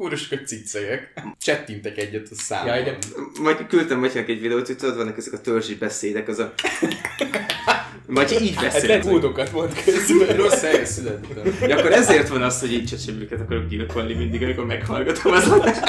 Kúrosok 0.00 0.40
cicegek. 0.46 1.12
Csettintek 1.40 1.98
egyet 1.98 2.28
a 2.30 2.34
számon. 2.34 2.66
Jaj, 2.66 2.82
de- 2.82 2.98
Majd 3.40 3.66
küldtem 3.66 3.98
Matyának 3.98 4.28
egy 4.28 4.40
videót, 4.40 4.66
hogy 4.66 4.76
tudod, 4.76 4.96
vannak 4.96 5.16
ezek 5.18 5.32
a 5.32 5.40
törzsi 5.40 5.74
beszédek, 5.74 6.28
az 6.28 6.38
a... 6.38 6.52
Matyi 8.06 8.42
így 8.42 8.54
Hát 8.54 8.64
beszél. 8.72 8.88
lehet 8.88 9.04
módokat 9.04 9.52
mond 9.52 9.82
közben. 9.84 10.36
Rossz 10.36 10.60
helyen 10.60 10.84
születtem. 10.84 11.68
Ja, 11.68 11.76
akkor 11.78 11.92
ezért 11.92 12.28
van 12.28 12.42
az, 12.42 12.60
hogy 12.60 12.72
így 12.72 12.86
csecsemőket 12.86 13.40
akarok 13.40 13.68
gyilkolni 13.68 14.14
mindig, 14.14 14.42
amikor 14.42 14.66
meghallgatom 14.66 15.32
az 15.32 15.48
adást. 15.48 15.80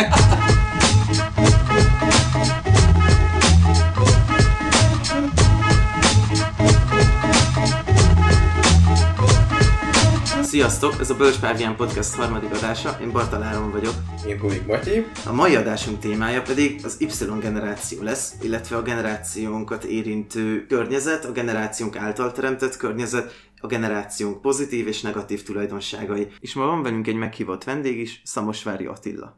Sziasztok! 10.62 11.00
Ez 11.00 11.09
a 11.09 11.16
Bölcs 11.16 11.39
Párvián 11.39 11.75
Podcast 11.75 12.14
harmadik 12.14 12.52
adása. 12.54 12.98
Én 13.02 13.12
Bartal 13.12 13.44
Áron 13.44 13.71
vagyok. 13.71 13.94
Én 14.27 14.39
Hulik 14.39 14.66
Matyi. 14.66 15.05
A 15.26 15.34
mai 15.34 15.55
adásunk 15.55 15.99
témája 15.99 16.41
pedig 16.41 16.80
az 16.84 16.95
Y 16.99 17.05
generáció 17.40 18.02
lesz, 18.02 18.35
illetve 18.41 18.76
a 18.76 18.82
generációnkat 18.82 19.84
érintő 19.84 20.66
környezet, 20.66 21.26
a 21.26 21.32
generációnk 21.32 21.95
által 21.95 22.32
teremtett 22.32 22.77
környezet, 22.77 23.34
a 23.62 23.68
generációnk 23.68 24.41
pozitív 24.41 24.88
és 24.88 25.02
negatív 25.02 25.44
tulajdonságai. 25.44 26.27
És 26.40 26.54
ma 26.54 26.66
van 26.66 26.84
velünk 26.84 27.07
egy 27.07 27.16
meghívott 27.16 27.63
vendég 27.63 27.99
is, 27.99 28.21
Szamosvári 28.26 28.85
Attila. 28.85 29.34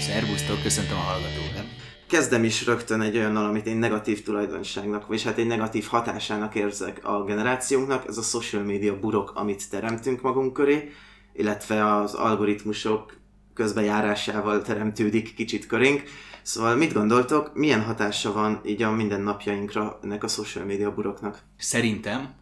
Szervusztok, 0.00 0.62
köszöntöm 0.62 0.96
a 0.96 1.00
hallgatókat. 1.00 1.79
Kezdem 2.10 2.44
is 2.44 2.64
rögtön 2.64 3.00
egy 3.00 3.16
olyannal, 3.16 3.44
amit 3.44 3.66
én 3.66 3.76
negatív 3.76 4.22
tulajdonságnak, 4.22 5.06
vagy 5.06 5.22
hát 5.22 5.38
egy 5.38 5.46
negatív 5.46 5.86
hatásának 5.86 6.54
érzek 6.54 7.04
a 7.04 7.24
generációnknak, 7.24 8.06
ez 8.08 8.18
a 8.18 8.22
social 8.22 8.62
media 8.62 8.98
burok, 8.98 9.32
amit 9.34 9.70
teremtünk 9.70 10.20
magunk 10.20 10.52
köré, 10.52 10.92
illetve 11.32 11.96
az 11.96 12.14
algoritmusok 12.14 13.16
közbejárásával 13.54 14.62
teremtődik 14.62 15.34
kicsit 15.34 15.66
körénk. 15.66 16.02
Szóval 16.42 16.76
mit 16.76 16.92
gondoltok, 16.92 17.54
milyen 17.54 17.82
hatása 17.82 18.32
van 18.32 18.60
így 18.64 18.82
a 18.82 18.90
mindennapjainkra 18.90 19.98
ennek 20.02 20.24
a 20.24 20.28
social 20.28 20.64
media 20.64 20.94
buroknak? 20.94 21.42
Szerintem 21.56 22.34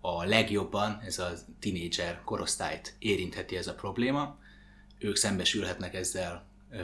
a 0.00 0.24
legjobban 0.24 1.00
ez 1.06 1.18
a 1.18 1.30
tinédzser 1.60 2.20
korosztályt 2.24 2.94
érintheti 2.98 3.56
ez 3.56 3.66
a 3.66 3.74
probléma. 3.74 4.38
Ők 4.98 5.16
szembesülhetnek 5.16 5.94
ezzel 5.94 6.46
ö, 6.70 6.76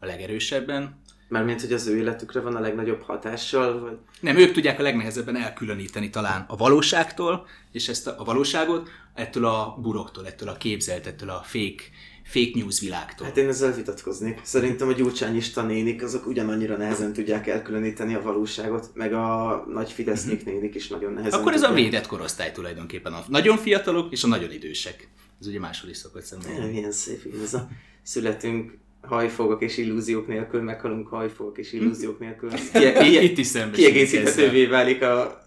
a 0.00 0.06
legerősebben. 0.06 1.00
Mármint, 1.28 1.60
hogy 1.60 1.72
az 1.72 1.86
ő 1.86 1.96
életükre 1.96 2.40
van 2.40 2.56
a 2.56 2.60
legnagyobb 2.60 3.02
hatással, 3.02 3.80
vagy 3.80 3.96
Nem, 4.20 4.36
ők 4.36 4.52
tudják 4.52 4.78
a 4.78 4.82
legnehezebben 4.82 5.36
elkülöníteni 5.36 6.10
talán 6.10 6.44
a 6.48 6.56
valóságtól, 6.56 7.46
és 7.72 7.88
ezt 7.88 8.06
a, 8.06 8.14
a 8.18 8.24
valóságot 8.24 8.88
ettől 9.14 9.44
a 9.44 9.78
buroktól, 9.82 10.26
ettől 10.26 10.48
a 10.48 10.56
képzelt, 10.56 11.06
ettől 11.06 11.30
a 11.30 11.42
fake, 11.44 11.82
fake 12.24 12.50
news 12.54 12.80
világtól. 12.80 13.26
Hát 13.26 13.36
én 13.36 13.48
ezzel 13.48 13.72
vitatkoznék. 13.72 14.40
Szerintem 14.42 14.88
a 14.88 14.92
gyurcsányista 14.92 15.62
nénik 15.62 16.02
azok 16.02 16.26
ugyanannyira 16.26 16.76
nehezen 16.76 17.12
tudják 17.12 17.46
elkülöníteni 17.46 18.14
a 18.14 18.22
valóságot, 18.22 18.90
meg 18.94 19.12
a 19.12 19.64
nagy 19.72 19.92
fidesznyik 19.92 20.44
nénik 20.44 20.74
is 20.74 20.88
nagyon 20.88 21.12
nehezen 21.12 21.40
Akkor 21.40 21.52
ez 21.52 21.62
a 21.62 21.66
tudják. 21.66 21.84
védett 21.84 22.06
korosztály 22.06 22.52
tulajdonképpen. 22.52 23.12
A 23.12 23.24
nagyon 23.28 23.56
fiatalok 23.56 24.12
és 24.12 24.24
a 24.24 24.26
nagyon 24.26 24.52
idősek. 24.52 25.08
Ez 25.40 25.46
ugye 25.46 25.58
máshol 25.58 25.90
is 25.90 25.96
szokott 25.96 26.22
szemben. 26.22 26.68
Milyen 26.70 26.92
szép 26.92 27.34
ez 27.42 27.54
a 27.54 27.68
születünk 28.02 28.78
hajfogok 29.02 29.62
és 29.62 29.76
illúziók 29.76 30.26
nélkül, 30.26 30.62
meghalunk 30.62 31.08
hajfogok 31.08 31.58
és 31.58 31.72
illúziók 31.72 32.18
nélkül. 32.18 32.50
Kie- 32.72 32.98
kie- 32.98 33.22
Itt 33.22 33.38
is 33.38 33.46
szembesülünk 33.46 33.92
kiegészíthetővé 33.92 34.66
válik 34.66 35.02
a 35.02 35.38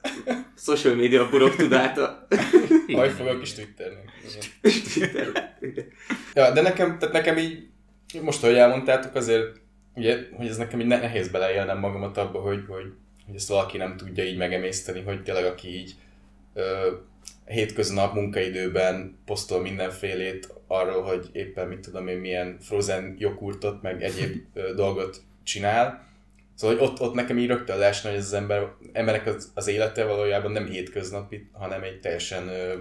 social 0.58 0.96
media 0.96 1.30
burok 1.30 1.56
tudáta. 1.56 2.28
Hajfogok 2.94 3.42
is 3.42 3.54
Twitternek. 3.54 4.10
És 4.62 4.82
Twitter. 4.82 5.28
Ja, 6.34 6.52
de 6.54 6.62
nekem, 6.62 6.98
tehát 7.00 7.14
nekem 7.14 7.38
így, 7.38 7.68
most, 8.22 8.44
ahogy 8.44 8.56
elmondtátok, 8.56 9.16
azért, 9.16 9.60
ugye, 9.96 10.18
hogy 10.34 10.48
ez 10.48 10.58
nekem 10.58 10.80
így 10.80 10.88
ne- 10.88 11.00
nehéz 11.00 11.28
beleélnem 11.30 11.80
magamat 11.80 12.18
abba, 12.18 12.40
hogy, 12.40 12.64
hogy, 12.68 12.86
hogy 13.26 13.36
ezt 13.36 13.50
valaki 13.50 13.78
nem 13.78 13.98
tudja 13.98 14.24
így 14.24 14.38
megemészteni, 14.38 15.02
hogy 15.02 15.24
tényleg 15.24 15.46
aki 15.46 15.68
így 15.68 15.96
ö, 16.54 16.92
hétköznap 17.46 18.14
munkaidőben 18.14 19.18
posztol 19.26 19.62
mindenfélét 19.62 20.54
arról, 20.68 21.02
hogy 21.02 21.30
éppen 21.32 21.68
mit 21.68 21.80
tudom 21.80 22.08
én 22.08 22.18
milyen 22.18 22.58
frozen 22.62 23.16
jogurtot, 23.18 23.82
meg 23.82 24.04
egyéb 24.04 24.36
ö, 24.54 24.74
dolgot 24.74 25.22
csinál. 25.44 26.10
Szóval 26.56 26.78
hogy 26.78 26.88
ott, 26.88 27.02
ott 27.02 27.14
nekem 27.14 27.38
így 27.38 27.48
rögtön 27.48 27.78
leesne, 27.78 28.10
hogy 28.10 28.20
az 28.20 28.34
ember, 28.34 28.68
emberek 28.94 29.28
az, 29.28 29.52
az 29.54 29.68
élete 29.68 30.06
valójában 30.06 30.52
nem 30.52 30.66
hétköznapi, 30.66 31.50
hanem 31.52 31.84
egy 31.84 32.00
teljesen 32.00 32.48
ö, 32.48 32.74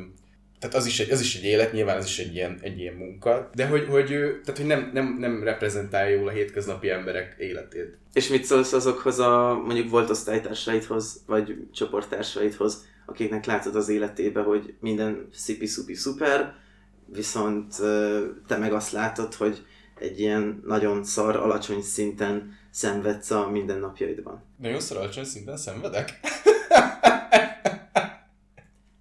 tehát 0.61 0.77
az 0.77 0.87
is, 0.87 1.01
egy, 1.01 1.11
az 1.11 1.21
is 1.21 1.37
egy 1.37 1.45
élet, 1.45 1.73
nyilván 1.73 1.97
ez 1.97 2.05
is 2.05 2.19
egy 2.19 2.35
ilyen, 2.35 2.59
egy 2.63 2.79
ilyen 2.79 2.95
munka, 2.95 3.51
de 3.55 3.67
hogy, 3.67 3.87
hogy, 3.89 4.07
tehát, 4.09 4.57
hogy 4.57 4.67
nem, 4.67 4.91
nem, 4.93 5.17
nem 5.19 5.43
reprezentálja 5.43 6.17
jól 6.17 6.29
a 6.29 6.31
hétköznapi 6.31 6.91
emberek 6.91 7.37
életét. 7.39 7.99
És 8.13 8.29
mit 8.29 8.45
szólsz 8.45 8.73
azokhoz 8.73 9.19
a 9.19 9.63
mondjuk 9.67 9.91
volt 9.91 10.11
osztálytársaidhoz, 10.11 11.23
vagy 11.27 11.57
csoporttársaidhoz, 11.73 12.87
akiknek 13.07 13.45
látod 13.45 13.77
az 13.77 13.89
életébe, 13.89 14.43
hogy 14.43 14.75
minden 14.81 15.29
szipi-szupi 15.33 15.95
szuper, 15.95 16.55
viszont 17.07 17.75
te 18.47 18.57
meg 18.57 18.73
azt 18.73 18.93
látod, 18.93 19.35
hogy 19.35 19.65
egy 19.99 20.21
ilyen 20.21 20.63
nagyon 20.67 21.05
szar, 21.05 21.37
alacsony 21.37 21.83
szinten 21.83 22.59
szenvedsz 22.71 23.31
a 23.31 23.49
mindennapjaidban. 23.51 24.45
Nagyon 24.57 24.81
szor 24.81 24.97
alacsony 24.97 25.25
szinten 25.25 25.57
szenvedek? 25.57 26.21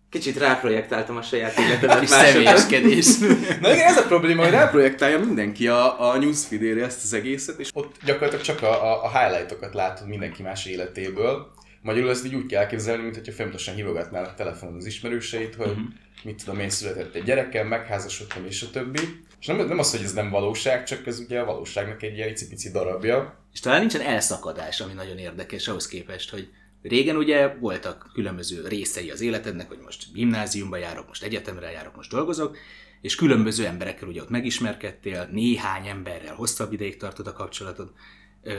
Kicsit 0.09 0.37
ráprojektáltam 0.37 1.17
a 1.17 1.21
saját 1.21 1.59
életemet 1.67 1.99
Kis 1.99 2.09
személyeskedés. 2.09 3.17
Na 3.61 3.73
igen, 3.73 3.87
ez 3.87 3.97
a 3.97 4.05
probléma, 4.05 4.43
hogy 4.43 4.51
ráprojektálja 4.51 5.19
mindenki 5.19 5.67
a, 5.67 6.09
a 6.09 6.17
newsfeed 6.17 6.77
ezt 6.77 7.03
az 7.03 7.13
egészet, 7.13 7.59
és 7.59 7.69
ott 7.73 7.95
gyakorlatilag 8.05 8.45
csak 8.45 8.61
a, 8.61 8.83
a, 8.83 9.03
a 9.03 9.19
highlightokat 9.19 9.73
látod 9.73 10.07
mindenki 10.07 10.41
más 10.41 10.65
életéből. 10.65 11.51
Magyarul 11.81 12.09
ezt 12.09 12.25
így 12.25 12.35
úgy 12.35 12.45
kell 12.45 12.61
elképzelni, 12.61 13.03
mint 13.03 13.15
hogyha 13.15 13.31
folyamatosan 13.31 13.75
hívogatnának 13.75 14.35
telefonon 14.35 14.75
az 14.75 14.85
ismerőseit, 14.85 15.55
hogy 15.55 15.67
Mhm. 15.75 15.85
mit 16.23 16.43
tudom 16.43 16.59
én, 16.59 16.69
született 16.69 17.15
egy 17.15 17.23
gyerekem, 17.23 17.67
megházasodtam 17.67 18.45
és 18.45 18.61
a 18.61 18.69
többi. 18.69 18.99
És 19.39 19.45
nem, 19.45 19.67
nem 19.67 19.79
az, 19.79 19.91
hogy 19.91 20.03
ez 20.03 20.13
nem 20.13 20.29
valóság, 20.29 20.83
csak 20.83 21.07
ez 21.07 21.19
ugye 21.19 21.39
a 21.39 21.45
valóságnak 21.45 22.03
egy 22.03 22.15
ilyen 22.15 22.29
icipici 22.29 22.69
darabja. 22.71 23.43
És 23.53 23.59
talán 23.59 23.79
nincsen 23.79 24.01
elszakadás, 24.01 24.81
ami 24.81 24.93
nagyon 24.93 25.17
érdekes 25.17 25.67
ahhoz 25.67 25.87
képest, 25.87 26.29
hogy 26.29 26.49
régen 26.81 27.15
ugye 27.15 27.47
voltak 27.47 28.09
különböző 28.13 28.67
részei 28.67 29.09
az 29.11 29.21
életednek, 29.21 29.67
hogy 29.67 29.79
most 29.83 30.13
gimnáziumba 30.13 30.77
járok, 30.77 31.07
most 31.07 31.23
egyetemre 31.23 31.71
járok, 31.71 31.95
most 31.95 32.11
dolgozok, 32.11 32.57
és 33.01 33.15
különböző 33.15 33.65
emberekkel 33.65 34.07
ugye 34.07 34.21
ott 34.21 34.29
megismerkedtél, 34.29 35.27
néhány 35.31 35.87
emberrel 35.87 36.35
hosszabb 36.35 36.73
ideig 36.73 36.97
tartod 36.97 37.27
a 37.27 37.33
kapcsolatod, 37.33 37.91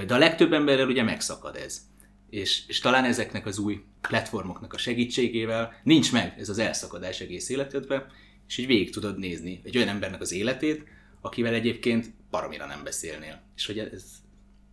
de 0.07 0.15
a 0.15 0.19
legtöbb 0.19 0.53
emberrel 0.53 0.87
ugye 0.89 1.03
megszakad 1.03 1.57
ez. 1.57 1.81
És, 2.31 2.63
és 2.67 2.79
talán 2.81 3.05
ezeknek 3.05 3.47
az 3.47 3.59
új 3.59 3.81
platformoknak 4.01 4.73
a 4.73 4.79
segítségével 4.79 5.81
nincs 5.83 6.13
meg 6.13 6.35
ez 6.39 6.49
az 6.49 6.59
elszakadás 6.59 7.21
egész 7.21 7.49
életedben, 7.49 8.07
és 8.49 8.59
így 8.59 8.67
végig 8.67 8.91
tudod 8.93 9.19
nézni 9.19 9.61
egy 9.65 9.77
olyan 9.77 9.89
embernek 9.89 10.21
az 10.21 10.33
életét, 10.33 10.85
akivel 11.21 11.55
egyébként 11.55 12.07
baromira 12.31 12.67
nem 12.67 12.81
beszélnél. 12.85 13.43
És 13.57 13.67
hogy 13.67 13.79
ez 13.79 14.05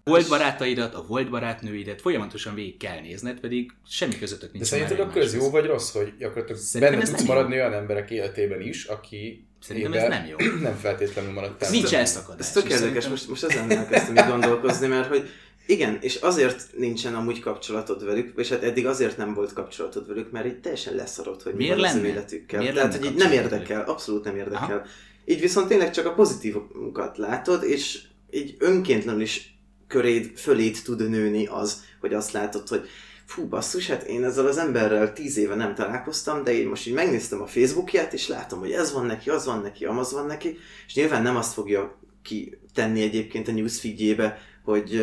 volt 0.04 0.30
barátaidat, 0.30 0.94
a 0.96 1.06
volt 1.08 1.30
barátnőidet 1.30 2.02
folyamatosan 2.02 2.56
végig 2.56 2.78
kell 2.78 3.00
nézned, 3.00 3.40
pedig 3.40 3.72
semmi 3.88 4.18
közöttök 4.20 4.52
De 4.52 4.58
nincs. 4.58 4.68
szerinted 4.68 4.98
már 4.98 5.08
akkor 5.08 5.22
ez 5.22 5.34
jó 5.36 5.50
vagy 5.50 5.66
rossz, 5.66 5.92
hogy 5.92 6.14
gyakorlatilag 6.20 6.62
Szerintem 6.62 7.00
benne 7.00 7.12
tudsz 7.12 7.28
maradni 7.28 7.54
olyan 7.56 7.74
emberek 7.74 8.10
életében 8.10 8.62
is, 8.62 8.86
aki 8.86 9.48
Szerintem 9.62 9.94
éber 9.94 10.12
ez 10.12 10.18
nem 10.18 10.26
jó. 10.26 10.36
nem 10.70 10.76
feltétlenül 10.76 11.32
maradtál. 11.32 11.70
Nincs 11.72 11.94
elszakadás. 11.94 12.40
Ez 12.40 12.52
tök 12.52 12.64
érdekes, 12.64 12.80
szerintem- 12.80 13.10
most, 13.10 13.28
most 13.28 13.44
ezen 13.44 13.72
elkezdtem 13.72 14.16
így 14.16 14.32
gondolkozni, 14.32 14.88
mert 14.88 15.08
hogy 15.08 15.30
igen, 15.68 15.98
és 16.02 16.16
azért 16.16 16.70
nincsen 16.78 17.16
amúgy 17.16 17.40
kapcsolatod 17.40 18.06
velük, 18.06 18.38
és 18.38 18.50
hát 18.50 18.64
eddig 18.64 18.86
azért 18.86 19.18
nem 19.18 19.34
volt 19.34 19.54
kapcsolatod 19.54 20.08
velük, 20.08 20.32
mert 20.32 20.46
így 20.46 20.60
teljesen 20.60 20.96
leszarod, 20.96 21.42
hogy 21.42 21.54
mi 21.54 21.64
Miért 21.64 21.80
van 21.80 21.90
az 21.90 21.96
ő 21.96 22.06
életükkel. 22.06 22.60
Miért 22.60 22.76
Tehát, 22.76 22.96
hogy 22.96 23.06
így 23.06 23.16
nem 23.16 23.32
érdekel, 23.32 23.82
abszolút 23.82 24.24
nem 24.24 24.36
érdekel. 24.36 24.78
Aha. 24.78 24.86
Így 25.26 25.40
viszont 25.40 25.68
tényleg 25.68 25.92
csak 25.92 26.06
a 26.06 26.14
pozitívumokat 26.14 27.18
látod, 27.18 27.64
és 27.64 28.02
így 28.32 28.56
önkéntlenül 28.60 29.22
is 29.22 29.60
köréd, 29.88 30.32
föléd 30.36 30.78
tud 30.84 31.10
nőni 31.10 31.46
az, 31.46 31.84
hogy 32.00 32.14
azt 32.14 32.32
látod, 32.32 32.68
hogy 32.68 32.88
fú, 33.26 33.48
basszus, 33.48 33.88
hát 33.88 34.04
én 34.04 34.24
ezzel 34.24 34.46
az 34.46 34.58
emberrel 34.58 35.14
tíz 35.14 35.38
éve 35.38 35.56
nem 35.56 35.76
találkoztam, 35.76 36.44
de 36.44 36.54
én 36.54 36.68
most 36.68 36.88
így 36.88 36.94
megnéztem 36.94 37.42
a 37.42 37.48
Facebookját, 37.48 38.14
és 38.14 38.28
látom, 38.28 38.60
hogy 38.60 38.72
ez 38.72 38.94
van 38.94 39.06
neki, 39.06 39.30
az 39.30 39.46
van 39.46 39.62
neki, 39.62 39.86
amaz 39.86 40.12
van 40.12 40.26
neki, 40.26 40.58
és 40.88 40.96
nyilván 40.96 41.22
nem 41.22 41.36
azt 41.36 41.54
fogja 41.54 42.00
kitenni 42.22 43.02
egyébként 43.02 43.48
a 43.48 43.52
newsfeedjébe, 43.52 44.38
hogy 44.64 45.02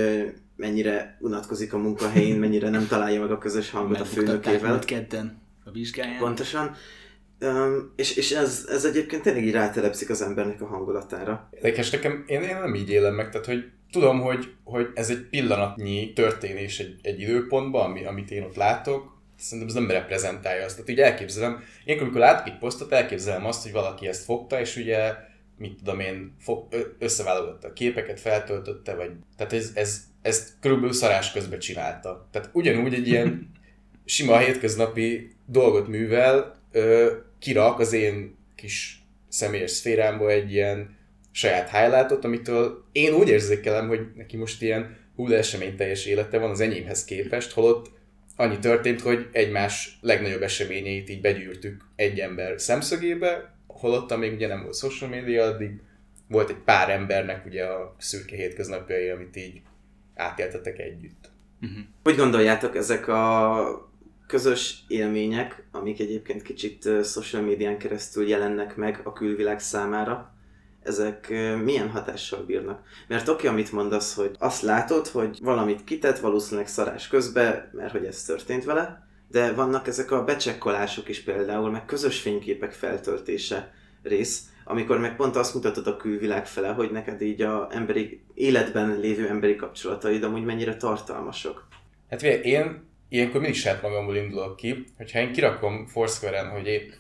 mennyire 0.57 1.17
unatkozik 1.21 1.73
a 1.73 1.79
munkahelyén, 1.79 2.39
mennyire 2.39 2.69
nem 2.69 2.87
találja 2.87 3.21
meg 3.21 3.31
a 3.31 3.39
közös 3.39 3.71
hangot 3.71 4.01
a 4.01 4.05
főnökével. 4.05 4.79
kedden 4.79 5.43
a 5.65 5.71
vizsgáján. 5.71 6.19
Pontosan. 6.19 6.77
Um, 7.41 7.93
és 7.97 8.17
és 8.17 8.31
ez, 8.31 8.67
ez 8.69 8.85
egyébként 8.85 9.23
tényleg 9.23 9.45
így 9.45 9.53
rátelepszik 9.53 10.11
az 10.11 10.23
embernek 10.23 10.61
a 10.61 10.67
hangulatára. 10.67 11.49
Érdekes, 11.51 11.91
nekem, 11.91 12.25
én, 12.27 12.43
én 12.43 12.57
nem 12.57 12.75
így 12.75 12.91
élem 12.91 13.15
meg, 13.15 13.31
tehát 13.31 13.47
hogy 13.47 13.65
tudom, 13.91 14.21
hogy, 14.21 14.53
hogy 14.65 14.89
ez 14.95 15.11
egy 15.11 15.29
pillanatnyi 15.31 16.13
történés 16.13 16.79
egy, 16.79 16.99
egy 17.03 17.21
időpontban, 17.21 17.91
ami, 17.91 18.05
amit 18.05 18.31
én 18.31 18.43
ott 18.43 18.57
látok, 18.57 19.15
szerintem 19.37 19.69
ez 19.69 19.83
nem 19.83 19.91
reprezentálja 19.91 20.65
azt. 20.65 20.75
Tehát 20.75 20.91
ugye 20.91 21.05
elképzelem, 21.05 21.63
én 21.85 21.99
amikor 22.01 22.21
látok 22.21 22.47
egy 22.47 22.59
posztot, 22.59 22.93
elképzelem 22.93 23.47
azt, 23.47 23.63
hogy 23.63 23.73
valaki 23.73 24.07
ezt 24.07 24.25
fogta, 24.25 24.61
és 24.61 24.77
ugye 24.77 25.15
mit 25.59 25.79
tudom 25.79 26.01
én, 26.01 26.35
fog, 26.39 26.69
összeválogatta 26.99 27.69
a 27.69 27.73
képeket, 27.73 28.21
feltöltötte, 28.21 28.95
vagy... 28.95 29.11
Tehát 29.37 29.53
ez, 29.53 29.71
ez, 29.75 30.01
ez 30.25 30.57
körülbelül 30.61 30.93
szarás 30.93 31.33
közben 31.33 31.59
csinálta. 31.59 32.29
Tehát 32.33 32.51
ugyanúgy 32.53 32.95
egy 32.95 33.09
ilyen 33.09 33.51
sima 34.05 34.39
hétköznapi 34.39 35.31
dolgot 35.47 35.89
művel, 35.89 36.61
ö, 36.73 37.13
kirak 37.39 37.79
az 37.79 37.93
én 37.93 38.37
kis 38.55 39.03
személyes 39.29 39.71
szférámba 39.71 40.31
egy 40.31 40.53
ilyen 40.53 40.97
saját 41.31 41.71
highlightot, 41.71 42.25
amitől 42.25 42.85
én 42.93 43.13
úgy 43.13 43.29
érzékelem, 43.29 43.89
hogy 43.89 44.07
neki 44.17 44.37
most 44.37 44.63
ilyen 44.63 44.97
hú, 45.17 45.29
teljes 45.77 46.07
élete 46.07 46.39
van 46.39 46.51
az 46.51 46.61
enyémhez 46.61 47.05
képest, 47.05 47.53
holott 47.53 47.91
annyi 48.37 48.59
történt, 48.59 49.01
hogy 49.01 49.29
egymás 49.33 49.99
legnagyobb 50.01 50.43
eseményeit 50.43 51.09
így 51.11 51.21
begyűrtük 51.21 51.85
egy 51.97 52.19
ember 52.19 52.61
szemszögébe, 52.61 53.55
holott 53.67 54.17
még 54.17 54.33
ugye 54.33 54.47
nem 54.47 54.63
volt 54.63 54.77
social 54.77 55.11
media, 55.11 55.45
addig 55.45 55.71
volt 56.29 56.51
egy 56.51 56.63
pár 56.65 56.91
embernek 56.91 57.47
ugye 57.47 57.65
a 57.65 57.95
szürke 57.99 58.37
hétköznapjai, 58.37 59.09
amit 59.09 59.37
így 59.37 59.63
átéltetek 60.15 60.79
együtt. 60.79 61.31
Uh-huh. 61.61 61.79
Hogy 62.03 62.17
gondoljátok, 62.17 62.77
ezek 62.77 63.09
a 63.09 63.93
közös 64.27 64.85
élmények, 64.89 65.65
amik 65.73 66.01
egyébként 66.01 66.43
kicsit 66.43 66.89
social 67.05 67.43
médián 67.43 67.79
keresztül 67.79 68.29
jelennek 68.29 68.77
meg 68.77 69.01
a 69.05 69.13
külvilág 69.13 69.61
számára, 69.61 70.35
ezek 70.83 71.29
milyen 71.65 71.91
hatással 71.91 72.43
bírnak. 72.43 72.83
Mert 73.09 73.29
oké, 73.29 73.47
amit 73.47 73.73
mondasz, 73.73 74.15
hogy 74.15 74.37
azt 74.39 74.63
látod, 74.63 75.07
hogy 75.07 75.39
valamit 75.43 75.85
kitett 75.85 76.19
valószínűleg 76.19 76.69
szarás 76.69 77.09
közben, 77.09 77.71
mert 77.73 77.93
hogy 77.93 78.05
ez 78.05 78.25
történt 78.25 78.65
vele, 78.65 79.09
de 79.29 79.53
vannak 79.53 79.87
ezek 79.87 80.11
a 80.11 80.25
becsekkolások 80.25 81.09
is 81.09 81.23
például, 81.23 81.71
meg 81.71 81.85
közös 81.85 82.21
fényképek 82.21 82.73
feltöltése 82.73 83.73
rész, 84.03 84.43
amikor 84.65 84.99
meg 84.99 85.17
pont 85.17 85.37
azt 85.37 85.55
mutatod 85.55 85.87
a 85.87 85.97
külvilág 85.97 86.47
fele, 86.47 86.69
hogy 86.69 86.91
neked 86.91 87.23
így 87.23 87.43
a 87.43 87.69
emberi, 87.71 88.25
életben 88.35 88.99
lévő 89.01 89.29
emberi 89.29 89.57
kapcsolataid 89.57 90.23
amúgy 90.23 90.45
mennyire 90.45 90.77
tartalmasok. 90.77 91.69
Hát 92.11 92.23
én 92.23 92.83
ilyenkor 93.09 93.41
mindig 93.41 93.59
saját 93.59 93.83
magamból 93.83 94.17
indulok 94.17 94.57
ki, 94.57 94.85
hogyha 94.97 95.19
én 95.19 95.33
kirakom 95.33 95.87
Foursquare-en, 95.87 96.49
hogy 96.49 96.67
épp 96.67 96.93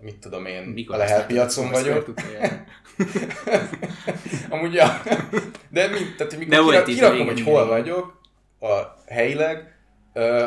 mit 0.00 0.18
tudom 0.18 0.46
én, 0.46 0.62
Mikor 0.62 0.94
a 0.94 0.98
Lehel 0.98 1.26
piacon 1.26 1.70
vagyok. 1.70 2.14
Amúgy, 4.48 4.74
ja. 4.74 5.02
De 5.68 5.88
mind, 5.88 6.14
tehát 6.16 6.36
mikor 6.36 6.64
kira, 6.64 6.82
kirakom, 6.82 7.26
hogy 7.26 7.42
hol 7.42 7.66
vagyok, 7.66 8.20
a 8.60 9.02
helyileg, 9.06 9.78
uh, 10.14 10.44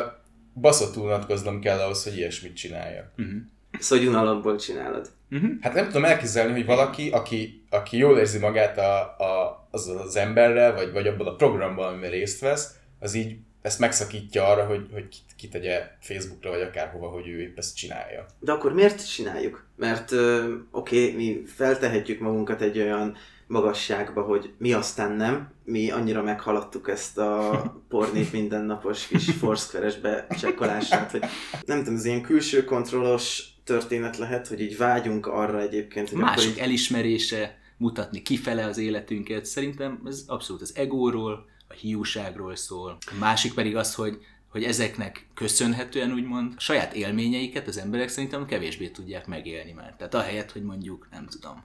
baszottul 0.54 1.02
unatkoznom 1.02 1.60
kell 1.60 1.78
ahhoz, 1.78 2.04
hogy 2.04 2.16
ilyesmit 2.16 2.56
csináljak. 2.56 3.12
Uh-huh. 3.16 3.40
Szóval 3.78 4.06
unalomból 4.06 4.56
csinálod. 4.56 5.10
Uh-huh. 5.30 5.50
Hát 5.60 5.74
nem 5.74 5.86
tudom 5.86 6.04
elképzelni, 6.04 6.52
hogy 6.52 6.66
valaki, 6.66 7.10
aki, 7.10 7.64
aki 7.70 7.96
jól 7.96 8.18
érzi 8.18 8.38
magát 8.38 8.78
a, 8.78 9.00
a, 9.02 9.66
az, 9.70 9.88
az 9.88 10.16
emberrel, 10.16 10.74
vagy, 10.74 10.92
vagy 10.92 11.06
abban 11.06 11.26
a 11.26 11.34
programban, 11.34 11.88
amiben 11.92 12.10
részt 12.10 12.40
vesz, 12.40 12.74
az 13.00 13.14
így 13.14 13.36
ezt 13.62 13.78
megszakítja 13.78 14.46
arra, 14.46 14.66
hogy, 14.66 14.88
hogy 14.92 15.06
kitegye 15.36 15.90
Facebookra, 16.00 16.50
vagy 16.50 16.60
akárhova, 16.60 17.08
hogy 17.08 17.28
ő 17.28 17.40
épp 17.40 17.58
ezt 17.58 17.76
csinálja. 17.76 18.26
De 18.40 18.52
akkor 18.52 18.72
miért 18.72 19.10
csináljuk? 19.10 19.66
Mert 19.76 20.12
oké, 20.12 20.60
okay, 20.70 21.14
mi 21.16 21.42
feltehetjük 21.46 22.20
magunkat 22.20 22.60
egy 22.62 22.78
olyan 22.78 23.16
magasságba, 23.46 24.22
hogy 24.22 24.52
mi 24.58 24.72
aztán 24.72 25.12
nem. 25.12 25.52
Mi 25.64 25.90
annyira 25.90 26.22
meghaladtuk 26.22 26.88
ezt 26.88 27.18
a 27.18 27.62
pornét 27.88 28.32
mindennapos 28.32 29.06
kis 29.06 29.30
foursquare 29.30 29.92
becsekkolását, 30.02 31.10
hogy 31.10 31.24
nem 31.66 31.78
tudom, 31.78 31.94
ez 31.94 32.04
ilyen 32.04 32.22
külső 32.22 32.64
kontrollos 32.64 33.53
történet 33.64 34.16
lehet, 34.16 34.46
hogy 34.46 34.60
így 34.60 34.76
vágyunk 34.76 35.26
arra 35.26 35.60
egyébként, 35.60 36.08
hogy 36.08 36.18
Másik 36.18 36.50
így... 36.50 36.58
elismerése, 36.58 37.58
mutatni 37.76 38.22
kifele 38.22 38.64
az 38.64 38.78
életünket. 38.78 39.44
Szerintem 39.44 40.02
ez 40.06 40.24
abszolút 40.26 40.62
az 40.62 40.76
egóról, 40.76 41.46
a 41.68 41.72
hiúságról 41.72 42.56
szól. 42.56 42.96
A 43.06 43.18
másik 43.18 43.54
pedig 43.54 43.76
az, 43.76 43.94
hogy 43.94 44.18
hogy 44.54 44.64
ezeknek 44.64 45.26
köszönhetően 45.34 46.12
úgymond 46.12 46.52
a 46.56 46.60
saját 46.60 46.94
élményeiket 46.94 47.66
az 47.66 47.78
emberek 47.78 48.08
szerintem 48.08 48.46
kevésbé 48.46 48.88
tudják 48.88 49.26
megélni 49.26 49.72
már. 49.72 49.94
Tehát 49.96 50.14
ahelyett, 50.14 50.52
hogy 50.52 50.62
mondjuk, 50.62 51.08
nem 51.10 51.26
tudom, 51.26 51.64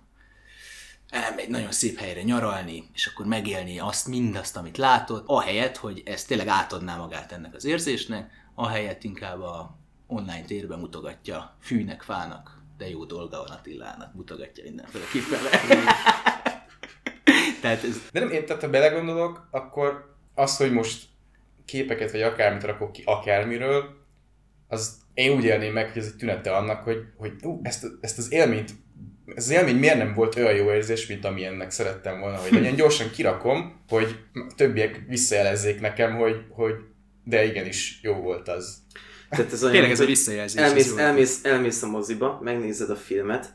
elmegy 1.10 1.50
nagyon 1.50 1.72
szép 1.72 1.98
helyre 1.98 2.24
nyaralni, 2.24 2.90
és 2.94 3.06
akkor 3.06 3.26
megélni 3.26 3.80
azt, 3.80 4.08
mindazt, 4.08 4.58
amit 4.58 4.78
látott, 4.78 5.24
ahelyett, 5.28 5.78
hogy 5.78 6.02
ez 6.06 6.26
tényleg 6.26 6.48
átadná 6.48 6.98
magát 6.98 7.32
ennek 7.32 7.56
az 7.56 7.66
érzésnek, 7.66 8.32
ahelyett 8.56 9.04
inkább 9.04 9.42
a 9.42 9.78
online 10.10 10.46
térben 10.46 10.80
mutogatja 10.80 11.58
fűnek, 11.62 12.02
fának, 12.02 12.62
de 12.78 12.90
jó 12.90 13.06
dolga 13.06 13.38
van 13.38 13.58
Attilának, 13.58 14.14
mutogatja 14.14 14.64
mindenféle 14.64 15.04
kifele. 15.12 15.50
tehát 17.62 17.84
ez... 17.84 18.10
De 18.12 18.20
nem, 18.20 18.30
én 18.30 18.46
tehát 18.46 18.62
ha 18.62 18.70
belegondolok, 18.70 19.48
akkor 19.52 20.16
az, 20.36 20.58
hogy 20.58 20.72
most 20.72 21.08
képeket 21.66 22.12
vagy 22.12 22.22
akármit 22.22 22.64
rakok 22.64 22.92
ki 22.92 23.04
akármiről, 23.06 23.98
az 24.68 24.98
én 25.14 25.32
úgy 25.32 25.44
élném 25.44 25.74
meg, 25.74 25.88
hogy 25.92 26.02
ez 26.02 26.08
egy 26.08 26.16
tünete 26.16 26.56
annak, 26.56 26.84
hogy, 26.84 27.04
hogy 27.18 27.34
ú, 27.44 27.60
ezt, 27.64 27.86
ezt 28.02 28.18
az 28.18 28.32
élményt 28.32 28.72
ez 29.36 29.44
az 29.44 29.50
élmény 29.50 29.76
miért 29.76 29.98
nem 29.98 30.14
volt 30.14 30.36
olyan 30.36 30.56
jó 30.56 30.72
érzés, 30.72 31.08
mint 31.08 31.26
amilyennek 31.26 31.72
szerettem 31.72 32.20
volna, 32.20 32.38
hogy 32.38 32.52
legyen 32.52 32.76
gyorsan 32.76 33.12
kirakom, 33.12 33.82
hogy 33.88 34.20
többiek 34.56 35.04
visszajelezzék 35.08 35.80
nekem, 35.80 36.16
hogy, 36.16 36.46
hogy 36.50 36.74
de 37.24 37.46
igenis 37.46 38.00
jó 38.02 38.14
volt 38.14 38.48
az. 38.48 38.78
Tehát 39.30 39.54
ez 39.54 39.62
olyan, 39.62 39.74
Tényleg 39.74 39.92
ez 39.92 40.00
a 40.00 40.06
visszajelzés. 40.06 40.62
Elmész, 40.62 40.98
elmész, 40.98 41.40
elmész 41.44 41.84
a 41.84 41.88
moziba, 41.88 42.40
megnézed 42.44 42.90
a 42.90 42.96
filmet, 42.96 43.54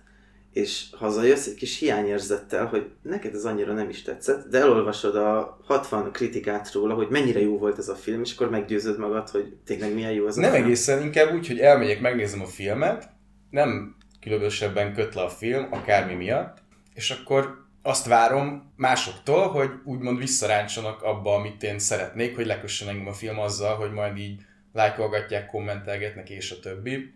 és 0.52 0.84
hazajössz 0.92 1.46
egy 1.46 1.54
kis 1.54 1.78
hiányérzettel, 1.78 2.66
hogy 2.66 2.90
neked 3.02 3.34
ez 3.34 3.44
annyira 3.44 3.72
nem 3.72 3.88
is 3.88 4.02
tetszett, 4.02 4.48
de 4.48 4.58
elolvasod 4.58 5.16
a 5.16 5.58
60 5.64 6.12
kritikát 6.12 6.72
róla, 6.72 6.94
hogy 6.94 7.08
mennyire 7.10 7.40
jó 7.40 7.58
volt 7.58 7.78
ez 7.78 7.88
a 7.88 7.94
film, 7.94 8.20
és 8.20 8.34
akkor 8.34 8.50
meggyőzöd 8.50 8.98
magad, 8.98 9.28
hogy 9.28 9.56
tényleg 9.64 9.94
milyen 9.94 10.12
jó 10.12 10.26
az 10.26 10.36
nem 10.36 10.50
a 10.50 10.52
film. 10.52 10.64
egészen, 10.64 11.02
inkább 11.02 11.34
úgy, 11.34 11.46
hogy 11.46 11.58
elmegyek, 11.58 12.00
megnézem 12.00 12.40
a 12.40 12.46
filmet, 12.46 13.08
nem 13.50 13.96
különösebben 14.20 14.94
köt 14.94 15.14
le 15.14 15.22
a 15.22 15.28
film, 15.28 15.68
akármi 15.70 16.14
miatt, 16.14 16.58
és 16.94 17.10
akkor 17.10 17.62
azt 17.82 18.06
várom 18.06 18.72
másoktól, 18.76 19.48
hogy 19.48 19.70
úgymond 19.84 20.18
visszaráncsanak 20.18 21.02
abba, 21.02 21.34
amit 21.34 21.62
én 21.62 21.78
szeretnék, 21.78 22.36
hogy 22.36 22.46
lekössen 22.46 22.88
engem 22.88 23.06
a 23.06 23.12
film 23.12 23.38
azzal, 23.38 23.74
hogy 23.76 23.92
majd 23.92 24.18
így 24.18 24.40
lájkolgatják, 24.74 25.46
kommentelgetnek 25.46 26.30
és 26.30 26.50
a 26.50 26.60
többi. 26.60 27.12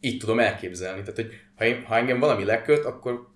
Így 0.00 0.18
tudom 0.18 0.38
elképzelni. 0.38 1.00
Tehát, 1.00 1.16
hogy 1.16 1.30
ha, 1.56 1.64
én, 1.64 1.84
ha 1.84 1.96
engem 1.96 2.18
valami 2.18 2.44
leköt, 2.44 2.84
akkor 2.84 3.28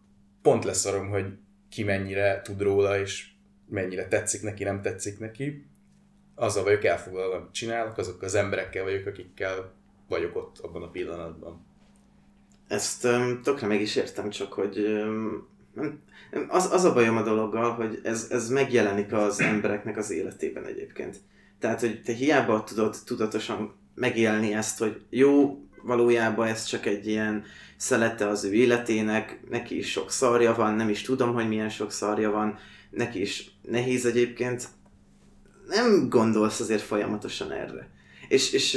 pont 0.42 0.64
leszarom, 0.64 1.08
hogy 1.08 1.26
ki 1.68 1.82
mennyire 1.82 2.40
tud 2.42 2.60
róla, 2.60 2.98
és 2.98 3.26
mennyire 3.68 4.08
tetszik 4.08 4.42
neki, 4.42 4.64
nem 4.64 4.82
tetszik 4.82 5.18
neki. 5.18 5.66
Azzal 6.34 6.64
vagyok 6.64 6.84
elfoglalva, 6.84 7.36
amit 7.36 7.52
csinálok, 7.52 7.98
azok 7.98 8.22
az 8.22 8.34
emberekkel 8.34 8.84
vagyok, 8.84 9.06
akikkel 9.06 9.72
vagyok 10.08 10.36
ott 10.36 10.58
abban 10.58 10.82
a 10.82 10.90
pillanatban. 10.90 11.66
Ezt 12.68 13.04
um, 13.04 13.42
tökre 13.42 13.66
meg 13.66 13.80
is 13.80 13.96
értem, 13.96 14.30
csak 14.30 14.52
hogy 14.52 14.78
um, 14.78 15.48
az, 16.48 16.72
az 16.72 16.84
a 16.84 16.92
bajom 16.92 17.16
a 17.16 17.22
dologgal, 17.22 17.70
hogy 17.70 18.00
ez, 18.02 18.28
ez 18.30 18.48
megjelenik 18.48 19.12
az 19.12 19.40
embereknek 19.40 19.96
az 19.96 20.10
életében 20.10 20.64
egyébként. 20.64 21.16
Tehát, 21.64 21.80
hogy 21.80 22.02
te 22.02 22.12
hiába 22.12 22.64
tudod 22.64 22.96
tudatosan 23.04 23.74
megélni 23.94 24.54
ezt, 24.54 24.78
hogy 24.78 25.00
jó, 25.10 25.58
valójában 25.82 26.46
ez 26.46 26.64
csak 26.64 26.86
egy 26.86 27.06
ilyen 27.06 27.44
szelete 27.76 28.28
az 28.28 28.44
ő 28.44 28.52
életének, 28.52 29.40
neki 29.50 29.78
is 29.78 29.90
sok 29.90 30.10
szarja 30.10 30.54
van, 30.54 30.74
nem 30.74 30.88
is 30.88 31.02
tudom, 31.02 31.34
hogy 31.34 31.48
milyen 31.48 31.68
sok 31.68 31.92
szarja 31.92 32.30
van, 32.30 32.58
neki 32.90 33.20
is 33.20 33.50
nehéz 33.62 34.06
egyébként, 34.06 34.68
nem 35.68 36.08
gondolsz 36.08 36.60
azért 36.60 36.82
folyamatosan 36.82 37.52
erre. 37.52 37.90
És, 38.28 38.52
és 38.52 38.70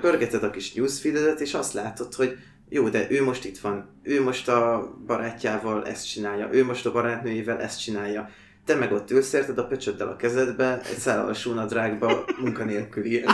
pörgeted 0.00 0.42
a 0.42 0.50
kis 0.50 0.72
newsfeedet, 0.72 1.40
és 1.40 1.54
azt 1.54 1.72
látod, 1.72 2.14
hogy 2.14 2.36
jó, 2.68 2.88
de 2.88 3.10
ő 3.10 3.22
most 3.22 3.44
itt 3.44 3.58
van, 3.58 4.00
ő 4.02 4.22
most 4.22 4.48
a 4.48 4.92
barátjával 5.06 5.86
ezt 5.86 6.08
csinálja, 6.08 6.48
ő 6.52 6.64
most 6.64 6.86
a 6.86 6.92
barátnőjével 6.92 7.60
ezt 7.60 7.80
csinálja, 7.80 8.30
te 8.64 8.74
meg 8.74 8.92
ott 8.92 9.10
ülsz, 9.10 9.32
érted 9.32 9.58
a 9.58 9.66
pöcsöddel 9.66 10.08
a 10.08 10.16
kezedbe, 10.16 10.80
egy 10.80 10.98
szállalsó 10.98 11.52
nadrágba, 11.52 12.24
munkanélküli. 12.40 13.24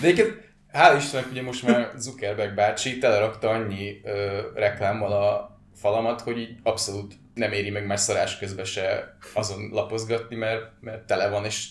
De 0.00 0.06
egyébként 0.06 0.42
hál' 0.72 0.96
Istennek 0.96 1.30
ugye 1.30 1.42
most 1.42 1.66
már 1.66 1.92
Zuckerberg 1.96 2.54
bácsi 2.54 2.98
telerakta 2.98 3.48
annyi 3.48 4.00
ö, 4.04 4.40
reklámmal 4.54 5.12
a 5.12 5.58
falamat, 5.74 6.20
hogy 6.20 6.38
így 6.38 6.56
abszolút 6.62 7.14
nem 7.34 7.52
éri 7.52 7.70
meg 7.70 7.86
már 7.86 7.98
szarás 7.98 8.38
közben 8.38 8.64
se 8.64 9.16
azon 9.34 9.68
lapozgatni, 9.72 10.36
mert, 10.36 10.62
mert 10.80 11.06
tele 11.06 11.28
van, 11.28 11.44
és 11.44 11.68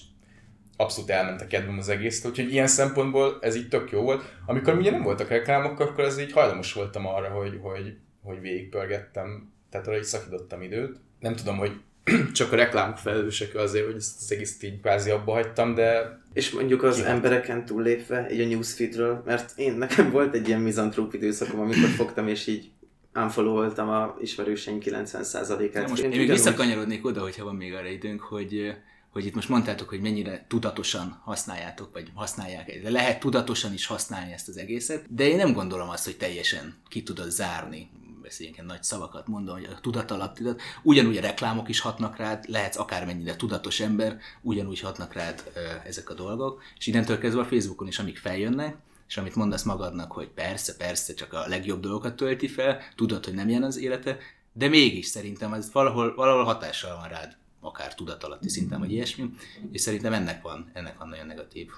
abszolút 0.78 1.10
elment 1.10 1.42
a 1.42 1.48
kedvem 1.48 1.78
az 1.78 1.90
egész, 1.90 2.26
úgyhogy 2.26 2.52
ilyen 2.52 2.68
szempontból 2.68 3.38
ez 3.42 3.56
így 3.56 3.68
tök 3.68 3.92
jó 3.92 4.02
volt. 4.02 4.24
Amikor 4.46 4.78
ugye 4.78 4.92
nem 4.92 5.02
voltak 5.02 5.30
reklámok, 5.30 5.80
akkor 5.80 6.04
ez 6.04 6.20
így 6.20 6.32
hajlamos 6.32 6.74
voltam 6.74 7.08
arra, 7.08 7.30
hogy, 7.30 7.60
hogy, 7.62 7.98
hogy 8.24 8.40
végigpörgettem, 8.40 9.53
tehát 9.74 9.88
arra 9.88 9.98
így 9.98 10.04
szakítottam 10.04 10.62
időt. 10.62 10.98
Nem 11.20 11.36
tudom, 11.36 11.58
hogy 11.58 11.72
csak 12.34 12.52
a 12.52 12.56
reklámok 12.56 12.98
felelősek 12.98 13.56
azért, 13.56 13.86
hogy 13.86 13.96
ezt 13.96 14.22
az 14.22 14.32
egész 14.32 14.64
így 14.64 14.80
kvázi 14.80 15.10
abba 15.10 15.32
hagytam, 15.32 15.76
de... 15.76 16.20
És 16.34 16.52
mondjuk 16.52 16.84
az 16.84 16.96
Kihát. 16.96 17.10
embereken 17.10 17.66
túllépve, 17.66 18.28
így 18.32 18.42
a 18.42 18.48
newsfeedről, 18.48 19.22
mert 19.26 19.54
én 19.56 19.74
nekem 19.74 20.12
volt 20.12 20.34
egy 20.34 20.48
ilyen 20.48 20.60
mizantróp 20.60 21.14
időszakom, 21.14 21.60
amikor 21.60 21.90
fogtam 21.90 22.28
és 22.28 22.48
így 22.48 22.72
unfollowoltam 23.16 23.90
a 23.90 24.18
ismerőseim 24.22 24.78
90%-át. 24.82 25.90
Most 25.90 26.04
én 26.04 26.10
még 26.10 26.30
visszakanyarodnék 26.30 27.06
oda, 27.06 27.22
hogyha 27.22 27.44
van 27.44 27.56
még 27.56 27.74
arra 27.74 27.88
időnk, 27.88 28.22
hogy 28.22 28.76
hogy 29.12 29.26
itt 29.26 29.36
most 29.36 29.50
mondtátok, 29.50 29.90
hogy 29.90 30.02
mennyire 30.02 30.46
tudatosan 30.48 31.22
használjátok, 31.24 31.90
vagy 31.94 32.12
használják, 32.14 32.80
de 32.84 32.90
lehet 32.90 33.20
tudatosan 33.20 33.74
is 33.74 33.86
használni 33.86 34.32
ezt 34.34 34.48
az 34.48 34.58
egészet, 34.58 35.16
de 35.16 35.28
én 35.28 35.36
nem 35.36 35.54
gondolom 35.54 35.90
azt, 35.90 36.06
hogy 36.06 36.18
teljesen 36.18 36.76
ki 36.88 37.04
tudod 37.04 37.30
zárni 37.30 37.90
beszéljünk 38.24 38.58
ilyen 38.58 38.70
nagy 38.70 38.84
szavakat 38.84 39.28
mondom, 39.28 39.56
hogy 39.56 39.64
a 39.64 39.80
tudat 39.82 40.12
alatt, 40.12 40.36
tudat, 40.36 40.62
ugyanúgy 40.84 41.18
a 41.18 41.22
reklámok 41.22 41.70
is 41.70 41.80
hatnak 41.80 42.18
rád, 42.18 42.46
lehetsz 42.48 42.78
akármennyire 42.78 43.36
tudatos 43.36 43.80
ember, 43.80 44.18
ugyanúgy 44.42 44.80
hatnak 44.80 45.14
rád 45.14 45.44
ezek 45.86 46.10
a 46.10 46.14
dolgok, 46.14 46.62
és 46.78 46.88
innentől 46.88 47.18
kezdve 47.18 47.42
a 47.42 47.46
Facebookon 47.46 47.88
is, 47.88 48.00
amik 48.00 48.18
feljönnek, 48.18 48.76
és 49.08 49.18
amit 49.18 49.36
mondasz 49.36 49.64
magadnak, 49.64 50.12
hogy 50.12 50.28
persze, 50.28 50.76
persze, 50.76 51.14
csak 51.14 51.34
a 51.34 51.48
legjobb 51.48 51.82
dolgokat 51.82 52.16
tölti 52.16 52.48
fel, 52.48 52.80
tudod, 52.96 53.26
hogy 53.26 53.34
nem 53.34 53.50
ilyen 53.50 53.64
az 53.64 53.78
élete, 53.78 54.18
de 54.54 54.68
mégis 54.68 55.06
szerintem 55.06 55.54
ez 55.54 55.72
valahol, 55.72 56.16
valahol 56.16 56.44
hatással 56.44 56.96
van 56.96 57.10
rád, 57.10 57.38
akár 57.62 57.96
tudatalatti 57.96 58.50
szinten, 58.50 58.80
vagy 58.80 58.92
ilyesmi, 58.92 59.30
és 59.72 59.82
szerintem 59.82 60.14
ennek 60.14 60.42
van, 60.42 60.70
ennek 60.74 60.98
van 60.98 61.08
nagyon 61.08 61.26
negatív 61.26 61.70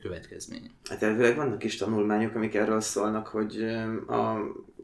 következménye. 0.00 0.70
Hát 0.88 1.02
elvileg 1.02 1.36
vannak 1.36 1.64
is 1.64 1.76
tanulmányok, 1.76 2.34
amik 2.34 2.54
erről 2.54 2.80
szólnak, 2.80 3.26
hogy 3.26 3.62
a 4.06 4.36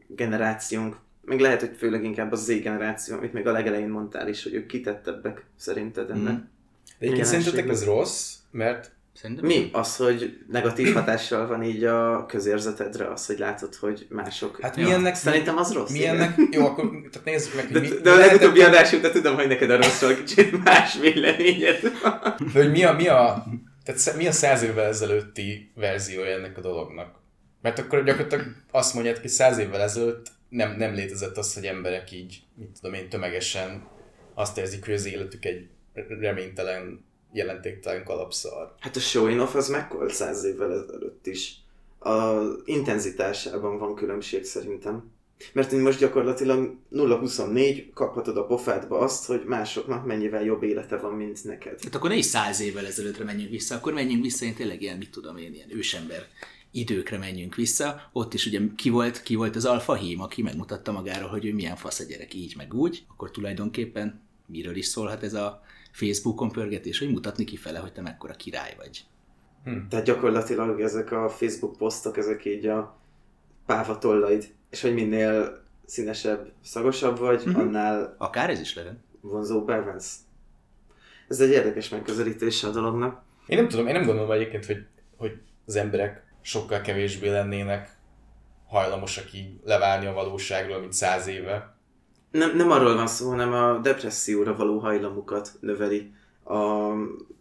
generációnk, 0.07 0.97
meg 1.25 1.39
lehet, 1.39 1.59
hogy 1.59 1.75
főleg 1.77 2.03
inkább 2.03 2.31
az 2.31 2.43
Z 2.43 2.47
generáció, 2.47 3.15
amit 3.15 3.33
még 3.33 3.47
a 3.47 3.51
legelején 3.51 3.89
mondtál 3.89 4.27
is, 4.27 4.43
hogy 4.43 4.53
ők 4.53 4.65
kitettebbek 4.65 5.45
szerinted 5.57 6.09
ennek. 6.09 6.33
Mm. 6.33 6.37
De 6.99 7.05
egyébként 7.05 7.27
szerintetek 7.27 7.69
ez 7.69 7.85
rossz, 7.85 8.35
mert 8.51 8.91
Szerintem 9.21 9.45
Mi? 9.45 9.69
Az, 9.71 9.95
hogy 9.95 10.37
negatív 10.51 10.93
hatással 10.93 11.47
van 11.47 11.63
így 11.63 11.83
a 11.83 12.25
közérzetedre, 12.25 13.11
az, 13.11 13.25
hogy 13.25 13.39
látod, 13.39 13.75
hogy 13.75 14.07
mások... 14.09 14.59
Hát 14.61 14.75
milyennek... 14.75 15.15
Szerintem 15.15 15.57
az 15.57 15.73
rossz. 15.73 15.91
Milyennek... 15.91 16.35
Jó, 16.51 16.65
akkor 16.65 16.85
tehát 16.85 17.25
nézzük 17.25 17.55
meg, 17.55 17.67
hogy 17.71 17.81
mi... 17.81 17.87
De, 17.87 17.99
de 17.99 18.11
a 18.11 18.17
legutóbbi 18.17 18.61
adás 18.61 18.99
de 18.99 19.11
tudom, 19.11 19.35
hogy 19.35 19.47
neked 19.47 19.69
a 19.69 19.75
rosszról 19.75 20.15
kicsit 20.15 20.63
más 20.63 20.97
véleményed 20.99 21.79
Hogy 22.53 22.71
mi 22.71 22.83
a, 22.83 22.93
mi 22.93 23.07
a, 23.07 23.45
tehát 23.83 24.15
mi 24.17 24.27
a 24.27 24.31
száz 24.31 24.63
évvel 24.63 24.85
ezelőtti 24.85 25.71
verziója 25.75 26.37
ennek 26.37 26.57
a 26.57 26.61
dolognak? 26.61 27.15
Mert 27.61 27.79
akkor 27.79 28.03
gyakorlatilag 28.03 28.45
azt 28.71 28.93
mondják, 28.93 29.19
hogy 29.21 29.29
száz 29.29 29.57
évvel 29.57 29.81
ezelőtt 29.81 30.31
nem, 30.49 30.75
nem 30.77 30.93
létezett 30.93 31.37
az, 31.37 31.53
hogy 31.53 31.65
emberek 31.65 32.11
így, 32.11 32.41
mit 32.55 32.79
tudom 32.81 32.95
én, 32.95 33.09
tömegesen 33.09 33.87
azt 34.33 34.57
érzik, 34.57 34.85
hogy 34.85 34.93
az 34.93 35.05
életük 35.05 35.45
egy 35.45 35.67
reménytelen, 36.19 37.05
jelentéktelen 37.31 38.03
kalapszar. 38.03 38.73
Hát 38.79 38.95
a 38.95 38.99
showing 38.99 39.39
off 39.39 39.55
az 39.55 39.69
megkolt 39.69 40.13
száz 40.13 40.43
évvel 40.43 40.71
ezelőtt 40.71 41.27
is. 41.27 41.55
A 41.99 42.41
intenzitásában 42.65 43.77
van 43.77 43.95
különbség 43.95 44.43
szerintem. 44.43 45.11
Mert 45.53 45.71
most 45.71 45.99
gyakorlatilag 45.99 46.75
0-24 46.91 47.85
kaphatod 47.93 48.37
a 48.37 48.45
pofádba 48.45 48.99
azt, 48.99 49.25
hogy 49.25 49.43
másoknak 49.45 50.05
mennyivel 50.05 50.43
jobb 50.43 50.63
élete 50.63 50.97
van, 50.97 51.13
mint 51.13 51.43
neked. 51.43 51.83
Hát 51.83 51.95
akkor 51.95 52.09
ne 52.09 52.15
is 52.15 52.25
száz 52.25 52.59
évvel 52.59 52.85
ezelőttre 52.85 53.23
menjünk 53.23 53.51
vissza, 53.51 53.75
akkor 53.75 53.93
menjünk 53.93 54.23
vissza, 54.23 54.45
én 54.45 54.55
tényleg 54.55 54.81
ilyen, 54.81 54.97
mit 54.97 55.11
tudom 55.11 55.37
én, 55.37 55.53
ilyen 55.53 55.75
ősember 55.75 56.27
időkre 56.77 57.17
menjünk 57.17 57.55
vissza, 57.55 58.09
ott 58.11 58.33
is 58.33 58.45
ugye 58.45 58.59
ki 58.75 58.89
volt, 58.89 59.23
ki 59.23 59.35
volt 59.35 59.55
az 59.55 59.65
alfa 59.65 59.95
hím, 59.95 60.21
aki 60.21 60.41
megmutatta 60.41 60.91
magáról, 60.91 61.29
hogy 61.29 61.45
ő 61.45 61.53
milyen 61.53 61.75
fasz 61.75 61.99
a 61.99 62.03
gyerek 62.03 62.33
így 62.33 62.53
meg 62.57 62.73
úgy, 62.73 63.05
akkor 63.07 63.31
tulajdonképpen 63.31 64.21
miről 64.45 64.75
is 64.75 64.85
szólhat 64.85 65.23
ez 65.23 65.33
a 65.33 65.61
Facebookon 65.91 66.51
pörgetés, 66.51 66.99
hogy 66.99 67.11
mutatni 67.11 67.43
kifele, 67.43 67.79
hogy 67.79 67.93
te 67.93 68.01
mekkora 68.01 68.33
király 68.33 68.73
vagy. 68.77 69.05
Hm. 69.63 69.87
Tehát 69.89 70.05
gyakorlatilag 70.05 70.81
ezek 70.81 71.11
a 71.11 71.29
Facebook 71.29 71.77
posztok, 71.77 72.17
ezek 72.17 72.45
így 72.45 72.65
a 72.65 72.97
pávatollaid, 73.65 74.47
és 74.69 74.81
hogy 74.81 74.93
minél 74.93 75.63
színesebb, 75.85 76.51
szagosabb 76.63 77.17
vagy, 77.17 77.43
uh-huh. 77.45 77.61
annál... 77.61 78.15
Akár 78.17 78.49
ez 78.49 78.59
is 78.59 78.75
lehet. 78.75 78.95
Vonzó 79.21 79.63
bevensz. 79.63 80.15
Ez 81.27 81.39
egy 81.39 81.49
érdekes 81.49 81.89
megközelítése 81.89 82.67
a 82.67 82.71
dolognak. 82.71 83.21
Én 83.47 83.57
nem 83.57 83.67
tudom, 83.67 83.87
én 83.87 83.93
nem 83.93 84.05
gondolom 84.05 84.31
egyébként, 84.31 84.65
hogy, 84.65 84.85
hogy 85.17 85.37
az 85.65 85.75
emberek 85.75 86.26
sokkal 86.47 86.81
kevésbé 86.81 87.29
lennének 87.29 87.97
hajlamosak 88.67 89.33
így 89.33 89.49
leválni 89.63 90.05
a 90.05 90.13
valóságról, 90.13 90.79
mint 90.79 90.93
száz 90.93 91.27
éve. 91.27 91.75
Nem, 92.31 92.55
nem 92.55 92.71
arról 92.71 92.95
van 92.95 93.07
szó, 93.07 93.29
hanem 93.29 93.53
a 93.53 93.77
depresszióra 93.77 94.55
való 94.55 94.79
hajlamukat 94.79 95.51
növeli 95.59 96.11
a 96.43 96.91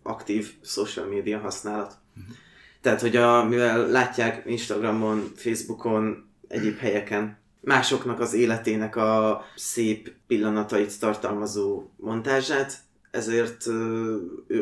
aktív 0.02 0.52
social 0.62 1.06
media 1.06 1.38
használat. 1.38 1.96
Uh-huh. 2.16 2.34
Tehát, 2.80 3.00
hogy 3.00 3.16
a, 3.16 3.44
mivel 3.44 3.86
látják 3.86 4.42
Instagramon, 4.46 5.32
Facebookon, 5.36 6.28
egyéb 6.48 6.78
helyeken 6.78 7.38
másoknak 7.60 8.20
az 8.20 8.32
életének 8.32 8.96
a 8.96 9.44
szép 9.56 10.12
pillanatait 10.26 11.00
tartalmazó 11.00 11.90
montázsát, 11.96 12.78
ezért 13.10 13.66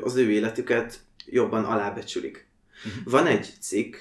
az 0.03 0.17
ő 0.17 0.31
életüket 0.31 1.01
jobban 1.27 1.65
alábecsülik. 1.65 2.49
Uh-huh. 2.87 3.13
Van 3.13 3.27
egy 3.27 3.49
cikk, 3.61 3.97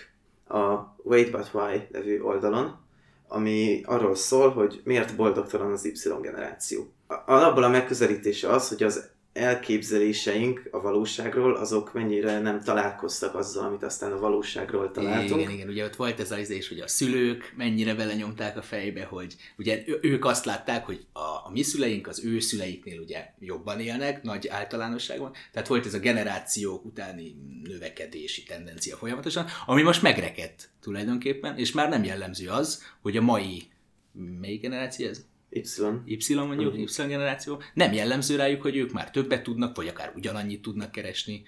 a 0.47 0.95
Wait 1.03 1.31
But 1.31 1.49
Why 1.53 1.87
nevű 1.91 2.21
oldalon, 2.21 2.79
ami 3.27 3.81
arról 3.85 4.15
szól, 4.15 4.49
hogy 4.49 4.81
miért 4.83 5.15
boldogtalan 5.15 5.71
az 5.71 5.85
Y 5.85 6.09
generáció. 6.21 6.93
Alapból 7.25 7.63
a 7.63 7.69
megközelítése 7.69 8.49
az, 8.49 8.69
hogy 8.69 8.83
az 8.83 9.09
elképzeléseink 9.33 10.67
a 10.71 10.81
valóságról, 10.81 11.55
azok 11.55 11.93
mennyire 11.93 12.39
nem 12.39 12.61
találkoztak 12.61 13.35
azzal, 13.35 13.65
amit 13.65 13.83
aztán 13.83 14.11
a 14.11 14.19
valóságról 14.19 14.91
találtunk. 14.91 15.41
Igen, 15.41 15.51
igen, 15.51 15.67
ugye 15.67 15.83
ott 15.83 15.95
volt 15.95 16.19
ez 16.19 16.31
az 16.31 16.49
is, 16.49 16.67
hogy 16.67 16.79
a 16.79 16.87
szülők 16.87 17.53
mennyire 17.57 17.95
belenyomták 17.95 18.57
a 18.57 18.61
fejbe, 18.61 19.03
hogy 19.03 19.35
ugye 19.57 19.83
ők 20.01 20.25
azt 20.25 20.45
látták, 20.45 20.85
hogy 20.85 21.05
a, 21.13 21.19
a 21.19 21.49
mi 21.51 21.61
szüleink 21.61 22.07
az 22.07 22.25
ő 22.25 22.39
szüleiknél 22.39 22.99
ugye 22.99 23.25
jobban 23.39 23.79
élnek, 23.79 24.23
nagy 24.23 24.47
általánosságban, 24.47 25.33
tehát 25.51 25.67
volt 25.67 25.85
ez 25.85 25.93
a 25.93 25.99
generációk 25.99 26.85
utáni 26.85 27.35
növekedési 27.63 28.43
tendencia 28.43 28.95
folyamatosan, 28.95 29.45
ami 29.65 29.81
most 29.81 30.01
megrekedt 30.01 30.69
tulajdonképpen, 30.81 31.57
és 31.57 31.71
már 31.71 31.89
nem 31.89 32.03
jellemző 32.03 32.49
az, 32.49 32.83
hogy 33.01 33.17
a 33.17 33.21
mai, 33.21 33.63
melyik 34.39 34.61
generáció 34.61 35.07
ez? 35.07 35.25
Y. 35.53 36.01
Y 36.05 36.33
mondjuk, 36.33 36.77
Y 36.77 37.07
generáció. 37.07 37.61
Nem 37.73 37.93
jellemző 37.93 38.35
rájuk, 38.35 38.61
hogy 38.61 38.75
ők 38.75 38.91
már 38.91 39.11
többet 39.11 39.43
tudnak, 39.43 39.75
vagy 39.75 39.87
akár 39.87 40.13
ugyanannyit 40.15 40.61
tudnak 40.61 40.91
keresni, 40.91 41.43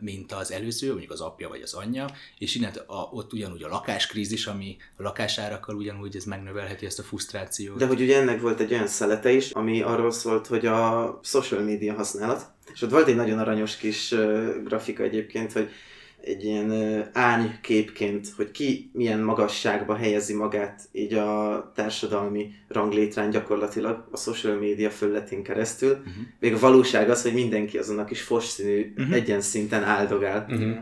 mint 0.00 0.32
az 0.32 0.52
előző, 0.52 0.88
mondjuk 0.88 1.10
az 1.10 1.20
apja 1.20 1.48
vagy 1.48 1.62
az 1.62 1.74
anyja, 1.74 2.06
és 2.38 2.54
innen 2.54 2.72
a, 2.86 2.94
ott 2.94 3.32
ugyanúgy 3.32 3.62
a 3.62 3.68
lakáskrízis, 3.68 4.46
ami 4.46 4.76
a 4.96 5.02
lakásárakkal 5.02 5.76
ugyanúgy 5.76 6.16
ez 6.16 6.24
megnövelheti 6.24 6.86
ezt 6.86 6.98
a 6.98 7.02
frusztrációt. 7.02 7.78
De 7.78 7.86
hogy 7.86 8.00
ugye 8.00 8.20
ennek 8.20 8.40
volt 8.40 8.60
egy 8.60 8.72
olyan 8.72 8.86
szelete 8.86 9.30
is, 9.30 9.50
ami 9.50 9.82
arról 9.82 10.10
szólt, 10.10 10.46
hogy 10.46 10.66
a 10.66 11.20
social 11.22 11.62
media 11.62 11.94
használat, 11.94 12.50
és 12.72 12.82
ott 12.82 12.90
volt 12.90 13.08
egy 13.08 13.16
nagyon 13.16 13.38
aranyos 13.38 13.76
kis 13.76 14.14
grafika 14.64 15.02
egyébként, 15.02 15.52
hogy 15.52 15.70
egy 16.24 16.44
ilyen 16.44 16.72
ányképként, 17.12 18.28
hogy 18.36 18.50
ki 18.50 18.90
milyen 18.92 19.20
magasságba 19.20 19.96
helyezi 19.96 20.34
magát 20.34 20.88
így 20.92 21.14
a 21.14 21.72
társadalmi 21.74 22.50
ranglétrán 22.68 23.30
gyakorlatilag 23.30 24.08
a 24.10 24.16
social 24.16 24.56
média 24.56 24.90
fölletén 24.90 25.42
keresztül. 25.42 25.90
Uh-huh. 25.90 26.12
Még 26.40 26.52
a 26.54 26.58
valóság 26.58 27.10
az, 27.10 27.22
hogy 27.22 27.34
mindenki 27.34 27.78
azon 27.78 27.98
a 27.98 28.04
kis 28.04 28.22
fosszínű 28.22 28.92
uh-huh. 28.96 29.14
egyen 29.14 29.40
szinten 29.40 29.82
áldogál. 29.82 30.46
Uh-huh. 30.50 30.76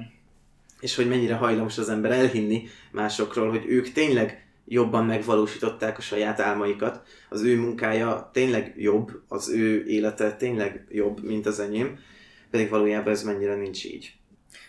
És 0.80 0.96
hogy 0.96 1.08
mennyire 1.08 1.34
hajlamos 1.34 1.78
az 1.78 1.88
ember 1.88 2.10
elhinni 2.10 2.68
másokról, 2.92 3.50
hogy 3.50 3.64
ők 3.66 3.92
tényleg 3.92 4.44
jobban 4.66 5.04
megvalósították 5.04 5.98
a 5.98 6.00
saját 6.00 6.40
álmaikat, 6.40 7.02
az 7.28 7.42
ő 7.42 7.56
munkája 7.56 8.30
tényleg 8.32 8.74
jobb, 8.76 9.22
az 9.28 9.48
ő 9.48 9.84
élete 9.86 10.32
tényleg 10.32 10.86
jobb, 10.90 11.24
mint 11.24 11.46
az 11.46 11.60
enyém, 11.60 11.98
pedig 12.50 12.68
valójában 12.68 13.12
ez 13.12 13.22
mennyire 13.22 13.54
nincs 13.54 13.84
így. 13.84 14.12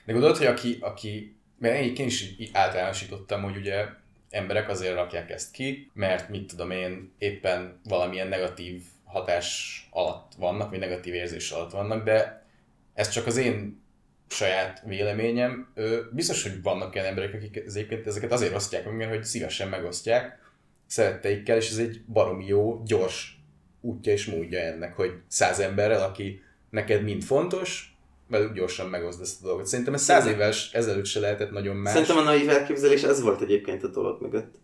De 0.05 0.11
gondolod, 0.11 0.37
hogy 0.37 0.45
aki, 0.45 0.77
aki 0.79 1.35
mert 1.59 1.97
én 1.97 2.05
is 2.05 2.25
általánosítottam, 2.51 3.43
hogy 3.43 3.55
ugye 3.55 3.85
emberek 4.29 4.69
azért 4.69 4.95
rakják 4.95 5.29
ezt 5.29 5.51
ki, 5.51 5.91
mert 5.93 6.29
mit 6.29 6.47
tudom 6.47 6.71
én, 6.71 7.13
éppen 7.17 7.79
valamilyen 7.83 8.27
negatív 8.27 8.81
hatás 9.03 9.87
alatt 9.91 10.31
vannak, 10.37 10.69
vagy 10.69 10.79
negatív 10.79 11.13
érzés 11.13 11.51
alatt 11.51 11.71
vannak, 11.71 12.03
de 12.03 12.45
ez 12.93 13.09
csak 13.09 13.25
az 13.25 13.37
én 13.37 13.81
saját 14.27 14.81
véleményem. 14.85 15.73
Biztos, 16.11 16.43
hogy 16.43 16.61
vannak 16.61 16.95
olyan 16.95 17.07
emberek, 17.07 17.33
akik 17.33 17.55
egyébként 17.55 18.07
ezeket 18.07 18.31
azért 18.31 18.55
osztják 18.55 18.91
meg, 18.91 19.07
hogy 19.07 19.23
szívesen 19.23 19.67
megosztják 19.67 20.39
szeretteikkel, 20.85 21.57
és 21.57 21.69
ez 21.69 21.77
egy 21.77 22.01
baromi 22.05 22.45
jó, 22.45 22.83
gyors 22.85 23.39
útja 23.81 24.11
és 24.11 24.25
módja 24.25 24.59
ennek, 24.59 24.95
hogy 24.95 25.13
száz 25.27 25.59
emberrel, 25.59 26.03
aki 26.03 26.41
neked 26.69 27.03
mind 27.03 27.23
fontos, 27.23 27.95
velük 28.31 28.53
gyorsan 28.53 28.89
megoszd 28.89 29.21
ezt 29.21 29.43
a 29.43 29.47
dolgot. 29.47 29.65
Szerintem 29.65 29.93
ez 29.93 30.01
száz 30.01 30.25
éves 30.25 30.73
ezelőtt 30.73 31.05
se 31.05 31.19
lehetett 31.19 31.51
nagyon 31.51 31.75
más. 31.75 31.93
Szerintem 31.93 32.17
a 32.17 32.21
naiv 32.21 32.49
elképzelés 32.49 33.03
ez 33.03 33.21
volt 33.21 33.41
egyébként 33.41 33.83
a 33.83 33.87
dolog 33.87 34.21
mögött. 34.21 34.55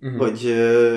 Uh-huh. 0.00 0.18
Hogy, 0.18 0.54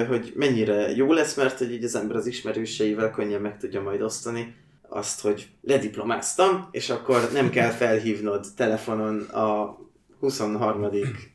hogy 0.07 0.33
mennyire 0.35 0.95
jó 0.95 1.13
lesz, 1.13 1.35
mert 1.35 1.57
hogy 1.57 1.71
így 1.71 1.83
az 1.83 1.95
ember 1.95 2.15
az 2.15 2.25
ismerőseivel 2.25 3.11
könnyen 3.11 3.41
meg 3.41 3.57
tudja 3.57 3.81
majd 3.81 4.01
osztani 4.01 4.55
azt, 4.89 5.21
hogy 5.21 5.47
lediplomáztam, 5.61 6.67
és 6.71 6.89
akkor 6.89 7.29
nem 7.33 7.49
kell 7.49 7.69
felhívnod 7.69 8.45
telefonon 8.55 9.19
a 9.19 9.77
23. 10.19 10.89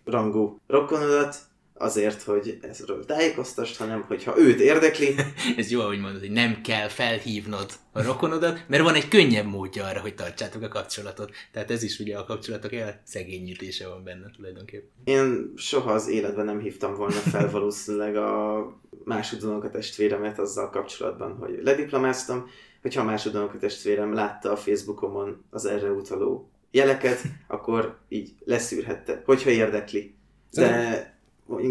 rangú 0.04 0.58
rokonodat, 0.66 1.36
azért, 1.74 2.22
hogy 2.22 2.58
ezről 2.62 3.04
tájékoztasd, 3.04 3.76
hanem 3.76 4.02
hogyha 4.02 4.38
őt 4.38 4.60
érdekli, 4.60 5.14
Ez 5.56 5.70
jó, 5.70 5.80
ahogy 5.80 6.00
mondod, 6.00 6.20
hogy 6.20 6.30
nem 6.30 6.60
kell 6.62 6.88
felhívnod 6.88 7.72
a 7.92 8.02
rokonodat, 8.02 8.64
mert 8.68 8.82
van 8.82 8.94
egy 8.94 9.08
könnyebb 9.08 9.46
módja 9.46 9.84
arra, 9.84 10.00
hogy 10.00 10.14
tartsátok 10.14 10.62
a 10.62 10.68
kapcsolatot. 10.68 11.30
Tehát 11.52 11.70
ez 11.70 11.82
is 11.82 11.98
ugye 11.98 12.18
a 12.18 12.24
kapcsolatok 12.24 12.72
elszegényítése 12.72 13.88
van 13.88 14.04
benne 14.04 14.30
tulajdonképpen. 14.36 14.88
én 15.04 15.52
soha 15.56 15.92
az 15.92 16.08
életben 16.08 16.44
nem 16.44 16.60
hívtam 16.60 16.94
volna 16.94 17.14
fel 17.14 17.50
valószínűleg 17.50 18.16
a 18.16 18.66
másodunok 19.04 19.64
a 19.64 19.70
testvéremet 19.70 20.38
azzal 20.38 20.70
kapcsolatban, 20.70 21.36
hogy 21.36 21.58
lediplomáztam, 21.62 22.46
hogyha 22.82 23.00
a 23.00 23.04
másodunok 23.04 23.54
a 23.54 23.58
testvérem 23.58 24.12
látta 24.12 24.50
a 24.50 24.56
Facebookomon 24.56 25.44
az 25.50 25.64
erre 25.64 25.90
utaló 25.90 26.50
jeleket, 26.70 27.22
akkor 27.48 27.98
így 28.08 28.34
leszűrhette, 28.44 29.22
hogyha 29.24 29.50
érdekli. 29.50 30.14
De, 30.50 31.13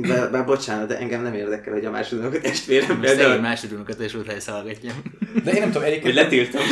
de, 0.01 0.27
de 0.27 0.43
bocsánat, 0.43 0.87
de 0.87 0.97
engem 0.97 1.21
nem 1.21 1.33
érdekel, 1.33 1.73
hogy 1.73 1.85
a 1.85 1.91
másodunok 1.91 2.33
a 2.33 2.39
testvérem 2.39 2.97
Most 2.97 2.99
például, 2.99 3.41
másodunokat 3.41 3.99
és 3.99 4.13
ott 4.13 4.43
hallgatjam. 4.43 5.01
De 5.43 5.51
én 5.51 5.59
nem 5.59 5.71
tudom, 5.71 5.83
hogy 5.83 5.91
egyébként 5.91 6.15
letiltom. 6.15 6.61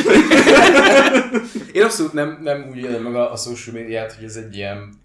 Én 1.72 1.82
abszolút 1.82 2.12
nem, 2.12 2.38
nem 2.42 2.66
úgy 2.70 2.78
élem 2.78 3.02
meg 3.02 3.14
a, 3.14 3.32
a 3.32 3.36
social 3.36 3.74
médiát, 3.74 4.12
hogy 4.12 4.24
ez 4.24 4.36
egy 4.36 4.56
ilyen 4.56 5.00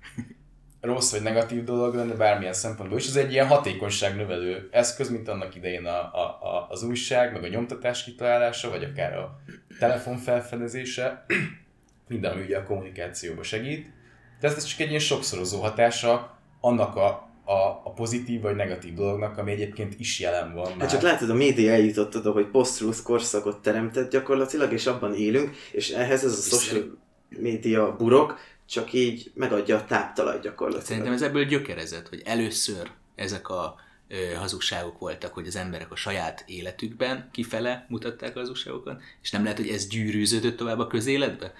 rossz 0.81 1.11
vagy 1.11 1.21
negatív 1.21 1.63
dolog 1.63 1.95
lenne 1.95 2.13
bármilyen 2.13 2.53
szempontból, 2.53 2.99
és 2.99 3.07
ez 3.07 3.15
egy 3.15 3.31
ilyen 3.31 3.47
hatékonyság 3.47 4.15
növelő 4.15 4.69
eszköz, 4.71 5.09
mint 5.09 5.27
annak 5.27 5.55
idején 5.55 5.85
a, 5.85 5.97
a, 5.97 6.39
a, 6.41 6.67
az 6.69 6.83
újság, 6.83 7.33
meg 7.33 7.43
a 7.43 7.47
nyomtatás 7.47 8.03
kitalálása, 8.03 8.69
vagy 8.69 8.83
akár 8.83 9.17
a 9.17 9.39
telefon 9.79 10.17
felfedezése, 10.17 11.25
minden, 12.07 12.31
ami 12.31 12.41
ugye 12.41 12.57
a 12.57 12.63
kommunikációba 12.63 13.43
segít. 13.43 13.91
De 14.39 14.47
ez 14.47 14.63
csak 14.63 14.79
egy 14.79 14.89
ilyen 14.89 14.99
sokszorozó 14.99 15.61
hatása 15.61 16.37
annak 16.61 16.95
a, 16.95 17.26
a, 17.47 17.81
a 17.83 17.93
pozitív 17.95 18.41
vagy 18.41 18.55
negatív 18.55 18.93
dolognak, 18.93 19.37
ami 19.37 19.51
egyébként 19.51 19.99
is 19.99 20.19
jelen 20.19 20.53
van 20.53 20.71
már. 20.71 20.79
Hát 20.79 20.89
csak 20.89 21.01
látod, 21.01 21.29
a 21.29 21.33
média 21.33 21.71
eljutott 21.71 22.15
oda, 22.15 22.31
hogy 22.31 22.47
post 22.47 23.01
korszakot 23.03 23.61
teremtett 23.61 24.11
gyakorlatilag, 24.11 24.71
és 24.71 24.85
abban 24.85 25.15
élünk, 25.15 25.55
és 25.71 25.89
ehhez 25.89 26.23
ez 26.23 26.37
a 26.37 26.57
social 26.57 26.97
média 27.29 27.95
burok 27.95 28.39
csak 28.65 28.93
így 28.93 29.31
megadja 29.33 29.77
a 29.77 29.85
táptalajt 29.85 30.41
gyakorlatilag. 30.41 30.85
Szerintem 30.87 31.13
ez 31.13 31.21
ebből 31.21 31.45
gyökerezett, 31.45 32.09
hogy 32.09 32.21
először 32.25 32.91
ezek 33.15 33.49
a 33.49 33.75
ö, 34.07 34.33
hazugságok 34.35 34.99
voltak, 34.99 35.33
hogy 35.33 35.47
az 35.47 35.55
emberek 35.55 35.91
a 35.91 35.95
saját 35.95 36.43
életükben 36.47 37.29
kifele 37.31 37.85
mutatták 37.89 38.35
a 38.35 38.39
hazugságokat, 38.39 39.01
és 39.21 39.31
nem 39.31 39.43
lehet, 39.43 39.57
hogy 39.57 39.69
ez 39.69 39.87
gyűrűződött 39.87 40.57
tovább 40.57 40.79
a 40.79 40.87
közéletbe? 40.87 41.53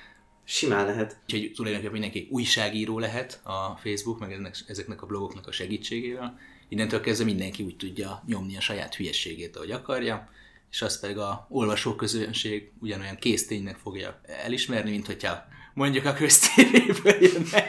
Simán 0.50 0.86
lehet. 0.86 1.18
Úgyhogy 1.24 1.52
tulajdonképpen 1.56 2.00
mindenki 2.00 2.28
újságíró 2.32 3.00
lehet 3.00 3.40
a 3.44 3.80
Facebook, 3.84 4.20
meg 4.20 4.32
ezeknek, 4.32 4.56
ezeknek 4.68 5.02
a 5.02 5.06
blogoknak 5.06 5.48
a 5.48 5.52
segítségével. 5.52 6.40
Innentől 6.70 7.02
kezdve 7.02 7.26
mindenki 7.26 7.64
úgy 7.64 7.76
tudja 7.76 8.24
nyomni 8.28 8.58
a 8.58 8.62
saját 8.62 8.96
hülyességét, 8.96 9.56
ahogy 9.56 9.72
akarja, 9.72 10.30
és 10.72 10.82
azt 10.82 11.02
pedig 11.02 11.18
a 11.18 11.48
olvasóközönség 11.50 12.72
ugyanolyan 12.80 13.16
készténynek 13.16 13.76
fogja 13.76 14.22
elismerni, 14.44 14.90
mint 14.90 15.06
hogyha 15.06 15.46
mondjuk 15.74 16.06
a 16.06 16.14
köztévéből 16.14 17.16
jönne. 17.22 17.68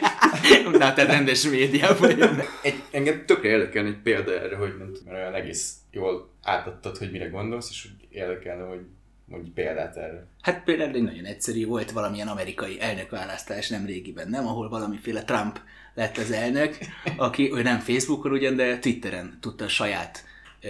Na, 0.63 0.93
tehát 0.93 1.11
rendes 1.11 1.43
médiából 1.43 2.09
jönne. 2.09 2.43
Egy, 2.63 2.83
engem 2.91 3.25
tökre 3.25 3.49
érdekelne 3.49 3.89
egy 3.89 4.01
példa 4.01 4.39
erre, 4.39 4.55
hogy 4.55 4.71
tudom, 4.71 4.91
mert 5.05 5.17
olyan 5.17 5.33
egész 5.33 5.75
jól 5.91 6.29
átadtad, 6.41 6.97
hogy 6.97 7.11
mire 7.11 7.27
gondolsz, 7.27 7.69
és 7.69 7.85
úgy 7.85 8.07
érdekelne, 8.09 8.63
hogy 8.63 8.81
mondj 9.29 9.49
példát 9.49 9.97
erre. 9.97 10.27
Hát 10.41 10.63
például 10.63 10.95
egy 10.95 11.03
nagyon 11.03 11.25
egyszerű 11.25 11.65
volt 11.65 11.91
valamilyen 11.91 12.27
amerikai 12.27 12.81
elnökválasztás 12.81 13.69
nem 13.69 13.85
régiben, 13.85 14.29
nem, 14.29 14.47
ahol 14.47 14.69
valamiféle 14.69 15.23
Trump 15.23 15.61
lett 15.93 16.17
az 16.17 16.31
elnök, 16.31 16.77
aki 17.17 17.53
ő 17.53 17.61
nem 17.61 17.79
Facebookon 17.79 18.31
ugyan, 18.31 18.55
de 18.55 18.79
Twitteren 18.79 19.37
tudta 19.41 19.65
a 19.65 19.67
saját 19.67 20.23
ö, 20.61 20.69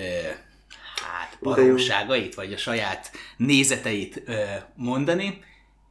hát 0.95 1.37
baromságait, 1.41 2.35
vagy 2.35 2.53
a 2.53 2.57
saját 2.57 3.11
nézeteit 3.37 4.21
ö, 4.25 4.43
mondani, 4.75 5.43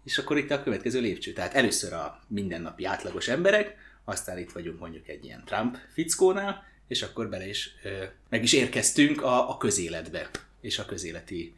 és 0.05 0.19
akkor 0.19 0.38
itt 0.38 0.51
a 0.51 0.62
következő 0.62 1.01
lépcső. 1.01 1.33
Tehát 1.33 1.55
először 1.55 1.93
a 1.93 2.21
mindennapi 2.29 2.85
átlagos 2.85 3.29
emberek, 3.29 3.77
aztán 4.05 4.38
itt 4.38 4.53
vagyunk 4.53 4.79
mondjuk 4.81 5.09
egy 5.09 5.25
ilyen 5.25 5.43
Trump 5.45 5.77
fickónál, 5.93 6.64
és 6.88 7.03
akkor 7.03 7.29
bele 7.29 7.49
is, 7.49 7.75
ö, 7.83 8.05
meg 8.29 8.43
is 8.43 8.53
érkeztünk 8.53 9.23
a, 9.23 9.51
a 9.51 9.57
közéletbe, 9.57 10.31
és 10.61 10.79
a 10.79 10.85
közéleti 10.85 11.55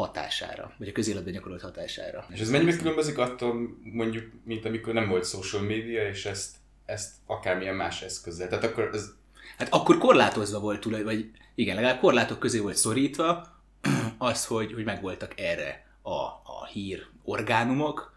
hatására, 0.00 0.74
vagy 0.78 0.88
a 0.88 0.92
közéletben 0.92 1.32
gyakorolt 1.32 1.60
hatására. 1.60 2.26
És 2.28 2.40
ez 2.40 2.50
mennyiben 2.50 2.78
különbözik 2.78 3.18
attól, 3.18 3.76
mondjuk, 3.82 4.32
mint 4.44 4.64
amikor 4.64 4.92
nem 4.92 5.08
volt 5.08 5.28
social 5.28 5.62
media, 5.62 6.08
és 6.08 6.26
ezt, 6.26 6.56
ezt 6.84 7.10
akármilyen 7.26 7.74
más 7.74 8.02
eszközzel. 8.02 8.48
Tehát 8.48 8.64
akkor 8.64 8.90
ez 8.92 9.18
Hát 9.60 9.72
akkor 9.72 9.98
korlátozva 9.98 10.60
volt 10.60 10.80
tulaj, 10.80 11.02
vagy 11.02 11.30
igen, 11.54 11.74
legalább 11.74 12.00
korlátok 12.00 12.38
közé 12.38 12.58
volt 12.58 12.76
szorítva 12.76 13.46
az, 14.18 14.46
hogy, 14.46 14.72
hogy 14.72 14.84
megvoltak 14.84 15.40
erre 15.40 15.86
a, 16.02 16.14
a 16.44 16.66
hír 16.72 17.06
orgánumok, 17.24 18.12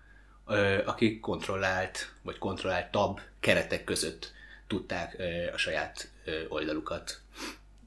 akik 0.85 1.19
kontrollált, 1.19 2.13
vagy 2.21 2.37
kontrolláltabb 2.37 3.19
keretek 3.39 3.83
között 3.83 4.31
tudták 4.67 5.21
a 5.53 5.57
saját 5.57 6.11
oldalukat 6.49 7.21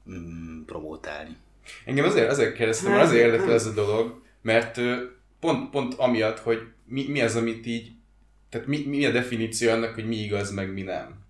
mm, 0.09 0.63
promótálni. 0.63 1.37
Engem 1.85 2.05
azért, 2.05 2.29
azért 2.29 2.53
kérdeztem, 2.53 2.91
mert 2.91 3.03
azért 3.03 3.25
érdekel 3.25 3.53
ez 3.53 3.65
a 3.65 3.73
dolog, 3.73 4.21
mert 4.41 4.79
pont, 5.39 5.69
pont 5.69 5.93
amiatt, 5.93 6.39
hogy 6.39 6.59
mi, 6.85 7.05
mi 7.07 7.21
az, 7.21 7.35
amit 7.35 7.65
így, 7.65 7.91
tehát 8.49 8.67
mi, 8.67 8.83
mi 8.85 9.05
a 9.05 9.11
definíció 9.11 9.71
annak, 9.71 9.93
hogy 9.93 10.07
mi 10.07 10.15
igaz, 10.15 10.51
meg 10.51 10.73
mi 10.73 10.81
nem. 10.81 11.25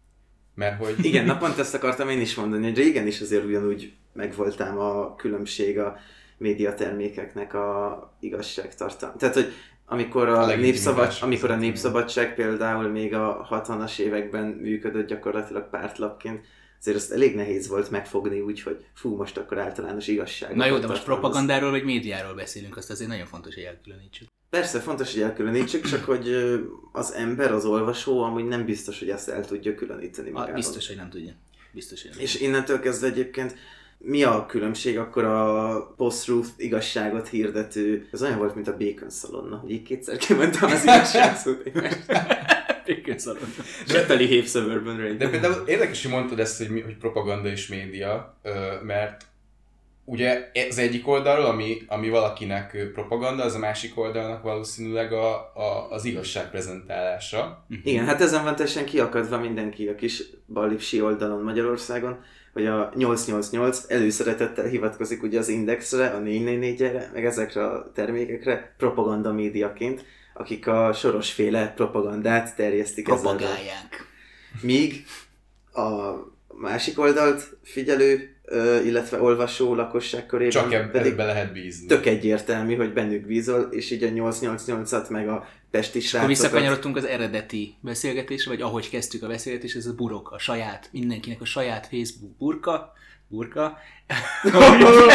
Mert 0.55 0.77
hogy... 0.77 1.05
Igen, 1.05 1.25
na 1.25 1.37
pont 1.37 1.57
ezt 1.57 1.73
akartam 1.73 2.09
én 2.09 2.21
is 2.21 2.35
mondani, 2.35 2.63
hogy 2.63 2.77
régen 2.77 3.07
is 3.07 3.21
azért 3.21 3.45
ugyanúgy 3.45 3.93
megvoltám 4.13 4.77
a 4.79 5.15
különbség 5.15 5.79
a 5.79 5.97
médiatermékeknek 6.37 7.53
a 7.53 8.17
igazságtartalma. 8.19 9.15
Tehát, 9.15 9.35
hogy 9.35 9.53
amikor 9.85 10.27
A 10.29 10.41
a, 10.41 10.55
népszabad, 10.55 11.17
amikor 11.21 11.51
a 11.51 11.55
népszabadság 11.55 12.35
például 12.35 12.87
még 12.87 13.13
a 13.13 13.47
60-as 13.51 13.99
években 13.99 14.45
működött 14.45 15.07
gyakorlatilag 15.07 15.69
pártlapként, 15.69 16.45
azért 16.79 16.97
azt 16.97 17.11
elég 17.11 17.35
nehéz 17.35 17.67
volt 17.67 17.91
megfogni 17.91 18.39
úgy, 18.39 18.61
hogy 18.61 18.85
fú, 18.93 19.15
most 19.15 19.37
akkor 19.37 19.57
általános 19.57 20.07
igazság. 20.07 20.55
Na 20.55 20.65
jó, 20.65 20.77
de 20.77 20.87
most 20.87 21.03
propagandáról 21.03 21.69
vagy 21.69 21.83
médiáról 21.83 22.33
beszélünk, 22.33 22.77
azt 22.77 22.89
azért 22.89 23.09
nagyon 23.09 23.25
fontos, 23.25 23.53
hogy 23.53 23.63
elkülönítsük. 23.63 24.27
Persze, 24.49 24.79
fontos, 24.79 25.13
hogy 25.13 25.21
elkülönítsük, 25.21 25.85
csak 25.85 26.03
hogy 26.03 26.35
az 26.91 27.13
ember, 27.13 27.51
az 27.51 27.65
olvasó 27.65 28.21
amúgy 28.21 28.45
nem 28.45 28.65
biztos, 28.65 28.99
hogy 28.99 29.09
ezt 29.09 29.29
el 29.29 29.45
tudja 29.45 29.75
különíteni 29.75 30.29
magában. 30.29 30.55
biztos, 30.55 30.87
hogy 30.87 30.95
nem 30.95 31.09
tudja. 31.09 31.33
Biztos, 31.71 32.01
hogy 32.01 32.11
nem 32.11 32.19
És 32.19 32.39
innentől 32.39 32.79
kezdve 32.79 33.07
egyébként 33.07 33.55
mi 33.97 34.23
a 34.23 34.45
különbség 34.45 34.97
akkor 34.97 35.23
a 35.23 35.93
post-truth 35.97 36.49
igazságot 36.57 37.27
hirdető, 37.27 38.07
ez 38.11 38.21
olyan 38.21 38.37
volt, 38.37 38.55
mint 38.55 38.67
a 38.67 38.77
Bacon 38.77 39.09
szalonna, 39.09 39.57
hogy 39.57 39.71
így 39.71 39.83
kétszer 39.83 40.17
kimondtam 40.17 40.71
az 40.71 40.83
igazságszót 40.89 41.63
tudja. 42.95 43.33
Zseteli 43.87 44.25
Hév 44.25 44.47
Suburban 44.47 44.97
Rain. 44.97 45.17
De 45.17 45.29
például 45.29 45.67
érdekes, 45.67 46.03
hogy 46.03 46.11
mondtad 46.11 46.39
ezt, 46.39 46.57
hogy, 46.57 46.69
mi, 46.69 46.79
hogy 46.79 46.97
propaganda 46.97 47.49
és 47.49 47.67
média, 47.67 48.37
mert 48.83 49.25
ugye 50.09 50.51
az 50.69 50.77
egyik 50.77 51.07
oldalról, 51.07 51.45
ami, 51.45 51.77
ami 51.87 52.09
valakinek 52.09 52.89
propaganda, 52.93 53.43
az 53.43 53.55
a 53.55 53.59
másik 53.59 53.99
oldalnak 53.99 54.43
valószínűleg 54.43 55.13
a, 55.13 55.33
a, 55.35 55.87
az 55.89 56.05
igazság 56.05 56.49
prezentálása. 56.49 57.65
Igen, 57.83 58.05
hát 58.05 58.21
ezen 58.21 58.43
van 58.43 58.55
teljesen 58.55 58.85
kiakadva 58.85 59.37
mindenki 59.39 59.87
a 59.87 59.95
kis 59.95 60.23
ballipsi 60.45 61.01
oldalon 61.01 61.43
Magyarországon, 61.43 62.23
hogy 62.53 62.65
a 62.65 62.91
888 62.95 63.85
előszeretettel 63.87 64.65
hivatkozik 64.65 65.23
ugye 65.23 65.39
az 65.39 65.47
Indexre, 65.47 66.07
a 66.07 66.19
444-re, 66.19 67.09
meg 67.13 67.25
ezekre 67.25 67.65
a 67.65 67.91
termékekre 67.93 68.73
propaganda 68.77 69.33
médiaként, 69.33 70.05
akik 70.37 70.67
a 70.67 70.93
sorosféle 70.93 71.73
propagandát 71.75 72.55
terjesztik 72.55 73.07
ezzel. 73.09 73.19
Propagálják. 73.21 74.05
Míg 74.61 75.05
a 75.73 76.11
másik 76.59 76.99
oldalt 76.99 77.57
figyelő, 77.63 78.35
illetve 78.85 79.21
olvasó 79.21 79.75
lakosság 79.75 80.25
körében 80.25 80.51
Csak 80.63 80.73
eb- 80.73 80.91
pedig 80.91 81.11
ebbe 81.11 81.25
lehet 81.25 81.53
bízni. 81.53 81.87
tök 81.87 82.05
egyértelmű, 82.05 82.75
hogy 82.75 82.93
bennük 82.93 83.25
bízol, 83.25 83.61
és 83.71 83.91
így 83.91 84.03
a 84.03 84.07
888-at 84.07 85.09
meg 85.09 85.29
a 85.29 85.47
pesti 85.71 85.97
Akkor 85.97 86.09
srácokat. 86.09 86.35
visszakanyarodtunk 86.37 86.95
az 86.97 87.05
eredeti 87.05 87.75
beszélgetésre, 87.81 88.49
vagy 88.51 88.61
ahogy 88.61 88.89
kezdtük 88.89 89.23
a 89.23 89.27
beszélgetést, 89.27 89.75
ez 89.75 89.85
a 89.85 89.93
burok, 89.93 90.31
a 90.31 90.39
saját, 90.39 90.89
mindenkinek 90.91 91.41
a 91.41 91.45
saját 91.45 91.87
Facebook 91.87 92.37
burka, 92.37 92.93
burka, 93.27 93.77
amiben, 94.53 95.09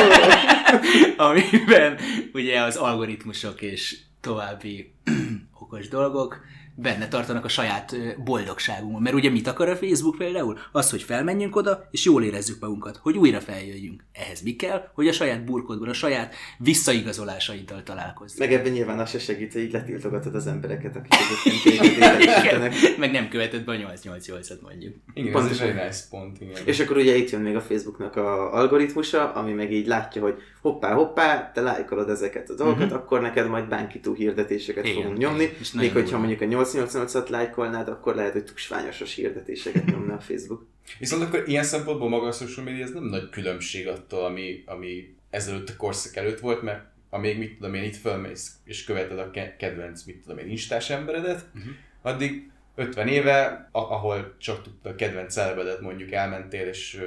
amiben 1.28 1.98
ugye 2.32 2.61
az 2.61 2.76
algoritmusok 2.76 3.62
és 3.62 3.96
további 4.22 4.94
okos 5.61 5.90
dolgok 5.90 6.38
benne 6.83 7.09
tartanak 7.09 7.45
a 7.45 7.49
saját 7.49 7.97
boldogságunkban. 8.25 9.03
Mert 9.03 9.14
ugye 9.14 9.31
mit 9.31 9.47
akar 9.47 9.68
a 9.68 9.77
Facebook 9.77 10.16
például? 10.18 10.59
Az, 10.73 10.90
hogy 10.90 11.03
felmenjünk 11.03 11.57
oda, 11.57 11.88
és 11.90 12.05
jól 12.05 12.25
érezzük 12.25 12.61
magunkat, 12.61 12.97
hogy 13.03 13.16
újra 13.16 13.40
feljöjjünk. 13.40 14.05
Ehhez 14.12 14.42
mi 14.42 14.57
kell? 14.57 14.90
Hogy 14.95 15.09
a 15.09 15.12
saját 15.12 15.45
burkodban, 15.45 15.88
a 15.88 15.92
saját 15.92 16.35
visszaigazolásaiddal 16.59 17.83
találkozzunk. 17.83 18.38
Meg 18.40 18.53
ebben 18.53 18.73
nyilván 18.73 18.99
az 18.99 19.11
se 19.11 19.18
segít, 19.18 19.53
hogy 19.53 19.62
így 19.62 19.73
letiltogatod 19.73 20.35
az 20.35 20.47
embereket, 20.47 20.97
akik 20.97 21.12
egyébként 21.45 22.16
téged. 22.18 22.73
Meg 22.99 23.11
nem 23.11 23.29
követed 23.29 23.64
be 23.64 23.73
a 23.73 23.77
888-at 23.77 24.61
mondjuk. 24.62 24.95
Igen, 25.14 25.37
ez 25.47 25.61
egy 25.61 25.75
nice 25.75 26.01
pont, 26.11 26.40
igen. 26.40 26.61
És 26.64 26.81
akkor 26.81 26.97
ugye 26.97 27.16
itt 27.16 27.31
jön 27.31 27.40
még 27.40 27.57
a 27.57 27.61
Facebooknak 27.61 28.16
a 28.16 28.55
algoritmusa, 28.55 29.33
ami 29.33 29.53
meg 29.53 29.73
így 29.73 29.87
látja, 29.87 30.23
hogy 30.23 30.35
hoppá, 30.61 30.92
hoppá, 30.92 31.51
te 31.55 31.61
lájkolod 31.61 32.09
ezeket 32.09 32.51
a 32.51 32.55
dolgokat, 32.55 32.87
Mhm. 32.87 32.95
akkor 32.95 33.21
neked 33.21 33.49
majd 33.49 33.64
bánkító 33.68 34.12
hirdetéseket 34.12 34.85
Igen, 34.85 34.97
fogunk 35.03 35.18
nyomni. 35.18 35.49
Még 35.75 35.92
hogyha 35.92 36.18
mondjuk 36.18 36.40
a 36.40 36.45
888-at 36.74 37.28
lájkolnád, 37.28 37.88
akkor 37.88 38.14
lehet, 38.14 38.32
hogy 38.32 38.44
tusványosos 38.44 39.14
hirdetéseket 39.14 39.85
nyomna 39.85 40.14
a 40.14 40.20
Facebook. 40.20 40.66
Viszont 40.98 41.22
akkor 41.22 41.44
ilyen 41.46 41.64
szempontból 41.64 42.08
maga 42.08 42.26
a 42.26 42.32
social 42.32 42.64
media 42.64 42.85
ez 42.85 42.92
nem 42.92 43.04
nagy 43.04 43.28
különbség 43.30 43.88
attól, 43.88 44.24
ami, 44.24 44.62
ami 44.66 45.14
ezelőtt 45.30 45.68
a 45.68 45.76
korszak 45.76 46.16
előtt 46.16 46.40
volt, 46.40 46.62
mert 46.62 46.85
amíg 47.11 47.38
mit 47.38 47.56
tudom 47.56 47.74
én 47.74 47.82
itt 47.82 47.96
fölmész 47.96 48.52
és 48.64 48.85
követed 48.85 49.18
a 49.18 49.30
ke- 49.30 49.56
kedvenc, 49.56 50.02
mit 50.04 50.22
tudom 50.22 50.38
én, 50.38 50.48
instás 50.48 50.90
emberedet, 50.90 51.46
Mhm. 51.54 51.68
addig 52.02 52.50
50 52.74 53.08
éve, 53.08 53.68
ahol 53.72 54.35
csak 54.38 54.62
tudta 54.62 54.88
a 54.90 54.94
kedvenc 54.94 55.32
celebedet 55.32 55.80
mondjuk 55.80 56.12
elmentél, 56.12 56.66
és 56.66 57.02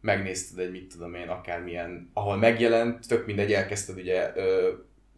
megnézted 0.00 0.58
egy, 0.58 0.70
mit 0.70 0.86
tudom 0.92 1.14
én, 1.14 1.28
akármilyen, 1.28 2.10
ahol 2.12 2.36
megjelent, 2.36 3.06
tök 3.08 3.26
mindegy, 3.26 3.52
elkezdted 3.52 3.98
ugye 3.98 4.32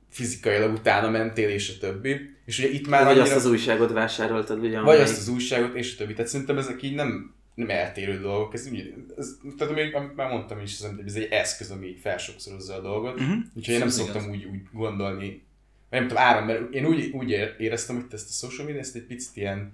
fizikailag 0.09 0.73
utána 0.73 1.11
mentél, 1.11 1.49
és 1.49 1.75
a 1.77 1.79
többi. 1.81 2.35
És 2.45 2.59
ugye 2.59 2.69
itt 2.69 2.88
már 2.88 3.05
Vagy 3.05 3.11
azt 3.19 3.21
annyira- 3.21 3.37
az 3.37 3.51
újságot 3.51 3.92
vásároltad, 3.92 4.59
ugye? 4.59 4.71
vagy 4.71 4.79
amelyik- 4.83 5.03
azt 5.03 5.19
az 5.19 5.29
újságot, 5.29 5.75
és 5.75 5.95
a 5.95 5.97
többi. 5.97 6.12
Tehát 6.12 6.31
szerintem 6.31 6.59
ezek 6.59 6.83
így 6.83 6.95
nem, 6.95 7.35
nem 7.55 7.71
eltérő 7.71 8.19
dolgok. 8.21 8.55
Ez, 8.55 8.69
úgy- 8.73 8.95
ez, 9.19 9.37
tehát 9.59 9.75
még, 9.75 9.95
amit 9.95 10.16
már 10.16 10.31
mondtam 10.31 10.61
is, 10.61 10.79
ez 11.07 11.14
egy 11.14 11.29
eszköz, 11.31 11.71
ami 11.71 11.87
így 11.87 11.99
felsokszorozza 12.01 12.75
a 12.75 12.81
dolgot. 12.81 13.21
Mhm. 13.21 13.33
Úgyhogy 13.55 13.75
én 13.75 13.81
nem 13.81 13.88
szoktam 13.88 14.31
úgy, 14.31 14.45
úgy 14.45 14.61
gondolni, 14.73 15.45
nem 15.90 16.03
tudom, 16.09 16.23
áram, 16.23 16.47
mert 16.47 16.75
én 16.75 16.87
úgy, 16.87 17.11
úgy 17.12 17.31
ér- 17.31 17.55
éreztem, 17.59 17.97
hogy 17.97 18.07
te 18.07 18.16
ezt 18.16 18.29
a 18.29 18.47
social 18.47 18.66
media, 18.66 18.81
ezt 18.83 18.95
egy 18.97 19.03
picit 19.07 19.37
ilyen, 19.37 19.73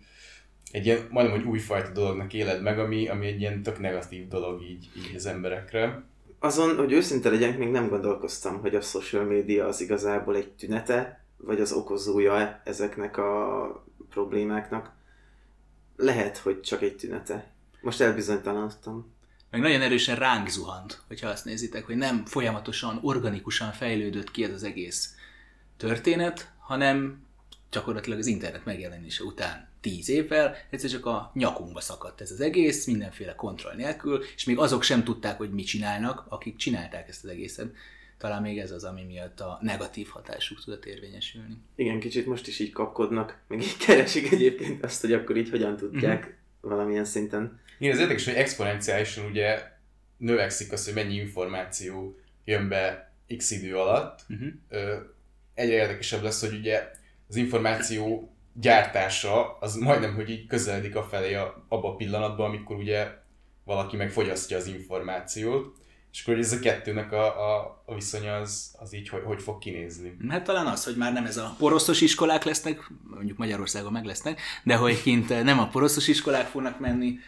egy 0.70 0.86
ilyen, 0.86 1.06
majdnem, 1.10 1.36
hogy 1.38 1.46
újfajta 1.48 1.90
dolognak 1.90 2.32
éled 2.32 2.62
meg, 2.62 2.78
ami, 2.78 3.08
ami 3.08 3.26
egy 3.26 3.40
ilyen 3.40 3.62
tök 3.62 3.80
negatív 3.80 4.28
dolog 4.28 4.62
így, 4.62 4.88
így 4.96 5.14
az 5.16 5.26
emberekre. 5.26 6.02
Azon, 6.44 6.76
hogy 6.76 6.92
őszinte 6.92 7.30
legyek, 7.30 7.58
még 7.58 7.70
nem 7.70 7.88
gondolkoztam, 7.88 8.60
hogy 8.60 8.74
a 8.74 8.80
social 8.80 9.24
media 9.24 9.66
az 9.66 9.80
igazából 9.80 10.36
egy 10.36 10.48
tünete, 10.48 11.24
vagy 11.36 11.60
az 11.60 11.72
okozója 11.72 12.60
ezeknek 12.64 13.16
a 13.16 13.84
problémáknak. 14.10 14.92
Lehet, 15.96 16.38
hogy 16.38 16.60
csak 16.60 16.82
egy 16.82 16.96
tünete. 16.96 17.52
Most 17.80 18.00
elbizonytalanodtam. 18.00 19.14
Meg 19.50 19.60
nagyon 19.60 19.80
erősen 19.80 20.16
ránk 20.16 20.48
zuhant, 20.48 21.02
hogyha 21.06 21.28
azt 21.28 21.44
nézitek, 21.44 21.86
hogy 21.86 21.96
nem 21.96 22.24
folyamatosan, 22.24 22.98
organikusan 23.02 23.72
fejlődött 23.72 24.30
ki 24.30 24.44
ez 24.44 24.52
az 24.52 24.62
egész 24.62 25.14
történet, 25.76 26.52
hanem 26.58 27.26
gyakorlatilag 27.70 28.18
az 28.18 28.26
internet 28.26 28.64
megjelenése 28.64 29.24
után 29.24 29.71
tíz 29.82 30.08
évvel 30.08 30.56
egyszer 30.70 30.90
csak 30.90 31.06
a 31.06 31.30
nyakunkba 31.34 31.80
szakadt 31.80 32.20
ez 32.20 32.30
az 32.30 32.40
egész, 32.40 32.86
mindenféle 32.86 33.34
kontroll 33.34 33.74
nélkül, 33.74 34.22
és 34.36 34.44
még 34.44 34.58
azok 34.58 34.82
sem 34.82 35.04
tudták, 35.04 35.36
hogy 35.36 35.50
mit 35.50 35.66
csinálnak, 35.66 36.24
akik 36.28 36.56
csinálták 36.56 37.08
ezt 37.08 37.24
az 37.24 37.30
egészet. 37.30 37.66
Talán 38.18 38.42
még 38.42 38.58
ez 38.58 38.70
az, 38.70 38.84
ami 38.84 39.02
miatt 39.04 39.40
a 39.40 39.58
negatív 39.62 40.08
hatásuk 40.08 40.64
tudott 40.64 40.84
érvényesülni. 40.84 41.56
Igen, 41.76 42.00
kicsit 42.00 42.26
most 42.26 42.46
is 42.46 42.58
így 42.58 42.72
kapkodnak, 42.72 43.38
meg 43.48 43.62
így 43.62 43.76
keresik 43.76 44.32
egyébként 44.32 44.84
azt, 44.84 45.00
hogy 45.00 45.12
akkor 45.12 45.36
így 45.36 45.50
hogyan 45.50 45.76
tudják 45.76 46.22
Mhm. 46.60 46.70
valamilyen 46.72 47.04
szinten. 47.04 47.60
Igen, 47.78 47.94
az 47.94 48.00
érdekes, 48.00 48.24
hogy 48.24 48.34
exponenciálisan 48.34 49.24
ugye 49.24 49.62
növekszik 50.16 50.72
az, 50.72 50.84
hogy 50.84 50.94
mennyi 50.94 51.14
információ 51.14 52.18
jön 52.44 52.68
be 52.68 53.12
x 53.36 53.50
idő 53.50 53.76
alatt, 53.76 54.20
Uh-huh. 54.28 54.48
ö, 54.68 54.96
egyre 55.54 55.74
érdekesebb 55.74 56.22
lesz, 56.22 56.40
hogy 56.48 56.58
ugye 56.58 56.90
az 57.28 57.36
információ 57.36 58.32
gyártása 58.52 59.58
az 59.60 59.74
majdnem, 59.74 60.14
hogy 60.14 60.30
így 60.30 60.46
közeledik 60.46 60.96
a 60.96 61.02
felé 61.02 61.34
a, 61.34 61.64
abba 61.68 61.88
a 61.88 61.96
pillanatban, 61.96 62.46
amikor 62.46 62.76
ugye 62.76 63.08
valaki 63.64 63.96
megfogyasztja 63.96 64.56
az 64.56 64.66
információt, 64.66 65.76
és 66.12 66.22
akkor 66.22 66.38
ez 66.38 66.52
a 66.52 66.58
kettőnek 66.58 67.12
a, 67.12 67.54
a, 67.54 67.82
a 67.86 67.94
viszonya 67.94 68.34
az, 68.34 68.74
az 68.78 68.94
így 68.94 69.08
hogy, 69.08 69.22
hogy 69.24 69.42
fog 69.42 69.58
kinézni. 69.58 70.16
Hát 70.28 70.44
talán 70.44 70.66
az, 70.66 70.84
hogy 70.84 70.96
már 70.96 71.12
nem 71.12 71.24
ez 71.24 71.36
a 71.36 71.54
poroszos 71.58 72.00
iskolák 72.00 72.44
lesznek, 72.44 72.90
mondjuk 73.14 73.38
Magyarországon 73.38 73.92
meg 73.92 74.04
lesznek, 74.04 74.40
de 74.64 74.76
hogy 74.76 75.02
kint 75.02 75.30
eh, 75.30 75.42
nem 75.42 75.58
a 75.58 75.68
poroszos 75.68 76.08
iskolák 76.08 76.46
fognak 76.46 76.80
menni, 76.80 77.18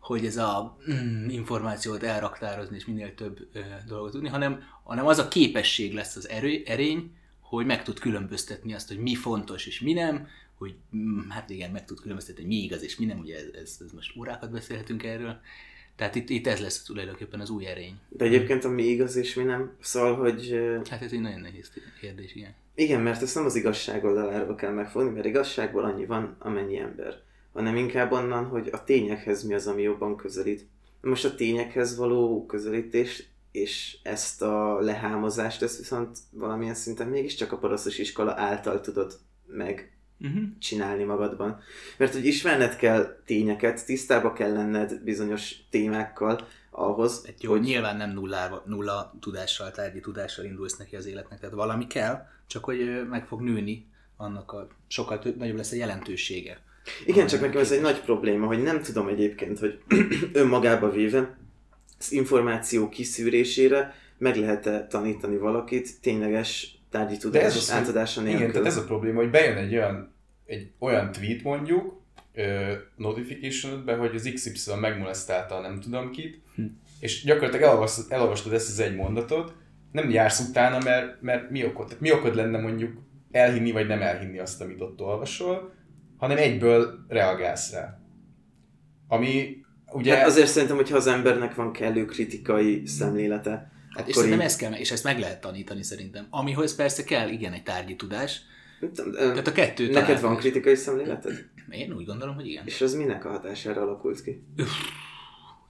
hogy 0.00 0.26
ez 0.26 0.36
a 0.36 0.76
mm, 0.90 1.28
információt 1.28 2.02
elraktározni 2.02 2.76
és 2.76 2.86
minél 2.86 3.14
több 3.14 3.48
ö, 3.52 3.60
dolgot 3.86 4.12
tudni, 4.12 4.28
hanem, 4.28 4.62
hanem 4.84 5.06
az 5.06 5.18
a 5.18 5.28
képesség 5.28 5.94
lesz 5.94 6.16
az 6.16 6.28
erő, 6.28 6.62
erény, 6.66 7.14
hogy 7.40 7.66
meg 7.66 7.82
tud 7.82 7.98
különböztetni 7.98 8.74
azt, 8.74 8.88
hogy 8.88 8.98
mi 8.98 9.14
fontos 9.14 9.66
és 9.66 9.80
mi 9.80 9.92
nem, 9.92 10.28
hogy 10.60 10.74
mm, 10.96 11.28
hát 11.28 11.50
igen, 11.50 11.70
meg 11.70 11.84
tud 11.84 12.00
különböztetni, 12.00 12.42
hogy 12.42 12.50
mi 12.50 12.62
igaz 12.62 12.82
és 12.82 12.96
mi 12.96 13.04
nem, 13.04 13.18
ugye 13.18 13.36
ez, 13.36 13.44
ez, 13.62 13.76
ez 13.84 13.92
most 13.92 14.16
órákat 14.16 14.50
beszélhetünk 14.50 15.02
erről. 15.02 15.40
Tehát 15.96 16.14
itt, 16.14 16.28
itt 16.28 16.46
ez 16.46 16.60
lesz 16.60 16.82
tulajdonképpen 16.82 17.40
az 17.40 17.50
új 17.50 17.66
erény. 17.66 17.98
De 18.08 18.24
egyébként 18.24 18.64
ami 18.64 18.82
igaz 18.82 19.16
és 19.16 19.34
mi 19.34 19.42
nem. 19.42 19.76
Szóval, 19.80 20.16
hogy 20.16 20.60
Hát 20.90 21.02
ez 21.02 21.12
egy 21.12 21.20
nagyon 21.20 21.40
nehéz 21.40 21.70
kérdés, 22.00 22.34
igen. 22.34 22.54
igen, 22.74 23.00
mert 23.00 23.22
ezt 23.22 23.34
nem 23.34 23.44
az 23.44 23.54
igazság 23.54 24.04
oldaláról 24.04 24.54
kell 24.54 24.72
megfogni, 24.72 25.10
mert 25.10 25.26
igazságból 25.26 25.84
annyi 25.84 26.06
van, 26.06 26.36
amennyi 26.38 26.78
ember. 26.78 27.20
Hanem 27.52 27.76
inkább 27.76 28.12
onnan, 28.12 28.44
hogy 28.44 28.68
a 28.72 28.84
tényekhez 28.84 29.42
mi 29.42 29.54
az, 29.54 29.66
ami 29.66 29.82
jobban 29.82 30.16
közelít. 30.16 30.66
Most 31.00 31.24
a 31.24 31.34
tényekhez 31.34 31.96
való 31.96 32.46
közelítés 32.46 33.24
és 33.52 33.96
ezt 34.02 34.42
a 34.42 34.80
lehámozást, 34.80 35.62
ezt 35.62 35.78
viszont 35.78 36.18
valamilyen 36.30 36.74
szinten 36.74 37.08
mégiscsak 37.08 37.52
a 37.52 37.58
parasztos 37.58 37.98
iskola 37.98 38.34
által 38.36 38.80
tudod 38.80 39.18
meg 39.46 39.99
Uh-huh. 40.20 40.42
csinálni 40.58 41.04
magadban. 41.04 41.60
Mert 41.96 42.12
hogy 42.12 42.26
ismerned 42.26 42.76
kell 42.76 43.20
tényeket, 43.24 43.86
tisztába 43.86 44.32
kell 44.32 44.52
lenned 44.52 45.00
bizonyos 45.04 45.54
témákkal 45.70 46.48
ahhoz, 46.70 47.24
Hát 47.26 47.42
jó, 47.42 47.50
hogy 47.50 47.60
nyilván 47.60 47.96
nem 47.96 48.10
nulla, 48.10 48.62
nulla 48.66 49.14
tudással, 49.20 49.70
tárgyi 49.70 50.00
tudással 50.00 50.44
indulsz 50.44 50.76
neki 50.76 50.96
az 50.96 51.06
életnek, 51.06 51.40
tehát 51.40 51.54
valami 51.54 51.86
kell, 51.86 52.26
csak 52.46 52.64
hogy 52.64 53.08
meg 53.08 53.26
fog 53.26 53.40
nőni 53.40 53.86
annak 54.16 54.52
a 54.52 54.68
sokkal 54.88 55.18
több, 55.18 55.36
nagyobb 55.36 55.56
lesz 55.56 55.72
a 55.72 55.76
jelentősége. 55.76 56.62
Igen, 57.06 57.26
csak 57.26 57.40
nekem 57.40 57.60
ez 57.60 57.72
egy 57.72 57.80
nagy 57.80 58.00
probléma, 58.00 58.46
hogy 58.46 58.62
nem 58.62 58.82
tudom 58.82 59.08
egyébként, 59.08 59.58
hogy 59.58 59.80
önmagába 60.32 60.90
véve 60.90 61.38
az 61.98 62.12
információ 62.12 62.88
kiszűrésére 62.88 63.94
meg 64.18 64.36
lehet-e 64.36 64.86
tanítani 64.86 65.36
valakit 65.36 66.00
tényleges 66.00 66.79
tárgyi 66.90 67.14
De 67.14 67.20
tudás 67.20 67.56
ez 67.56 67.70
átadása 67.70 68.20
Igen, 68.20 68.32
nélkül. 68.32 68.52
tehát 68.52 68.66
ez 68.66 68.76
a 68.76 68.84
probléma, 68.84 69.20
hogy 69.20 69.30
bejön 69.30 69.56
egy 69.56 69.74
olyan, 69.74 70.14
egy 70.44 70.72
olyan 70.78 71.12
tweet 71.12 71.42
mondjuk, 71.42 72.02
notification 72.96 73.84
be, 73.84 73.96
hogy 73.96 74.14
az 74.14 74.30
XY 74.34 74.70
megmolesztálta 74.80 75.60
nem 75.60 75.80
tudom 75.80 76.10
kit, 76.10 76.42
Hm. 76.54 76.62
és 77.00 77.24
gyakorlatilag 77.24 77.64
elolvastad, 77.66 78.06
elolvastad 78.08 78.52
ezt 78.52 78.68
az 78.68 78.80
egy 78.80 78.96
mondatot, 78.96 79.54
nem 79.92 80.10
jársz 80.10 80.48
utána, 80.48 80.78
mert, 80.84 81.22
mert 81.22 81.50
mi 81.50 81.64
okod? 81.64 81.86
Tehát 81.86 82.00
mi 82.00 82.12
okod 82.12 82.34
lenne 82.34 82.60
mondjuk 82.60 82.92
elhinni 83.30 83.72
vagy 83.72 83.86
nem 83.86 84.02
elhinni 84.02 84.38
azt, 84.38 84.60
amit 84.60 84.80
ott 84.80 85.00
olvasol, 85.00 85.72
hanem 86.16 86.36
egyből 86.36 87.04
reagálsz 87.08 87.72
rá. 87.72 88.00
Ami 89.08 89.56
ugye... 89.92 90.16
Hát 90.16 90.26
azért 90.26 90.48
szerintem, 90.48 90.76
hogyha 90.76 90.96
az 90.96 91.06
embernek 91.06 91.54
van 91.54 91.72
kellő 91.72 92.04
kritikai 92.04 92.86
szemlélete, 92.86 93.72
Hát 93.96 94.08
és 94.08 94.14
szerintem 94.14 94.38
így- 94.38 94.44
ezt 94.44 94.58
kell, 94.58 94.72
és 94.72 94.90
ezt 94.90 95.04
meg 95.04 95.18
lehet 95.18 95.40
tanítani 95.40 95.82
szerintem. 95.82 96.26
Amihoz 96.30 96.74
persze 96.74 97.04
kell, 97.04 97.28
igen, 97.28 97.52
egy 97.52 97.62
tárgyi 97.62 97.96
tudás. 97.96 98.40
Tehát 99.14 99.46
a 99.46 99.52
kettő 99.52 99.84
Neked 99.90 100.04
talán- 100.04 100.20
van 100.22 100.36
kritikai 100.36 100.74
szemléleted? 100.74 101.48
Én 101.70 101.92
úgy 101.92 102.04
gondolom, 102.06 102.34
hogy 102.34 102.46
igen. 102.46 102.66
És 102.66 102.80
az 102.80 102.94
minek 102.94 103.24
a 103.24 103.30
hatására 103.30 103.82
alakult 103.82 104.22
ki? 104.22 104.44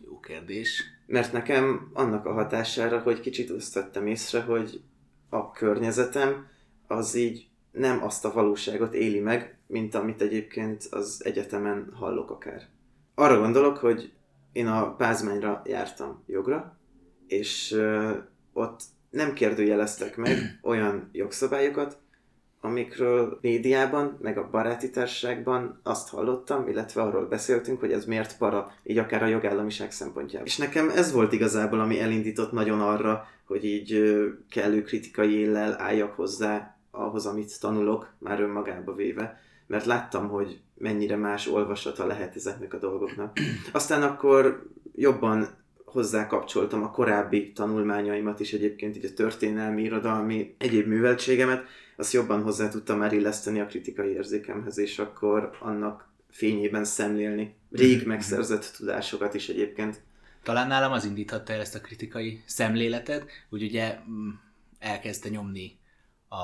Jó 0.04 0.20
kérdés. 0.20 0.83
Mert 1.06 1.33
nekem 1.33 1.90
annak 1.92 2.26
a 2.26 2.33
hatására, 2.33 2.98
hogy 2.98 3.20
kicsit 3.20 3.50
azt 3.50 3.74
vettem 3.74 4.06
észre, 4.06 4.40
hogy 4.40 4.80
a 5.28 5.50
környezetem 5.52 6.46
az 6.87 7.14
így 7.14 7.48
nem 7.72 8.02
azt 8.04 8.24
a 8.24 8.33
valóságot 8.33 8.94
éli 8.94 9.20
meg, 9.20 9.59
mint 9.66 9.94
amit 9.94 10.20
egyébként 10.22 10.85
az 10.90 11.20
egyetemen 11.24 11.90
hallok 11.94 12.30
akár. 12.30 12.68
Arra 13.14 13.38
gondolok, 13.38 13.76
hogy 13.76 14.12
én 14.52 14.66
a 14.66 14.94
Pázmányra 14.94 15.62
jártam 15.66 16.22
jogra, 16.26 16.78
és 17.31 17.77
ott 18.53 18.81
nem 19.11 19.33
kérdőjeleztek 19.33 20.16
meg 20.16 20.59
olyan 20.62 21.09
jogszabályokat, 21.12 21.99
amikről 22.61 23.38
médiában, 23.40 24.19
meg 24.23 24.38
a 24.38 24.51
baráti 24.51 24.90
társaságban 24.90 25.81
azt 25.83 26.09
hallottam, 26.09 26.69
illetve 26.69 27.03
arról 27.03 27.27
beszéltünk, 27.27 27.81
hogy 27.81 27.93
ez 27.93 28.05
miért 28.05 28.38
para, 28.38 28.73
így 28.83 28.99
akár 28.99 29.23
a 29.23 29.27
jogállamiság 29.27 29.93
szempontjából. 29.93 30.47
És 30.47 30.57
nekem 30.57 30.88
ez 30.88 31.12
volt 31.12 31.33
igazából, 31.33 31.81
ami 31.81 32.01
elindított 32.01 32.53
nagyon 32.53 32.81
arra, 32.81 33.27
hogy 33.47 33.64
így 33.64 34.14
kellő 34.51 34.83
kritikai 34.83 35.38
éllel 35.38 35.81
álljak 35.81 36.14
hozzá 36.14 36.77
ahhoz, 36.90 37.27
amit 37.27 37.61
tanulok, 37.61 38.12
már 38.19 38.40
önmagába 38.40 38.95
véve. 38.95 39.40
mert 39.66 39.85
láttam, 39.85 40.29
hogy 40.29 40.61
mennyire 40.75 41.16
más 41.16 41.47
olvasata 41.47 42.07
lehet 42.07 42.37
ezeknek 42.37 42.75
a 42.75 42.79
dolgoknak. 42.79 43.38
Aztán 43.73 44.03
akkor 44.03 44.66
jobban 44.95 45.49
hozzákapcsoltam 45.90 46.83
a 46.83 46.90
korábbi 46.90 47.53
tanulmányaimat 47.53 48.40
is 48.40 48.53
egyébként, 48.53 48.96
így 48.96 49.05
a 49.05 49.14
történelmi, 49.14 49.83
irodalmi, 49.83 50.55
egyéb 50.59 50.87
műveltségemet, 50.87 51.64
azt 51.96 52.12
jobban 52.12 52.42
hozzá 52.42 52.68
tudtam 52.68 52.98
már 52.98 53.12
illeszteni 53.12 53.61
a 53.61 53.66
kritikai 53.66 54.12
érzékemhez, 54.12 54.79
és 54.79 54.98
akkor 54.98 55.57
annak 55.61 56.09
fényében 56.31 56.85
szemlélni 56.85 57.55
rég 57.70 58.07
megszerzett 58.07 58.74
tudásokat 58.76 59.35
is 59.35 59.48
egyébként. 59.48 60.03
Talán 60.42 60.68
nálam 60.68 60.92
az 60.92 61.05
indíthatta 61.05 61.53
el 61.53 61.61
ezt 61.61 61.74
a 61.74 61.81
kritikai 61.81 62.42
szemléletet, 62.46 63.31
hogy 63.48 63.62
ugye 63.62 63.98
mm, 64.11 64.29
elkezdte 64.79 65.29
nyomni 65.29 65.79
a 66.29 66.38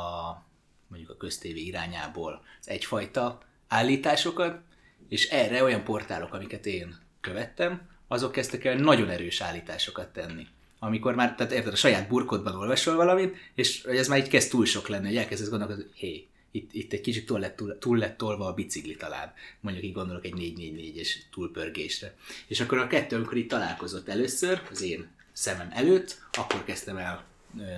mondjuk 0.88 1.10
a 1.10 1.16
köztévé 1.16 1.60
irányából 1.60 2.42
az 2.60 2.68
egyfajta 2.68 3.40
állításokat, 3.68 4.60
és 5.08 5.28
erre 5.28 5.62
olyan 5.62 5.84
portálok, 5.84 6.34
amiket 6.34 6.66
én 6.66 6.96
követtem, 7.20 7.88
azok 8.08 8.32
kezdtek 8.32 8.64
el 8.64 8.76
nagyon 8.76 9.10
erős 9.10 9.40
állításokat 9.40 10.08
tenni. 10.08 10.46
Amikor 10.78 11.14
már, 11.14 11.34
tehát 11.34 11.52
érted, 11.52 11.72
a 11.72 11.76
saját 11.76 12.08
burkodban 12.08 12.54
olvasol 12.54 12.96
valamit, 12.96 13.36
és 13.54 13.84
ez 13.84 14.08
már 14.08 14.18
így 14.18 14.28
kezd 14.28 14.50
túl 14.50 14.64
sok 14.64 14.88
lenni, 14.88 15.06
hogy 15.06 15.16
elkezdesz 15.16 15.48
gondolkozni, 15.48 15.82
hogy 15.82 15.92
hé, 15.94 16.26
itt, 16.50 16.72
itt 16.72 16.92
egy 16.92 17.00
kicsit 17.00 17.26
túl 17.26 17.38
lett, 17.38 17.56
túl, 17.56 17.78
túl 17.78 17.98
lett 17.98 18.16
tolva 18.16 18.46
a 18.46 18.54
bicikli 18.54 18.96
talán. 18.96 19.32
Mondjuk 19.60 19.84
így 19.84 19.92
gondolok 19.92 20.24
egy 20.24 20.34
444-es 20.36 21.08
túlpörgésre. 21.30 22.14
És 22.46 22.60
akkor 22.60 22.78
a 22.78 22.86
kettő, 22.86 23.16
amikor 23.16 23.36
itt 23.36 23.48
találkozott 23.48 24.08
először, 24.08 24.62
az 24.70 24.82
én 24.82 25.08
szemem 25.32 25.68
előtt, 25.72 26.20
akkor 26.32 26.64
kezdtem 26.64 26.96
el 26.96 27.24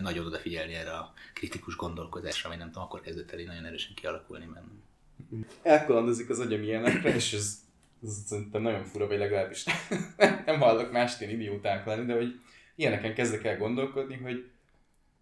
nagyon 0.01 0.27
odafigyelni 0.27 0.75
erre 0.75 0.91
a 0.91 1.13
kritikus 1.35 1.77
gondolkodásra, 1.77 2.49
vagy 2.49 2.59
nem 2.59 2.67
tudom, 2.67 2.83
akkor 2.83 3.01
kezdett 3.01 3.33
el 3.33 3.39
így 3.39 3.47
nagyon 3.47 3.65
erősen 3.65 3.95
kialakulni 3.95 4.45
bennem. 4.45 4.83
Elkalandozik 5.63 6.31
az 6.31 6.39
agyam 6.39 6.63
ilyenekre, 6.63 7.15
és 7.15 7.33
ez, 7.33 7.59
ez 8.03 8.17
szerintem 8.27 8.63
nagyon 8.63 8.85
fura, 8.85 9.07
vagy 9.07 9.19
legalábbis 9.19 9.65
nem 10.47 10.61
hallok 10.61 10.93
mást 10.93 11.21
ilyen 11.21 11.33
idióták 11.33 11.87
lenni, 11.87 12.07
de 12.07 12.15
hogy 12.15 12.41
ilyeneken 12.77 13.15
kezdek 13.15 13.45
el 13.45 13.57
gondolkodni, 13.57 14.17
hogy, 14.17 14.51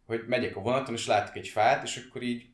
hogy 0.06 0.24
megyek 0.26 0.56
a 0.56 0.60
vonaton, 0.60 0.94
és 0.94 1.06
látok 1.06 1.36
egy 1.36 1.48
fát, 1.48 1.82
és 1.82 2.06
akkor 2.08 2.22
így 2.22 2.46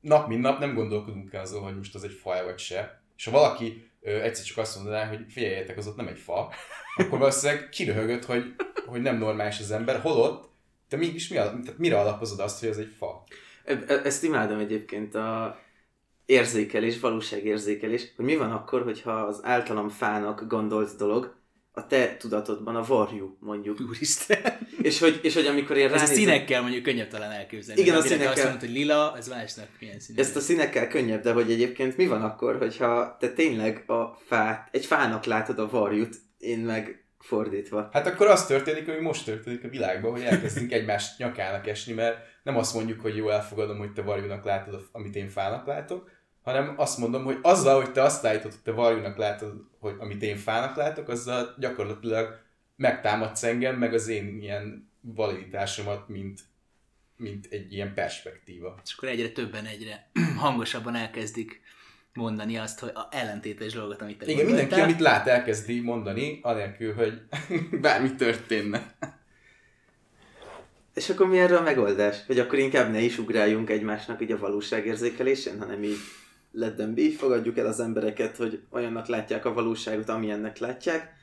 nap 0.00 0.28
mint 0.28 0.42
nap 0.42 0.58
nem 0.58 0.74
gondolkodunk 0.74 1.32
el 1.32 1.40
azon, 1.40 1.62
hogy 1.62 1.76
most 1.76 1.94
az 1.94 2.04
egy 2.04 2.12
fa 2.12 2.44
vagy 2.44 2.58
se. 2.58 3.02
És 3.16 3.24
ha 3.24 3.30
valaki 3.30 3.90
ö, 4.00 4.20
egyszer 4.20 4.44
csak 4.44 4.58
azt 4.58 4.76
mondaná, 4.76 5.06
hogy 5.06 5.24
figyeljetek, 5.28 5.76
az 5.76 5.86
ott 5.86 5.96
nem 5.96 6.08
egy 6.08 6.18
fa, 6.18 6.52
akkor 6.96 7.18
valószínűleg 7.18 7.68
kiröhögött, 7.68 8.24
hogy, 8.24 8.54
hogy 8.86 9.00
nem 9.00 9.18
normális 9.18 9.58
az 9.58 9.70
ember, 9.70 10.00
holott 10.00 10.50
te 10.90 10.96
mégis 10.96 11.28
mi, 11.28 11.36
tehát 11.36 11.78
mire 11.78 11.98
alapozod 11.98 12.40
azt, 12.40 12.60
hogy 12.60 12.68
ez 12.68 12.78
egy 12.78 12.94
fa? 12.98 13.24
E- 13.64 13.84
e- 13.86 14.00
Ezt 14.04 14.24
imádom 14.24 14.58
egyébként 14.58 15.14
a 15.14 15.58
érzékelés, 16.30 17.00
valóságérzékelés, 17.00 18.12
hogy 18.16 18.24
mi 18.24 18.36
van 18.36 18.50
akkor, 18.50 18.82
hogyha 18.82 19.12
az 19.12 19.40
általam 19.42 19.88
fának 19.88 20.44
gondolt 20.48 20.96
dolog 20.96 21.38
a 21.72 21.86
te 21.86 22.16
tudatodban 22.16 22.76
a 22.76 22.82
varjú, 22.82 23.36
mondjuk. 23.40 23.80
Úristen! 23.88 24.38
És 24.82 24.98
hogy, 24.98 25.20
és 25.22 25.34
hogy 25.34 25.46
amikor 25.46 25.76
én 25.76 25.92
Ez 25.92 26.02
a 26.02 26.06
színekkel 26.06 26.62
mondjuk 26.62 26.82
könnyebb 26.82 27.08
talán 27.08 27.30
elképzelni. 27.30 27.80
Igen, 27.80 27.96
a 27.96 28.00
színekkel. 28.00 28.32
Azt 28.32 28.42
mondod, 28.42 28.60
hogy 28.60 28.70
lila, 28.70 29.14
ez 29.16 29.28
másnak 29.28 29.68
milyen 29.80 30.00
szín. 30.00 30.18
Ezt 30.18 30.36
a 30.36 30.40
színekkel 30.40 30.88
könnyebb, 30.88 31.22
de 31.22 31.32
hogy 31.32 31.50
egyébként 31.50 31.96
mi 31.96 32.06
van 32.06 32.22
akkor, 32.22 32.58
hogyha 32.58 33.16
te 33.20 33.32
tényleg 33.32 33.84
a 33.86 34.18
fát, 34.26 34.68
egy 34.72 34.86
fának 34.86 35.24
látod 35.24 35.58
a 35.58 35.68
varjút, 35.68 36.16
én 36.38 36.58
meg 36.58 37.04
fordítva. 37.18 37.88
Hát 37.92 38.06
akkor 38.06 38.26
az 38.26 38.46
történik, 38.46 38.88
ami 38.88 39.00
most 39.00 39.24
történik 39.24 39.64
a 39.64 39.68
világban, 39.68 40.10
hogy 40.10 40.22
elkezdünk 40.22 40.72
egymást 40.72 41.18
nyakának 41.18 41.66
esni, 41.66 41.92
mert 41.92 42.16
nem 42.42 42.56
azt 42.56 42.74
mondjuk, 42.74 43.00
hogy 43.00 43.16
jó, 43.16 43.28
elfogadom, 43.28 43.78
hogy 43.78 43.92
te 43.92 44.02
varjúnak 44.02 44.44
látod, 44.44 44.88
amit 44.92 45.16
én 45.16 45.28
fának 45.28 45.66
látok, 45.66 46.10
hanem 46.42 46.74
azt 46.76 46.98
mondom, 46.98 47.24
hogy 47.24 47.38
azzal, 47.42 47.80
hogy 47.80 47.92
te 47.92 48.02
azt 48.02 48.24
állítod, 48.24 48.50
hogy 48.50 48.62
te 48.62 48.72
varjúnak 48.72 49.16
látod, 49.16 49.52
hogy 49.78 49.94
amit 49.98 50.22
én 50.22 50.36
fának 50.36 50.76
látok, 50.76 51.08
azzal 51.08 51.54
gyakorlatilag 51.58 52.38
megtámadsz 52.76 53.42
engem, 53.42 53.76
meg 53.76 53.94
az 53.94 54.08
én 54.08 54.42
ilyen 54.42 54.90
validitásomat, 55.00 56.08
mint, 56.08 56.40
mint 57.16 57.46
egy 57.50 57.72
ilyen 57.72 57.94
perspektíva. 57.94 58.80
És 58.84 58.94
akkor 58.96 59.08
egyre 59.08 59.28
többen, 59.28 59.64
egyre 59.64 60.10
hangosabban 60.36 60.94
elkezdik 60.94 61.60
mondani 62.14 62.56
azt, 62.56 62.78
hogy 62.78 62.90
a 62.94 63.08
ellentétes 63.10 63.72
dolgot, 63.72 64.02
amit 64.02 64.18
te 64.18 64.24
Igen, 64.24 64.36
mindenki, 64.36 64.60
gondoltál. 64.60 64.88
amit 64.88 65.00
lát, 65.00 65.26
elkezdi 65.26 65.80
mondani, 65.80 66.38
anélkül, 66.42 66.94
hogy 66.94 67.22
bármi 67.80 68.14
történne. 68.14 68.94
És 70.94 71.10
akkor 71.10 71.28
mi 71.28 71.38
erre 71.38 71.56
a 71.56 71.62
megoldás? 71.62 72.16
Hogy 72.26 72.38
akkor 72.38 72.58
inkább 72.58 72.90
ne 72.90 73.00
is 73.00 73.18
ugráljunk 73.18 73.70
egymásnak 73.70 74.22
így 74.22 74.32
a 74.32 74.38
valóságérzékelésén, 74.38 75.58
hanem 75.58 75.82
így 75.82 75.98
let 76.52 76.74
them 76.74 76.94
be, 76.94 77.02
fogadjuk 77.16 77.58
el 77.58 77.66
az 77.66 77.80
embereket, 77.80 78.36
hogy 78.36 78.60
olyannak 78.70 79.06
látják 79.06 79.44
a 79.44 79.52
valóságot, 79.52 80.08
amilyennek 80.08 80.58
látják. 80.58 81.18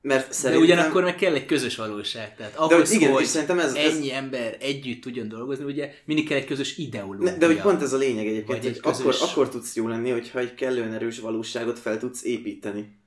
Mert 0.00 0.26
De 0.26 0.32
szerintem... 0.32 0.64
ugyanakkor 0.66 1.02
meg 1.02 1.14
kell 1.14 1.34
egy 1.34 1.46
közös 1.46 1.76
valóság. 1.76 2.36
Tehát 2.36 2.52
De 2.52 2.58
ahhoz, 2.58 2.90
igen, 2.90 3.12
hogy 3.12 3.22
és 3.22 3.28
szerintem 3.28 3.58
ez, 3.58 3.74
ez, 3.74 3.94
ennyi 3.94 4.12
ember 4.12 4.56
együtt 4.60 5.02
tudjon 5.02 5.28
dolgozni, 5.28 5.64
ugye 5.64 5.90
mindig 6.04 6.28
kell 6.28 6.38
egy 6.38 6.44
közös 6.44 6.76
ideológia. 6.76 7.30
Ne, 7.30 7.36
de 7.36 7.46
hogy 7.46 7.60
pont 7.60 7.82
ez 7.82 7.92
a 7.92 7.96
lényeg 7.96 8.26
egyébként, 8.26 8.58
hogy 8.58 8.70
egy 8.70 8.78
akkor, 8.78 8.92
közös- 8.92 9.22
akkor 9.22 9.48
tudsz 9.48 9.76
jó 9.76 9.88
lenni, 9.88 10.10
hogyha 10.10 10.38
egy 10.38 10.54
kellően 10.54 10.92
erős 10.92 11.18
valóságot 11.18 11.78
fel 11.78 11.98
tudsz 11.98 12.24
építeni. 12.24 12.98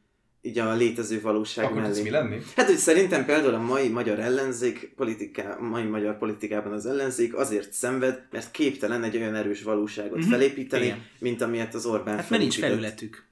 Így 0.42 0.60
a 0.60 0.74
létező 0.74 1.22
valóság 1.22 1.66
Akkor 1.66 1.82
mellé. 1.82 2.02
mi 2.02 2.10
lenni? 2.10 2.38
Hát, 2.56 2.66
hogy 2.68 2.78
szerintem 2.78 3.26
például 3.26 3.54
a 3.54 3.62
mai 3.62 3.88
magyar 3.90 4.20
ellenzék, 4.20 4.94
politiká, 4.96 5.58
mai 5.60 5.84
magyar 5.84 6.18
politikában 6.18 6.74
az 6.74 6.86
ellenzék 6.86 7.36
azért 7.36 7.74
szenved, 7.74 8.22
mert 8.32 8.52
képtelen 8.52 9.04
egy 9.04 9.16
olyan 9.18 9.36
erős 9.36 9.62
valóságot 9.64 10.20
Mhm, 10.20 10.30
felépíteni, 10.30 10.86
igen. 10.86 11.06
mint 11.20 11.42
amilyet 11.42 11.74
az 11.74 11.86
Orbán 11.86 12.16
Hát 12.18 12.30
mert 12.30 12.42
nincs 12.42 12.58
felületük. 12.60 13.28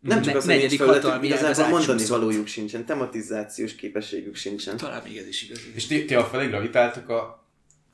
Nem 0.00 0.22
csak 0.22 0.32
Ne- 0.32 0.38
az, 0.38 0.44
hogy 0.44 0.56
nincs 0.56 0.76
felületük, 0.76 1.24
igazából 1.24 1.68
mondani 1.68 1.92
átsúszott. 1.92 2.18
valójuk 2.18 2.46
sincsen, 2.46 2.84
tematizációs 2.84 3.74
képességük 3.74 4.34
sincsen. 4.36 4.76
Talán 4.76 5.02
még 5.04 5.16
ez 5.16 5.26
is 5.26 5.42
igaz. 5.42 5.60
És 5.74 5.86
ti, 5.86 6.04
ti 6.04 6.14
a 6.14 6.24
felé 6.24 6.46
gravitáltok 6.46 7.08
a... 7.08 7.44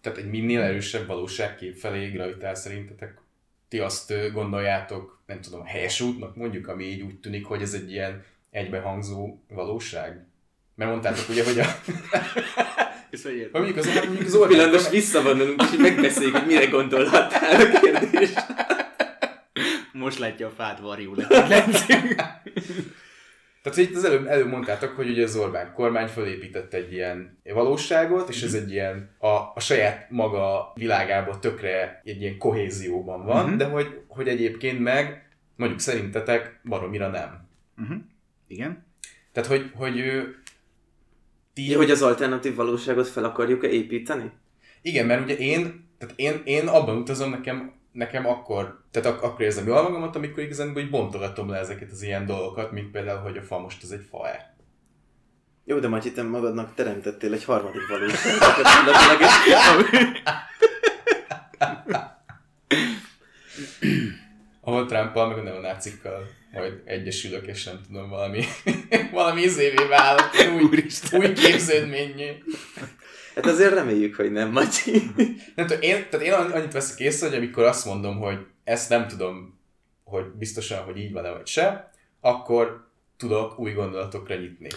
Tehát 0.01 0.19
egy 0.19 0.31
minél 0.31 0.61
erősebb 0.61 1.07
valóságkép 1.07 1.77
felé 1.77 2.09
gravitál 2.11 2.55
szerintetek? 2.55 3.21
Ti 3.69 3.79
azt 3.79 4.13
gondoljátok, 4.33 5.21
nem 5.27 5.41
tudom, 5.41 5.65
helyes 5.65 6.01
útnak 6.01 6.37
mondjuk, 6.37 6.69
ami 6.69 6.85
így 6.85 7.01
úgy 7.03 7.19
tűnik, 7.21 7.45
hogy 7.45 7.63
ez 7.63 7.73
egy 7.75 7.91
ilyen 7.93 8.25
egybehangzó 8.53 9.39
valóság? 9.49 10.27
Mert 10.75 10.91
mondtátok 10.91 11.29
ugye, 11.29 11.45
hogy 11.45 11.59
a... 11.59 11.65
Vagy 13.23 13.49
mondjuk 13.53 13.77
az, 13.77 13.87
mondjuk 13.87 14.21
az 14.27 14.33
Pillanat, 14.33 14.51
Orbán... 14.51 14.71
most 14.71 14.91
visszavonulunk, 14.91 15.63
és 15.63 15.73
így 15.73 15.81
megbeszéljük, 15.81 16.37
hogy 16.37 16.47
mire 16.47 16.67
gondolhattál 16.67 17.61
a 17.61 17.81
kérdés. 17.81 18.31
Most 19.93 20.19
látja 20.19 20.47
a 20.47 20.51
fát 20.51 20.81
varjúnak. 20.81 21.31
Látszik. 21.31 21.97
Tehát 23.63 23.79
hogy 23.79 23.85
itt 23.91 23.97
az 23.97 24.05
előbb, 24.05 24.27
előbb 24.27 24.49
mondtátok, 24.49 24.91
hogy 24.97 25.09
ugye 25.09 25.23
az 25.23 25.37
Orbán 25.37 25.73
kormány 25.75 26.07
fölépített 26.07 26.75
egy 26.75 26.93
ilyen 26.93 27.39
valóságot, 27.45 28.29
és 28.29 28.43
ez 28.43 28.55
egy 28.55 28.73
ilyen 28.73 29.11
a, 29.19 29.27
a 29.27 29.55
saját 29.61 30.11
maga 30.11 30.73
világában 30.75 31.41
tökre 31.41 32.01
egy 32.05 32.21
ilyen 32.21 32.39
kohézióban 32.39 33.25
van, 33.25 33.49
Mhm. 33.49 33.57
de 33.57 33.65
hogy, 33.65 34.01
hogy 34.09 34.29
egyébként 34.29 34.81
meg 34.81 35.29
mondjuk 35.57 35.81
szerintetek 35.81 36.61
baromira 36.65 37.09
nem. 37.09 37.49
uh-huh. 37.79 37.97
Igen. 38.53 38.87
Tehát, 39.33 39.49
hogy, 39.49 39.71
hogy 39.75 39.99
ő, 39.99 40.43
ti, 41.53 41.71
Ja, 41.71 41.77
hogy 41.77 41.91
az 41.91 42.03
alternatív 42.03 42.55
valóságot 42.55 43.09
fel 43.09 43.25
akarjuk-e 43.25 43.69
építeni? 43.69 44.31
Igen, 44.83 45.07
mert 45.07 45.23
ugye 45.23 45.37
én, 45.37 45.89
tehát 45.99 46.15
én, 46.19 46.43
én 46.45 46.69
abban 46.69 46.97
utazom, 46.97 47.31
nekem, 47.31 47.73
nekem 47.93 48.27
akkor, 48.27 48.85
tehát 48.91 49.09
ak- 49.09 49.23
akkor 49.23 49.41
érzem 49.41 49.67
jól 49.67 49.83
magamat, 49.83 50.17
amikor 50.17 50.43
igazán 50.43 50.73
hogy 50.73 50.91
bontogatom 50.91 51.49
le 51.51 51.59
ezeket 51.59 51.91
az 51.91 52.03
ilyen 52.03 52.27
dolgokat, 52.27 52.73
mint 52.73 52.91
például, 52.91 53.21
hogy 53.21 53.37
a 53.37 53.43
fa 53.43 53.59
most 53.59 53.83
ez 53.83 53.91
egy 53.91 54.07
fa-e. 54.11 54.57
Jó, 55.65 55.79
de 55.79 55.89
Matyi, 55.89 56.13
te 56.13 56.23
magadnak 56.23 56.75
teremtettél 56.75 57.33
egy 57.33 57.45
harmadik 57.45 57.87
valóságot. 57.89 58.67
és- 63.79 64.22
ahol 64.65 64.87
Trumpal 64.87 65.29
meg 65.29 65.39
a 65.39 65.43
neonácikkal 65.43 66.29
majd 66.53 66.81
egyesülök, 66.85 67.47
és 67.47 67.65
nem 67.65 67.81
tudom, 67.87 68.09
valami, 68.09 68.45
valami 69.13 69.43
izévé 69.43 69.87
válok, 69.89 70.31
új, 70.55 70.83
új 71.13 71.33
képződményé. 71.33 72.43
Hát 73.35 73.47
azért 73.47 73.75
reméljük, 73.75 74.15
hogy 74.15 74.33
nem, 74.33 74.51
Matyi. 74.51 75.03
Nem 75.55 75.67
tudom, 75.67 75.83
én, 75.83 76.07
tehát 76.11 76.27
én 76.27 76.33
annyit 76.33 76.73
veszek 76.73 76.99
észre, 76.99 77.29
hogy 77.29 77.37
amikor 77.37 77.65
azt 77.65 77.85
mondom, 77.85 78.19
hogy 78.19 78.39
ezt 78.65 78.89
nem 78.89 79.09
tudom, 79.09 79.61
hogy 80.05 80.25
biztosan, 80.25 80.85
hogy 80.85 80.97
így 80.97 81.13
van-e 81.13 81.31
vagy 81.31 81.47
se, 81.47 81.93
akkor 82.21 82.89
tudok 83.17 83.59
új 83.59 83.73
gondolatokra 83.73 84.35
nyitni. 84.35 84.69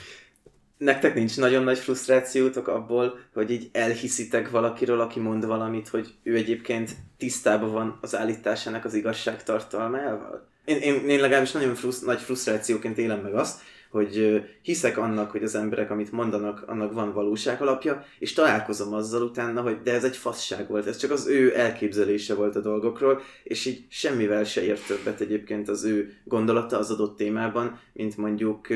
Nektek 0.77 1.15
nincs 1.15 1.37
nagyon 1.37 1.63
nagy 1.63 1.77
frusztrációtok 1.79 2.67
abból, 2.67 3.19
hogy 3.33 3.51
így 3.51 3.69
elhiszitek 3.71 4.49
valakiről, 4.49 4.99
aki 4.99 5.19
mond 5.19 5.45
valamit, 5.45 5.87
hogy 5.87 6.13
ő 6.23 6.35
egyébként 6.35 6.91
tisztában 7.17 7.71
van 7.71 7.97
az 8.01 8.15
állításának 8.15 8.85
az 8.85 8.93
igazság 8.93 9.43
tartalmával? 9.43 10.47
Én, 10.65 10.77
én, 10.77 11.09
én 11.09 11.19
legalábbis 11.19 11.51
nagyon 11.51 11.75
frusz, 11.75 11.99
nagy 11.99 12.19
frusztrációként 12.19 12.97
élem 12.97 13.19
meg 13.19 13.35
azt, 13.35 13.61
hogy 13.89 14.43
hiszek 14.61 14.97
annak, 14.97 15.31
hogy 15.31 15.43
az 15.43 15.55
emberek, 15.55 15.91
amit 15.91 16.11
mondanak, 16.11 16.63
annak 16.67 16.93
van 16.93 17.13
valóság 17.13 17.61
alapja, 17.61 18.05
és 18.19 18.33
találkozom 18.33 18.93
azzal 18.93 19.21
utána, 19.21 19.61
hogy 19.61 19.81
de 19.81 19.93
ez 19.93 20.03
egy 20.03 20.17
fasság 20.17 20.67
volt, 20.67 20.87
ez 20.87 20.97
csak 20.97 21.11
az 21.11 21.27
ő 21.27 21.57
elképzelése 21.57 22.33
volt 22.33 22.55
a 22.55 22.61
dolgokról, 22.61 23.21
és 23.43 23.65
így 23.65 23.85
semmivel 23.89 24.43
se 24.43 24.63
ért 24.63 24.87
többet 24.87 25.21
egyébként 25.21 25.69
az 25.69 25.83
ő 25.83 26.13
gondolata 26.23 26.77
az 26.77 26.91
adott 26.91 27.17
témában, 27.17 27.79
mint 27.93 28.17
mondjuk 28.17 28.67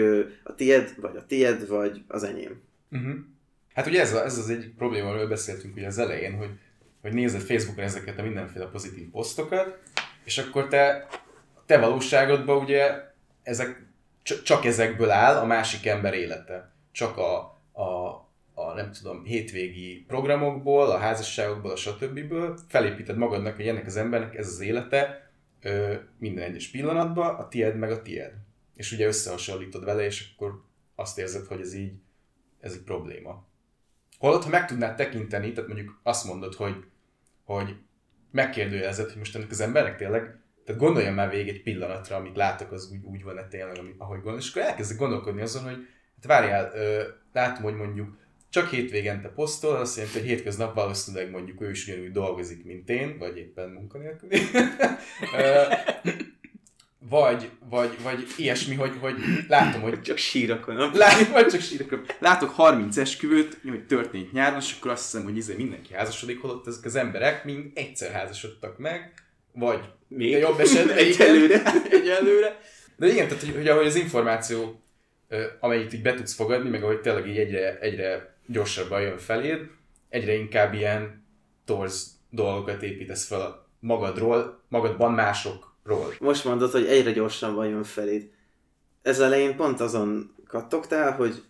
a 0.43 0.56
tied, 0.56 0.93
vagy 1.02 1.15
a 1.15 1.26
tied, 1.26 1.67
vagy 1.67 2.02
az 2.08 2.24
enyém. 2.24 2.62
Uh-huh. 2.91 3.15
Hát 3.74 3.88
ugye 3.88 4.02
ez, 4.02 4.13
ez 4.13 4.38
az 4.38 4.50
egy 4.50 4.72
probléma, 4.78 5.10
amiről 5.10 5.28
beszéltünk 5.28 5.76
ugye 5.76 5.88
az 5.88 5.98
elején, 5.98 6.38
hogy, 6.38 6.50
hogy 7.02 7.13
nézed 7.13 7.41
Facebookon 7.41 7.84
ezeket 7.84 8.19
a 8.19 8.24
mindenféle 8.24 8.65
pozitív 8.65 9.10
posztokat, 9.10 9.80
és 10.24 10.38
akkor 10.38 10.67
te, 10.67 11.08
te 11.65 11.80
valóságodban 11.80 12.63
ugye 12.63 12.91
ezek, 13.43 13.88
csak 14.43 14.65
ezekből 14.65 15.09
áll 15.09 15.35
a 15.35 15.45
másik 15.45 15.85
ember 15.85 16.13
élete. 16.13 16.71
Csak 16.91 17.17
a, 17.17 17.37
a, 17.71 18.07
a 18.53 18.73
nem 18.75 18.91
tudom, 18.91 19.23
hétvégi 19.23 20.03
programokból, 20.07 20.89
a 20.89 20.97
házasságokból, 20.97 21.71
a 21.71 21.75
stb. 21.75 22.19
felépíted 22.67 23.17
magadnak, 23.17 23.55
hogy 23.55 23.67
ennek 23.67 23.85
az 23.85 23.95
embernek 23.95 24.35
ez 24.35 24.47
az 24.47 24.59
élete 24.59 25.31
ö, 25.61 25.93
minden 26.17 26.43
egyes 26.43 26.67
pillanatban, 26.67 27.35
a 27.35 27.47
tied 27.47 27.77
meg 27.77 27.91
a 27.91 28.01
tied. 28.01 28.33
És 28.75 28.91
ugye 28.91 29.07
összehasonlítod 29.07 29.83
vele, 29.83 30.03
és 30.03 30.31
akkor 30.33 30.63
azt 30.95 31.17
érzed, 31.17 31.45
hogy 31.45 31.61
ez 31.61 31.73
így, 31.73 31.93
ez 32.59 32.73
egy 32.73 32.83
probléma. 32.83 33.47
Holott, 34.17 34.43
ha 34.43 34.49
meg 34.49 34.67
tudnád 34.67 34.95
tekinteni, 34.95 35.51
tehát 35.51 35.69
mondjuk 35.69 35.99
azt 36.03 36.25
mondod, 36.25 36.53
hogy, 36.53 36.75
hogy 37.43 37.75
megkérdőjelezed, 38.31 39.07
hogy 39.07 39.17
most 39.17 39.35
ennek 39.35 39.49
az 39.49 39.59
embernek 39.59 39.97
tényleg, 39.97 40.39
tehát 40.69 40.84
gondolja 40.84 41.13
már 41.13 41.29
végig 41.29 41.47
egy 41.47 41.62
pillanatra, 41.62 42.15
amit 42.15 42.36
látok, 42.36 42.71
az 42.71 42.89
úgy, 42.91 42.99
úgy 43.03 43.23
van-e 43.23 43.47
tényleg, 43.47 43.95
ahogy 43.97 44.21
gondol, 44.21 44.41
és 44.41 44.49
akkor 44.49 44.62
elkezdek 44.62 44.97
gondolkodni 44.97 45.41
azon, 45.41 45.63
hogy 45.63 45.88
hát 46.15 46.25
várjál, 46.25 46.71
ö, 46.75 47.03
látom, 47.34 47.63
hogy 47.63 47.75
mondjuk 47.75 48.17
csak 48.49 48.69
hétvégente 48.69 49.27
posztol, 49.27 49.75
azt 49.75 49.95
jelenti, 49.95 50.19
hogy 50.19 50.27
hétköznap 50.27 50.73
valószínűleg 50.73 51.32
mondjuk 51.32 51.62
ő 51.62 51.69
is 51.69 51.88
ugyanúgy 51.88 52.12
dolgozik, 52.12 52.65
mint 52.65 52.89
én, 52.89 53.17
vagy 53.17 53.38
éppen 53.38 53.69
munkanélküli. 53.69 54.39
vagy, 57.10 57.49
vagy, 57.69 57.97
vagy 58.03 58.25
ilyesmi, 58.38 58.75
hogy, 58.75 58.97
hogy 58.99 59.15
látom, 59.47 59.82
hogy... 59.82 60.01
Csak 60.01 60.17
sírakon. 60.17 60.91
Látom, 60.93 61.32
vagy 61.32 61.47
csak 61.47 61.62
sírakon. 61.62 62.05
Látok 62.19 62.49
30 62.49 62.97
esküvőt, 62.97 63.60
hogy 63.69 63.86
történt 63.86 64.32
nyáron, 64.32 64.60
és 64.60 64.75
akkor 64.79 64.91
azt 64.91 65.12
hiszem, 65.12 65.23
hogy 65.23 65.38
izé 65.38 65.55
mindenki 65.55 65.93
házasodik, 65.93 66.41
holott 66.41 66.67
ezek 66.67 66.86
az 66.86 66.95
emberek 66.95 67.45
mind 67.45 67.71
egyszer 67.73 68.12
házasodtak 68.12 68.77
meg, 68.77 69.13
vagy 69.51 69.97
még 70.10 70.32
jobb 70.32 70.60
esetben 70.60 70.98
egyelőre. 71.06 71.62
egyelőre. 71.89 72.60
De 72.95 73.08
igen, 73.08 73.28
tehát 73.28 73.43
hogy, 73.43 73.56
hogy 73.56 73.67
ahogy 73.67 73.86
az 73.86 73.95
információ, 73.95 74.82
amelyik 75.60 75.93
így 75.93 76.02
be 76.02 76.13
tudsz 76.13 76.34
fogadni, 76.34 76.69
meg 76.69 76.84
ahogy 76.84 77.02
tényleg 77.02 77.28
így 77.28 77.38
egyre, 77.38 77.80
egyre 77.80 78.36
gyorsabban 78.45 79.02
jön 79.02 79.17
feléd, 79.17 79.60
egyre 80.10 80.34
inkább 80.34 80.74
ilyen 80.74 81.26
torz 81.65 82.17
dolgokat 82.30 82.84
építesz 82.84 83.28
fel 83.28 83.67
magadról, 83.80 84.62
magadban 84.67 85.13
másokról. 85.13 86.13
Most 86.19 86.45
mondod, 86.45 86.72
hogy 86.72 86.86
egyre 86.86 87.12
gyorsabban 87.12 87.67
jön 87.67 87.84
feléd. 87.84 88.30
Ez 89.02 89.19
elején 89.19 89.56
pont 89.56 89.80
azon 89.80 90.36
kattogtál, 90.48 91.12
hogy 91.12 91.43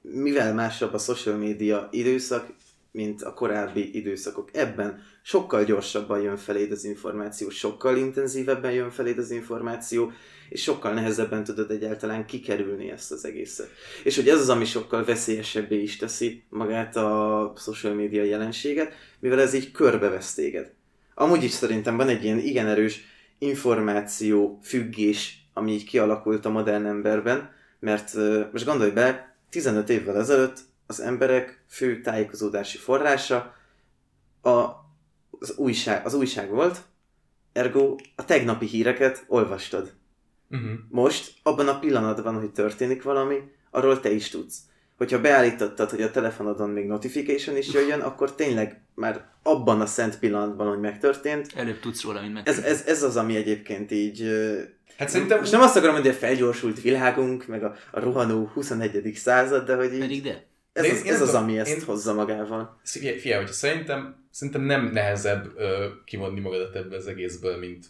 mivel 0.00 0.54
másabb 0.54 0.94
a 0.94 0.98
social 0.98 1.36
media 1.36 1.88
időszak, 1.90 2.46
mint 2.92 3.22
a 3.22 3.34
korábbi 3.34 3.96
időszakok. 3.96 4.48
Ebben 4.52 5.02
sokkal 5.22 5.64
gyorsabban 5.64 6.20
jön 6.20 6.36
feléd 6.36 6.72
az 6.72 6.84
információ, 6.84 7.48
sokkal 7.48 7.96
intenzívebben 7.96 8.72
jön 8.72 8.90
feléd 8.90 9.18
az 9.18 9.30
információ, 9.30 10.12
és 10.48 10.62
sokkal 10.62 10.92
nehezebben 10.92 11.44
tudod 11.44 11.70
egyáltalán 11.70 12.26
kikerülni 12.26 12.90
ezt 12.90 13.12
az 13.12 13.24
egészet. 13.24 13.70
És 14.04 14.16
hogy 14.16 14.28
ez 14.28 14.40
az, 14.40 14.48
ami 14.48 14.64
sokkal 14.64 15.04
veszélyesebbé 15.04 15.82
is 15.82 15.96
teszi 15.96 16.42
magát 16.48 16.96
a 16.96 17.52
social 17.56 17.94
media 17.94 18.22
jelenséget, 18.22 18.92
mivel 19.20 19.40
ez 19.40 19.54
így 19.54 19.70
körbevesz 19.70 20.34
téged. 20.34 20.72
Amúgy 21.14 21.44
is 21.44 21.50
szerintem 21.50 21.96
van 21.96 22.08
egy 22.08 22.24
ilyen 22.24 22.38
igen 22.38 22.66
erős 22.66 23.00
információ 23.38 24.58
függés, 24.62 25.46
ami 25.54 25.72
így 25.72 25.84
kialakult 25.84 26.44
a 26.44 26.50
modern 26.50 26.86
emberben, 26.86 27.50
mert 27.80 28.14
most 28.52 28.64
gondolj 28.64 28.90
be, 28.90 29.36
15 29.50 29.88
évvel 29.88 30.16
ezelőtt 30.16 30.58
az 30.88 31.00
emberek 31.00 31.64
fő 31.68 32.00
tájékozódási 32.00 32.78
forrása 32.78 33.54
a, 34.42 34.50
az, 35.38 35.54
újság, 35.56 36.06
az 36.06 36.14
újság 36.14 36.50
volt, 36.50 36.82
ergo 37.52 37.96
a 38.16 38.24
tegnapi 38.24 38.66
híreket 38.66 39.24
olvastad. 39.26 39.94
Uh-huh. 40.50 40.70
Most, 40.88 41.32
abban 41.42 41.68
a 41.68 41.78
pillanatban, 41.78 42.34
hogy 42.34 42.50
történik 42.50 43.02
valami, 43.02 43.36
arról 43.70 44.00
te 44.00 44.10
is 44.10 44.28
tudsz. 44.28 44.58
Hogyha 44.96 45.20
beállítottad, 45.20 45.90
hogy 45.90 46.02
a 46.02 46.10
telefonodon 46.10 46.70
még 46.70 46.86
notification 46.86 47.56
is 47.56 47.72
jöjjön, 47.72 48.00
akkor 48.00 48.34
tényleg 48.34 48.82
már 48.94 49.28
abban 49.42 49.80
a 49.80 49.86
szent 49.86 50.18
pillanatban, 50.18 50.68
hogy 50.68 50.80
megtörtént. 50.80 51.52
Előbb 51.54 51.80
tudsz 51.80 52.02
róla, 52.02 52.20
mint. 52.20 52.48
Ez, 52.48 52.58
ez, 52.58 52.84
ez 52.86 53.02
az, 53.02 53.16
ami 53.16 53.36
egyébként 53.36 53.90
így... 53.90 54.22
Hát 54.98 55.08
szerintem... 55.08 55.38
Most 55.38 55.52
nem 55.52 55.60
azt 55.60 55.76
akarom 55.76 55.94
mondani, 55.94 56.14
hogy 56.14 56.24
a 56.24 56.26
felgyorsult 56.26 56.80
világunk, 56.80 57.46
meg 57.46 57.64
a, 57.64 57.74
a 57.90 58.00
rohanó 58.00 58.50
21. 58.54 59.12
század, 59.14 59.66
de 59.66 59.74
hogy 59.74 59.92
így... 59.92 59.98
Pedig 59.98 60.22
de. 60.22 60.47
Ez, 60.78 60.90
az, 60.90 61.04
ez 61.04 61.20
az, 61.20 61.34
ami 61.34 61.58
ezt 61.58 61.70
én... 61.70 61.84
hozza 61.84 62.14
magával. 62.14 62.80
Fia, 63.18 63.36
hogy 63.36 63.46
szerintem, 63.46 64.26
szerintem 64.30 64.62
nem 64.62 64.84
nehezebb 64.84 65.52
ö, 65.56 65.86
kimondni 66.04 66.40
magadat 66.40 66.74
ebből 66.74 66.98
az 66.98 67.06
egészből, 67.06 67.58
mint, 67.58 67.86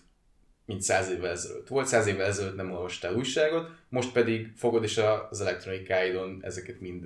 mint 0.65 0.83
száz 0.83 1.11
évvel 1.11 1.31
ezelőtt. 1.31 1.69
Volt 1.69 1.87
száz 1.87 2.07
évvel 2.07 2.27
ezelőtt, 2.27 2.57
nem 2.57 2.73
olvastál 2.73 3.15
újságot, 3.15 3.71
most 3.89 4.13
pedig 4.13 4.53
fogod 4.57 4.83
és 4.83 5.01
az 5.31 5.41
elektronikáidon 5.41 6.39
ezeket 6.43 6.81
mind 6.81 7.05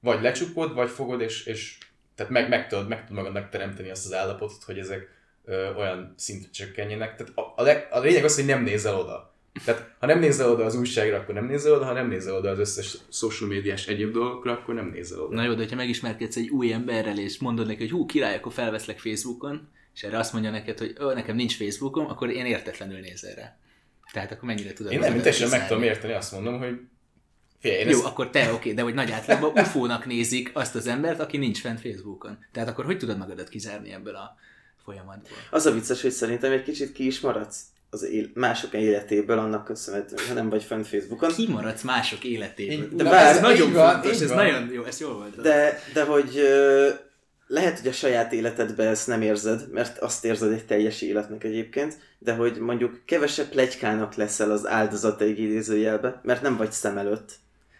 vagy 0.00 0.22
lecsukod, 0.22 0.74
vagy 0.74 0.90
fogod, 0.90 1.20
és, 1.20 1.46
és 1.46 1.78
tehát 2.14 2.32
meg, 2.32 2.48
meg, 2.48 2.68
tudod, 2.68 2.88
meg 2.88 3.06
tudod 3.06 3.24
magadnak 3.24 3.50
teremteni 3.50 3.90
azt 3.90 4.04
az 4.04 4.12
állapotot, 4.12 4.62
hogy 4.62 4.78
ezek 4.78 5.08
ö, 5.44 5.74
olyan 5.74 6.14
szintre 6.16 6.50
csökkenjenek. 6.50 7.16
Tehát 7.16 7.38
a, 7.38 7.52
a, 7.56 7.62
leg, 7.62 7.88
a 7.90 7.98
lényeg 7.98 8.24
az, 8.24 8.34
hogy 8.34 8.46
nem 8.46 8.62
nézel 8.62 8.98
oda. 8.98 9.33
Tehát 9.64 9.94
ha 9.98 10.06
nem 10.06 10.18
nézel 10.18 10.50
oda 10.50 10.64
az 10.64 10.74
újságra, 10.74 11.16
akkor 11.16 11.34
nem 11.34 11.46
nézel 11.46 11.72
oda, 11.72 11.84
ha 11.84 11.92
nem 11.92 12.08
nézel 12.08 12.34
oda 12.34 12.50
az 12.50 12.58
összes 12.58 12.96
social 13.10 13.48
médiás 13.48 13.86
egyéb 13.86 14.12
dolgokra, 14.12 14.52
akkor 14.52 14.74
nem 14.74 14.90
nézel 14.94 15.20
oda. 15.20 15.34
Na 15.34 15.44
jó, 15.44 15.54
de 15.54 15.66
ha 15.68 15.74
megismerkedsz 15.74 16.36
egy 16.36 16.48
új 16.48 16.72
emberrel, 16.72 17.18
és 17.18 17.38
mondod 17.38 17.66
neki, 17.66 17.80
hogy 17.80 17.90
hú, 17.90 18.06
király, 18.06 18.34
akkor 18.34 18.52
felveszlek 18.52 18.98
Facebookon, 18.98 19.68
és 19.94 20.02
erre 20.02 20.18
azt 20.18 20.32
mondja 20.32 20.50
neked, 20.50 20.78
hogy 20.78 20.96
ó, 21.02 21.12
nekem 21.12 21.36
nincs 21.36 21.56
Facebookom, 21.56 22.06
akkor 22.06 22.30
én 22.30 22.46
értetlenül 22.46 23.00
nézel 23.00 23.34
rá. 23.34 23.56
Tehát 24.12 24.32
akkor 24.32 24.44
mennyire 24.44 24.72
tudod... 24.72 24.92
Én 24.92 24.98
nem, 24.98 25.16
teljesen 25.16 25.48
meg 25.48 25.66
tudom 25.66 25.82
érteni, 25.82 26.12
azt 26.12 26.32
mondom, 26.32 26.58
hogy 26.58 26.80
Fél, 27.64 27.88
Jó, 27.88 27.98
ezt... 27.98 28.04
akkor 28.04 28.30
te 28.30 28.42
oké, 28.42 28.52
okay, 28.52 28.74
de 28.74 28.82
hogy 28.82 28.94
nagy 28.94 29.10
átlagban 29.10 29.50
ufónak 29.50 30.06
nézik 30.06 30.50
azt 30.52 30.74
az 30.74 30.86
embert, 30.86 31.20
aki 31.20 31.36
nincs 31.36 31.60
fent 31.60 31.80
Facebookon. 31.80 32.38
Tehát 32.52 32.68
akkor 32.68 32.84
hogy 32.84 32.98
tudod 32.98 33.18
magadat 33.18 33.48
kizárni 33.48 33.92
ebből 33.92 34.14
a 34.14 34.36
folyamatból? 34.84 35.36
Az 35.50 35.66
a 35.66 35.72
vicces, 35.72 36.02
hogy 36.02 36.10
szerintem 36.10 36.52
egy 36.52 36.62
kicsit 36.62 36.92
ki 36.92 37.06
is 37.06 37.20
maradsz 37.20 37.62
az 37.94 38.02
él- 38.02 38.30
mások 38.34 38.72
életéből 38.72 39.38
annak 39.38 39.64
köszönhetően, 39.64 40.26
ha 40.28 40.34
nem 40.34 40.48
vagy 40.48 40.62
fent 40.62 40.86
Facebookon. 40.86 41.30
Kimaradsz 41.30 41.82
mások 41.82 42.24
életéből. 42.24 42.88
De, 42.88 43.04
de 43.04 43.10
bár, 43.10 43.34
ez 43.34 43.40
nagyon 43.40 43.72
van, 43.72 43.92
fontos, 43.92 44.20
ez 44.20 44.28
van. 44.28 44.36
nagyon 44.36 44.72
jó, 44.72 44.84
ez 44.84 45.00
jól 45.00 45.14
volt. 45.14 45.40
De, 45.40 45.78
de 45.92 46.04
hogy 46.04 46.42
lehet, 47.46 47.78
hogy 47.78 47.88
a 47.88 47.92
saját 47.92 48.32
életedben 48.32 48.86
ezt 48.86 49.06
nem 49.06 49.22
érzed, 49.22 49.72
mert 49.72 49.98
azt 49.98 50.24
érzed 50.24 50.52
egy 50.52 50.64
teljes 50.66 51.02
életnek 51.02 51.44
egyébként, 51.44 51.96
de 52.18 52.34
hogy 52.34 52.58
mondjuk 52.58 53.00
kevesebb 53.06 53.48
plegykának 53.48 54.14
leszel 54.14 54.50
az 54.50 54.66
áldozata 54.66 55.24
egy 55.24 55.38
idézőjelbe, 55.38 56.20
mert 56.22 56.42
nem 56.42 56.56
vagy 56.56 56.72
szem 56.72 56.98
előtt. 56.98 57.32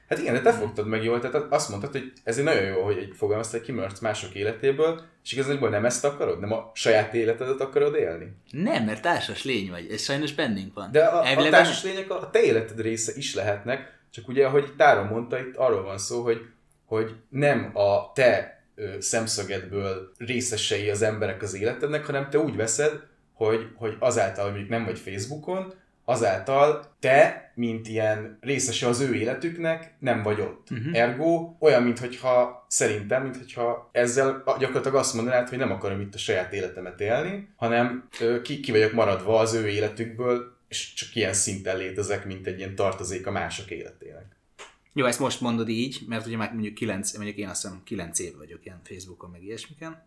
Hát 0.09 0.19
igen, 0.19 0.35
de 0.35 0.41
te 0.41 0.53
fogtad 0.53 0.87
meg 0.87 1.05
jól, 1.05 1.21
tehát 1.21 1.53
azt 1.53 1.69
mondtad, 1.69 1.93
hogy 1.93 2.13
ez 2.25 2.39
egy 2.39 2.45
nagyon 2.45 2.65
jó, 2.65 2.83
hogy 2.83 2.99
egy 2.99 3.13
fogalmaztad, 3.17 3.59
hogy 3.59 3.69
kimaradsz 3.69 4.01
mások 4.01 4.35
életéből, 4.35 5.03
és 5.25 5.33
igazából 5.33 5.69
nem 5.69 5.85
ezt 5.85 6.05
akarod? 6.05 6.41
Nem 6.41 6.53
a 6.53 6.71
saját 6.75 7.15
életedet 7.15 7.61
akarod 7.61 7.95
élni? 7.95 8.33
Nem, 8.51 8.85
mert 8.85 9.03
társas 9.03 9.45
lény 9.45 9.71
vagy, 9.71 9.91
ez 9.91 10.03
sajnos 10.03 10.35
bennünk 10.35 10.75
van. 10.75 10.89
De 10.93 11.05
a, 11.05 11.39
a 11.39 11.49
társas 11.49 11.83
lények 11.83 12.11
a, 12.11 12.21
a 12.21 12.31
te 12.31 12.43
életed 12.43 12.81
része 12.81 13.13
is 13.17 13.35
lehetnek, 13.35 13.99
csak 14.11 14.29
ugye, 14.29 14.47
ahogy 14.47 14.73
Táron 14.77 15.07
mondta, 15.07 15.39
itt 15.39 15.57
arról 15.57 15.83
van 15.83 15.99
szó, 15.99 16.23
hogy, 16.23 16.41
hogy 16.87 17.15
nem 17.29 17.71
a 17.73 18.13
te 18.13 18.63
ö, 18.75 19.01
szemszögedből 19.01 20.13
részesei 20.19 20.91
az 20.91 21.03
emberek 21.03 21.43
az 21.43 21.55
életednek, 21.55 22.07
hanem 22.07 22.31
te 22.31 22.39
úgy 22.39 22.57
veszed, 22.57 23.03
hogy, 23.33 23.69
hogy 23.75 23.97
azáltal, 23.99 24.43
hogy 24.43 24.53
mondjuk 24.53 24.71
nem 24.71 24.85
vagy 24.85 24.99
Facebookon, 24.99 25.75
azáltal 26.05 26.97
te, 27.01 27.53
mint 27.55 27.89
ilyen 27.89 28.39
részese 28.41 28.87
az 28.87 29.01
ő 29.01 29.15
életüknek, 29.15 29.95
nem 29.99 30.23
vagy 30.23 30.41
ott. 30.41 30.71
Uh-huh. 30.71 30.99
Ergo 30.99 31.57
olyan, 31.59 31.83
mintha 31.83 32.67
szerintem, 32.69 33.23
mintha 33.23 33.89
ezzel 33.93 34.43
gyakorlatilag 34.59 34.95
azt 34.95 35.15
mondanád, 35.15 35.49
hogy 35.49 35.59
nem 35.59 35.73
akarom 35.73 36.01
itt 36.01 36.15
a 36.15 36.19
saját 36.19 36.53
életemet 36.53 37.01
élni, 37.01 37.49
hanem 37.57 38.09
ki, 38.43 38.61
ki 38.61 38.71
vagyok 38.71 38.93
maradva 38.93 39.39
az 39.39 39.55
ő 39.55 39.69
életükből, 39.69 40.57
és 40.69 40.95
csak 40.95 41.15
ilyen 41.15 41.33
szinten 41.33 41.77
létezek, 41.77 42.27
mint 42.27 42.47
egy 42.47 42.59
ilyen 42.59 42.75
tartozék 42.75 43.27
a 43.27 43.31
mások 43.31 43.71
életének. 43.71 44.37
Jó, 44.93 45.07
ezt 45.07 45.19
most 45.19 45.41
mondod 45.41 45.69
így, 45.69 46.01
mert 46.09 46.27
ugye 46.27 46.37
már 46.37 46.53
mondjuk 46.53 46.75
9, 46.75 47.17
mondjuk 47.17 47.37
én 47.37 47.49
azt 47.49 47.63
hiszem 47.63 47.81
9 47.85 48.19
év 48.19 48.37
vagyok 48.37 48.65
ilyen 48.65 48.81
Facebookon, 48.85 49.31
meg 49.31 49.43
ilyesmiken. 49.43 50.07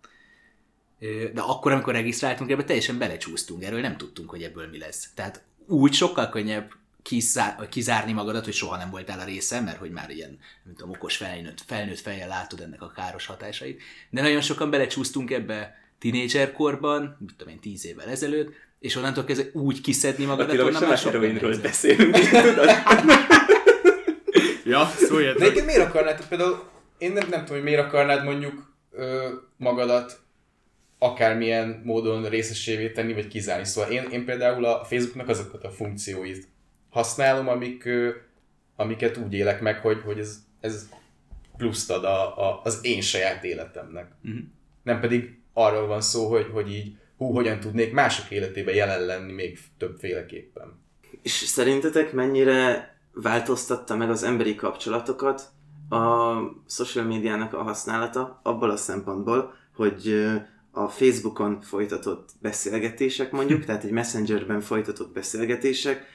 De 1.34 1.42
akkor, 1.42 1.72
amikor 1.72 1.94
regisztráltunk 1.94 2.50
ebbe, 2.50 2.64
teljesen 2.64 2.98
belecsúsztunk, 2.98 3.64
erről 3.64 3.80
nem 3.80 3.98
tudtunk, 3.98 4.30
hogy 4.30 4.44
ebből 4.44 4.68
mi 4.68 4.78
lesz. 4.78 5.12
Tehát 5.16 5.44
úgy 5.68 5.94
sokkal 5.94 6.30
könnyebb 6.30 6.72
kizár, 7.02 7.68
kizárni 7.70 8.12
magadat, 8.12 8.44
hogy 8.44 8.54
soha 8.54 8.78
nem 8.78 8.90
voltál 8.90 9.20
a 9.20 9.24
része, 9.24 9.62
mert 9.62 9.78
hogy 9.78 9.92
már 9.92 10.10
ilyen, 10.10 10.40
nem 10.64 10.76
tudom, 10.76 10.92
okos 10.92 11.18
felnőtt, 11.18 11.62
felnőtt 11.68 12.00
fejjel 12.00 12.28
látod 12.28 12.62
ennek 12.62 12.82
a 12.82 12.92
káros 12.96 13.26
hatásait. 13.26 13.82
De 14.10 14.22
nagyon 14.22 14.42
sokan 14.42 14.70
belecsúsztunk 14.70 15.32
ebbe 15.32 15.76
tínédzserkorban, 16.00 17.18
mit 17.20 17.36
tudom 17.38 17.54
én, 17.54 17.60
tíz 17.60 17.86
évvel 17.86 18.10
ezelőtt, 18.10 18.54
és 18.80 18.96
onnantól 18.96 19.24
kezdve 19.24 19.50
úgy 19.54 19.82
kiszedni 19.82 20.26
magadat, 20.26 20.50
Attila, 20.50 20.66
onnan 20.66 20.82
már 20.82 20.92
a 20.92 20.96
sokkal 20.96 21.58
beszélünk, 21.62 22.18
tudod? 22.30 22.70
Ja, 24.66 24.84
De 25.00 25.06
szóljatok. 25.06 25.42
egyébként 25.42 25.66
miért 25.66 25.82
akarnád, 25.82 26.28
például 26.28 26.64
én 26.98 27.12
nem, 27.12 27.28
nem 27.30 27.40
tudom, 27.40 27.56
hogy 27.56 27.64
miért 27.64 27.86
akarnád 27.86 28.24
mondjuk 28.24 28.74
ö, 28.92 29.28
magadat 29.58 30.20
akármilyen 31.00 31.82
módon 31.84 32.30
részesévé 32.30 32.92
tenni, 32.92 33.14
vagy 33.14 33.28
kizárni. 33.28 33.66
Szóval 33.66 33.92
én, 33.92 34.04
én 34.12 34.26
például 34.26 34.66
a 34.66 34.84
Facebooknak 34.84 35.28
azokat 35.28 35.64
a 35.64 35.70
funkcióit 35.70 36.48
használom, 36.90 37.48
amik, 37.48 37.90
amiket 38.76 39.18
úgy 39.18 39.34
élek 39.34 39.62
meg, 39.62 39.80
hogy, 39.80 40.02
hogy 40.06 40.20
ez, 40.20 40.38
ez 40.60 40.90
pluszt 41.58 41.92
ad 41.92 42.04
a, 42.04 42.48
a, 42.48 42.62
az 42.64 42.80
én 42.82 43.02
saját 43.02 43.44
életemnek. 43.44 44.12
Mhm. 44.22 44.38
Nem 44.84 45.00
pedig 45.00 45.40
arról 45.54 45.88
van 45.88 46.02
szó, 46.02 46.30
hogy, 46.30 46.50
hogy 46.52 46.72
így 46.74 46.96
hú, 47.18 47.34
hogyan 47.34 47.60
tudnék 47.60 47.94
mások 47.94 48.32
életében 48.32 48.76
jelen 48.76 49.06
lenni 49.06 49.32
még 49.32 49.60
többféleképpen. 49.78 50.80
És 51.22 51.32
szerintetek 51.32 52.14
mennyire 52.14 52.90
változtatta 53.14 53.96
meg 53.96 54.10
az 54.10 54.24
emberi 54.24 54.56
kapcsolatokat 54.56 55.50
a 55.90 56.36
social 56.68 57.06
médiának 57.06 57.54
a 57.54 57.64
használata 57.64 58.40
abból 58.44 58.70
a 58.70 58.76
szempontból, 58.76 59.54
hogy 59.76 60.28
a 60.78 60.88
Facebookon 60.88 61.62
folytatott 61.62 62.30
beszélgetések 62.42 63.32
mondjuk, 63.32 63.66
tehát 63.66 63.84
egy 63.84 63.92
messengerben 63.92 64.62
folytatott 64.62 65.14
beszélgetések 65.14 66.06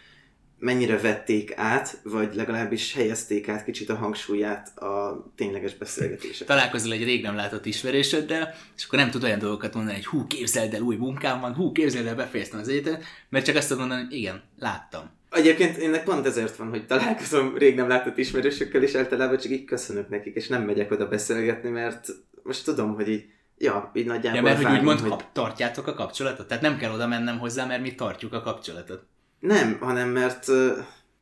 mennyire 0.58 0.98
vették 0.98 1.52
át, 1.56 2.00
vagy 2.02 2.34
legalábbis 2.34 2.94
helyezték 2.94 3.48
át 3.48 3.64
kicsit 3.64 3.88
a 3.88 3.94
hangsúlyát 3.94 4.78
a 4.78 5.24
tényleges 5.36 5.74
beszélgetések. 5.74 6.46
Találkozol 6.46 6.92
egy 6.92 7.04
rég 7.04 7.22
nem 7.22 7.34
látott 7.34 7.66
ismerősöddel, 7.66 8.54
és 8.76 8.84
akkor 8.84 8.98
nem 8.98 9.10
tud 9.10 9.22
olyan 9.22 9.38
dolgokat 9.38 9.74
mondani, 9.74 9.94
hogy 9.94 10.06
hú, 10.06 10.26
képzeld 10.26 10.74
el, 10.74 10.80
új 10.80 10.96
munkám 10.96 11.40
van, 11.40 11.54
hú, 11.54 11.72
képzeld 11.72 12.06
el, 12.06 12.14
befejeztem 12.14 12.60
az 12.60 12.68
egyetemet, 12.68 13.02
mert 13.28 13.44
csak 13.44 13.56
azt 13.56 13.68
tudod 13.68 13.86
mondani, 13.86 14.04
hogy 14.04 14.16
igen, 14.16 14.42
láttam. 14.58 15.10
Egyébként 15.30 15.78
ennek 15.78 16.04
pont 16.04 16.26
ezért 16.26 16.56
van, 16.56 16.68
hogy 16.68 16.86
találkozom 16.86 17.56
rég 17.58 17.74
nem 17.74 17.88
látott 17.88 18.18
ismerősökkel, 18.18 18.82
és 18.82 18.94
általában 18.94 19.38
csak 19.38 19.52
így 19.52 19.64
köszönök 19.64 20.08
nekik, 20.08 20.34
és 20.34 20.48
nem 20.48 20.62
megyek 20.62 20.90
oda 20.90 21.08
beszélgetni, 21.08 21.70
mert 21.70 22.08
most 22.42 22.64
tudom, 22.64 22.94
hogy 22.94 23.08
így, 23.08 23.24
ja, 23.58 23.90
így 23.94 24.06
nagyjából 24.06 24.36
Ja, 24.36 24.42
mert 24.42 24.62
hogy 24.64 24.78
úgymond 24.78 25.00
hogy... 25.00 25.08
kap, 25.10 25.24
tartjátok 25.32 25.86
a 25.86 25.94
kapcsolatot? 25.94 26.46
Tehát 26.46 26.62
nem 26.62 26.76
kell 26.76 26.92
oda 26.92 27.06
mennem 27.06 27.38
hozzá, 27.38 27.66
mert 27.66 27.82
mi 27.82 27.94
tartjuk 27.94 28.32
a 28.32 28.40
kapcsolatot. 28.40 29.02
Nem, 29.40 29.76
hanem 29.80 30.08
mert... 30.08 30.46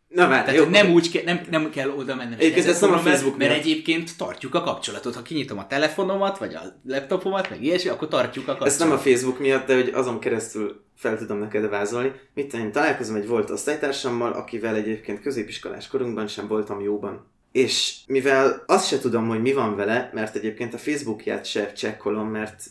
Na 0.08 0.28
várj, 0.28 0.44
Tehát 0.44 0.54
jó, 0.60 0.64
nem 0.64 0.90
úgy 0.92 1.10
ke, 1.10 1.22
nem, 1.24 1.40
nem 1.50 1.70
kell 1.70 1.88
oda 1.90 2.14
mennem. 2.14 2.38
Egyébként 2.38 2.66
ezt 2.66 2.80
nem 2.80 2.90
a 2.90 2.92
mert- 2.92 3.06
Facebook 3.06 3.36
Mert 3.38 3.50
miatt. 3.50 3.62
egyébként 3.62 4.16
tartjuk 4.16 4.54
a 4.54 4.62
kapcsolatot. 4.62 5.14
Ha 5.14 5.22
kinyitom 5.22 5.58
a 5.58 5.66
telefonomat, 5.66 6.38
vagy 6.38 6.54
a 6.54 6.60
laptopomat, 6.86 7.50
meg 7.50 7.62
ilyesmi, 7.62 7.90
akkor 7.90 8.08
tartjuk 8.08 8.44
a 8.44 8.56
kapcsolatot. 8.56 8.66
Ezt 8.80 8.88
nem 8.88 8.90
a 8.98 8.98
Facebook 9.00 9.38
miatt, 9.38 9.66
de 9.66 9.74
hogy 9.74 9.88
azon 9.94 10.18
keresztül 10.18 10.84
fel 10.96 11.18
tudom 11.18 11.38
neked 11.38 11.68
vázolni. 11.68 12.12
Mit 12.34 12.48
tudom, 12.48 12.66
én 12.66 12.72
találkozom 12.72 13.16
egy 13.16 13.26
volt 13.26 13.50
osztálytársammal, 13.50 14.32
akivel 14.32 14.74
egyébként 14.74 15.20
középiskolás 15.20 15.88
korunkban 15.88 16.26
sem 16.26 16.46
voltam 16.48 16.80
jóban. 16.80 17.30
És 17.52 17.96
mivel 18.06 18.64
azt 18.66 18.86
se 18.86 18.98
tudom, 18.98 19.28
hogy 19.28 19.40
mi 19.40 19.52
van 19.52 19.76
vele, 19.76 20.10
mert 20.14 20.36
egyébként 20.36 20.74
a 20.74 20.78
Facebookját 20.78 21.44
se 21.44 21.72
csekkolom, 21.72 22.28
mert 22.28 22.62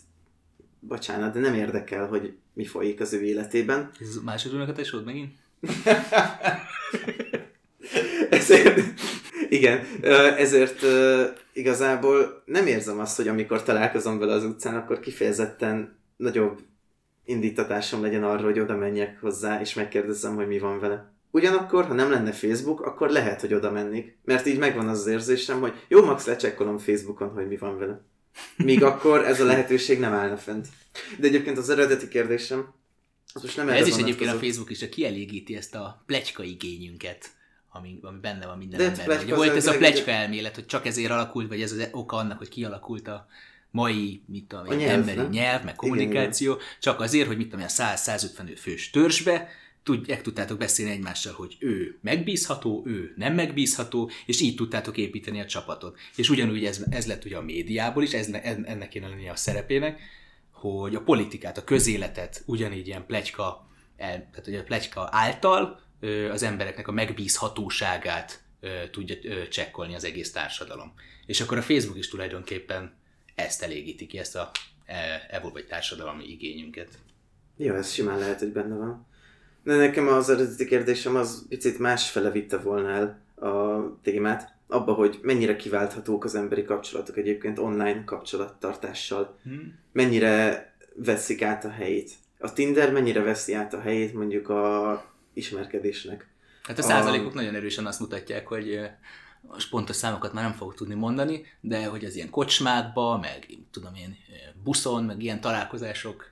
bocsánat, 0.79 1.33
de 1.33 1.39
nem 1.39 1.53
érdekel, 1.53 2.07
hogy 2.07 2.33
mi 2.53 2.65
folyik 2.65 2.99
az 2.99 3.13
ő 3.13 3.21
életében. 3.21 3.91
Ez 3.99 4.15
a 4.15 4.23
második 4.23 4.59
a 4.59 4.71
tesód 4.71 5.05
megint? 5.05 5.33
Ezért, 8.29 8.81
igen, 9.49 9.85
ezért 10.37 10.85
igazából 11.53 12.43
nem 12.45 12.67
érzem 12.67 12.99
azt, 12.99 13.17
hogy 13.17 13.27
amikor 13.27 13.63
találkozom 13.63 14.19
vele 14.19 14.33
az 14.33 14.43
utcán, 14.43 14.75
akkor 14.75 14.99
kifejezetten 14.99 15.97
nagyobb 16.17 16.59
indítatásom 17.25 18.01
legyen 18.01 18.23
arra, 18.23 18.43
hogy 18.43 18.59
oda 18.59 18.75
menjek 18.75 19.19
hozzá, 19.19 19.61
és 19.61 19.73
megkérdezzem, 19.73 20.35
hogy 20.35 20.47
mi 20.47 20.59
van 20.59 20.79
vele. 20.79 21.13
Ugyanakkor, 21.31 21.85
ha 21.85 21.93
nem 21.93 22.11
lenne 22.11 22.31
Facebook, 22.31 22.81
akkor 22.81 23.09
lehet, 23.09 23.41
hogy 23.41 23.53
oda 23.53 23.71
mennék. 23.71 24.17
Mert 24.25 24.45
így 24.45 24.57
megvan 24.57 24.87
az, 24.87 24.99
az 24.99 25.07
érzésem, 25.07 25.59
hogy 25.59 25.73
jó, 25.87 26.05
max 26.05 26.25
lecsekkolom 26.25 26.77
Facebookon, 26.77 27.29
hogy 27.29 27.47
mi 27.47 27.57
van 27.57 27.77
vele. 27.77 28.01
Míg 28.55 28.83
akkor 28.83 29.25
ez 29.25 29.41
a 29.41 29.45
lehetőség 29.45 29.99
nem 29.99 30.13
állna 30.13 30.37
fent. 30.37 30.67
De 31.19 31.27
egyébként 31.27 31.57
az 31.57 31.69
eredeti 31.69 32.07
kérdésem, 32.07 32.73
az 33.33 33.41
most 33.41 33.57
nem 33.57 33.69
Ez 33.69 33.87
is 33.87 33.97
egyébként 33.97 34.31
a. 34.31 34.37
Facebook 34.37 34.69
is 34.69 34.77
csak 34.77 34.89
kielégíti 34.89 35.55
ezt 35.55 35.75
a 35.75 36.03
plegyka 36.05 36.43
igényünket, 36.43 37.31
ami, 37.69 37.99
ami 38.01 38.19
benne 38.19 38.45
van 38.45 38.57
minden 38.57 38.79
De 38.79 38.85
hát 38.85 38.99
emberben. 38.99 39.25
Ugye 39.25 39.35
volt 39.35 39.55
ez 39.55 39.67
a 39.67 39.77
plegyka 39.77 40.11
elmélet, 40.11 40.55
hogy 40.55 40.65
csak 40.65 40.85
ezért 40.85 41.11
alakult, 41.11 41.47
vagy 41.47 41.61
ez 41.61 41.71
az 41.71 41.87
oka 41.91 42.17
annak, 42.17 42.37
hogy 42.37 42.49
kialakult 42.49 43.07
a 43.07 43.27
mai, 43.71 44.23
mit 44.27 44.47
tudom, 44.47 44.65
A 44.67 44.73
nyelv, 44.73 44.91
emberi 44.91 45.17
nem? 45.17 45.29
nyelv, 45.29 45.63
meg 45.63 45.75
kommunikáció, 45.75 46.57
csak 46.79 46.99
azért, 46.99 47.27
hogy 47.27 47.37
mit 47.37 47.49
tudom, 47.49 47.65
a 47.65 47.69
100-150 47.69 48.57
fős 48.57 48.89
törzsbe 48.89 49.49
tudják, 49.83 50.21
tudtátok 50.21 50.57
beszélni 50.57 50.91
egymással, 50.91 51.33
hogy 51.33 51.55
ő 51.59 51.97
megbízható, 52.01 52.83
ő 52.85 53.13
nem 53.15 53.33
megbízható, 53.33 54.11
és 54.25 54.41
így 54.41 54.55
tudtátok 54.55 54.97
építeni 54.97 55.39
a 55.39 55.45
csapatot. 55.45 55.97
És 56.15 56.29
ugyanúgy 56.29 56.65
ez, 56.65 56.83
ez 56.89 57.07
lett 57.07 57.25
ugye 57.25 57.37
a 57.37 57.41
médiából 57.41 58.03
is, 58.03 58.13
ez, 58.13 58.27
en- 58.27 58.65
ennek 58.65 58.89
kéne 58.89 59.07
lennie 59.07 59.31
a 59.31 59.35
szerepének, 59.35 60.01
hogy 60.51 60.95
a 60.95 61.01
politikát, 61.01 61.57
a 61.57 61.63
közéletet 61.63 62.43
ugyanígy 62.45 62.87
ilyen 62.87 63.05
plegyka, 63.05 63.67
tehát 63.97 64.41
hogy 64.43 64.55
a 64.55 64.63
plegyka 64.63 65.07
által 65.11 65.81
az 66.31 66.43
embereknek 66.43 66.87
a 66.87 66.91
megbízhatóságát 66.91 68.43
tudja 68.91 69.15
csekkolni 69.49 69.95
az 69.95 70.03
egész 70.03 70.31
társadalom. 70.31 70.93
És 71.25 71.41
akkor 71.41 71.57
a 71.57 71.61
Facebook 71.61 71.97
is 71.97 72.07
tulajdonképpen 72.07 72.97
ezt 73.35 73.63
elégíti 73.63 74.07
ki, 74.07 74.17
ezt 74.17 74.35
a 74.35 74.51
e, 74.85 75.27
evo 75.29 75.51
vagy 75.51 75.65
társadalmi 75.65 76.23
igényünket. 76.23 76.89
Jó, 77.57 77.75
ez 77.75 77.91
simán 77.91 78.19
lehet, 78.19 78.39
hogy 78.39 78.51
benne 78.51 78.75
van. 78.75 79.07
De 79.63 79.75
nekem 79.75 80.07
az 80.07 80.29
eredeti 80.29 80.65
kérdésem 80.65 81.15
az 81.15 81.45
picit 81.49 81.79
másfele 81.79 82.31
vitte 82.31 82.57
volna 82.57 82.89
el 82.89 83.19
a 83.49 83.83
témát, 84.01 84.53
abba, 84.67 84.93
hogy 84.93 85.19
mennyire 85.21 85.55
kiválthatók 85.55 86.23
az 86.23 86.35
emberi 86.35 86.63
kapcsolatok 86.63 87.17
egyébként 87.17 87.59
online 87.59 88.03
kapcsolattartással. 88.03 89.39
Hmm. 89.43 89.79
Mennyire 89.91 90.67
veszik 90.95 91.41
át 91.41 91.65
a 91.65 91.69
helyét. 91.69 92.11
A 92.39 92.53
Tinder 92.53 92.91
mennyire 92.91 93.21
veszi 93.21 93.53
át 93.53 93.73
a 93.73 93.79
helyét 93.79 94.13
mondjuk 94.13 94.49
a 94.49 95.05
ismerkedésnek. 95.33 96.27
Hát 96.63 96.79
a 96.79 96.81
A- 96.81 96.85
százalékok 96.85 97.33
nagyon 97.33 97.55
erősen 97.55 97.85
azt 97.85 97.99
mutatják, 97.99 98.47
hogy 98.47 98.79
most 99.41 99.69
pontos 99.69 99.95
számokat 99.95 100.33
már 100.33 100.43
nem 100.43 100.53
fogok 100.53 100.75
tudni 100.75 100.93
mondani, 100.93 101.45
de 101.61 101.85
hogy 101.85 102.05
az 102.05 102.15
ilyen 102.15 102.29
kocsmákba, 102.29 103.17
meg 103.17 103.45
tudom 103.71 103.95
én, 103.95 104.17
buszon, 104.63 105.03
meg 105.03 105.23
ilyen 105.23 105.41
találkozások, 105.41 106.28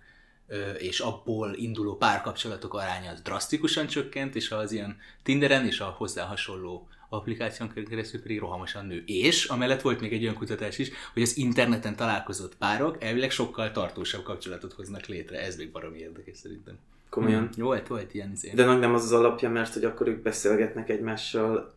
és 0.78 1.00
abból 1.00 1.54
induló 1.56 1.96
párkapcsolatok 1.96 2.74
aránya 2.74 3.12
az 3.12 3.22
drasztikusan 3.22 3.88
csökkent, 3.88 4.36
és 4.36 4.52
az 4.52 4.72
ilyen 4.72 4.98
Tinderen 5.24 5.66
és 5.66 5.80
a 5.80 5.96
hozzá 5.98 6.26
hasonló 6.26 6.88
applikáción 7.10 7.72
keresztül 7.90 8.22
pedig 8.22 8.40
rohamosan 8.40 8.86
nő. 8.86 9.04
És 9.06 9.46
amellett 9.46 9.82
volt 9.82 10.02
még 10.02 10.14
egy 10.14 10.24
olyan 10.24 10.36
kutatás 10.36 10.78
is, 10.78 10.92
hogy 11.14 11.22
az 11.22 11.38
interneten 11.38 11.96
találkozott 11.96 12.58
párok 12.58 13.04
elvileg 13.04 13.32
sokkal 13.32 13.72
tartósabb 13.72 14.24
kapcsolatot 14.24 14.74
hoznak 14.74 15.06
létre. 15.06 15.40
Ez 15.42 15.56
még 15.56 15.72
baromi 15.72 15.98
érdekes 15.98 16.38
szerintem. 16.38 16.78
Komolyan. 17.10 17.44
Mm. 17.44 17.62
Volt, 17.62 17.88
volt 17.88 18.14
ilyen 18.14 18.32
izé. 18.32 18.52
De 18.54 18.66
nagy 18.66 18.80
nem 18.80 18.94
az 18.94 19.04
az 19.04 19.12
alapja, 19.12 19.50
mert 19.50 19.74
hogy 19.74 19.84
akkor 19.84 20.08
ők 20.08 20.22
beszélgetnek 20.22 20.90
egymással 20.90 21.76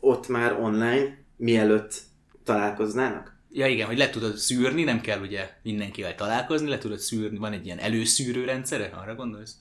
ott 0.00 0.28
már 0.28 0.52
online, 0.52 1.18
mielőtt 1.36 2.00
találkoznának? 2.44 3.35
Ja 3.58 3.66
igen, 3.66 3.86
hogy 3.86 3.98
le 3.98 4.10
tudod 4.10 4.36
szűrni, 4.36 4.82
nem 4.82 5.00
kell 5.00 5.20
ugye 5.20 5.50
mindenkivel 5.62 6.14
találkozni, 6.14 6.68
le 6.68 6.78
tudod 6.78 6.98
szűrni, 6.98 7.38
van 7.38 7.52
egy 7.52 7.64
ilyen 7.66 7.78
előszűrő 7.78 8.44
rendszere, 8.44 8.90
arra 9.02 9.14
gondolsz? 9.14 9.54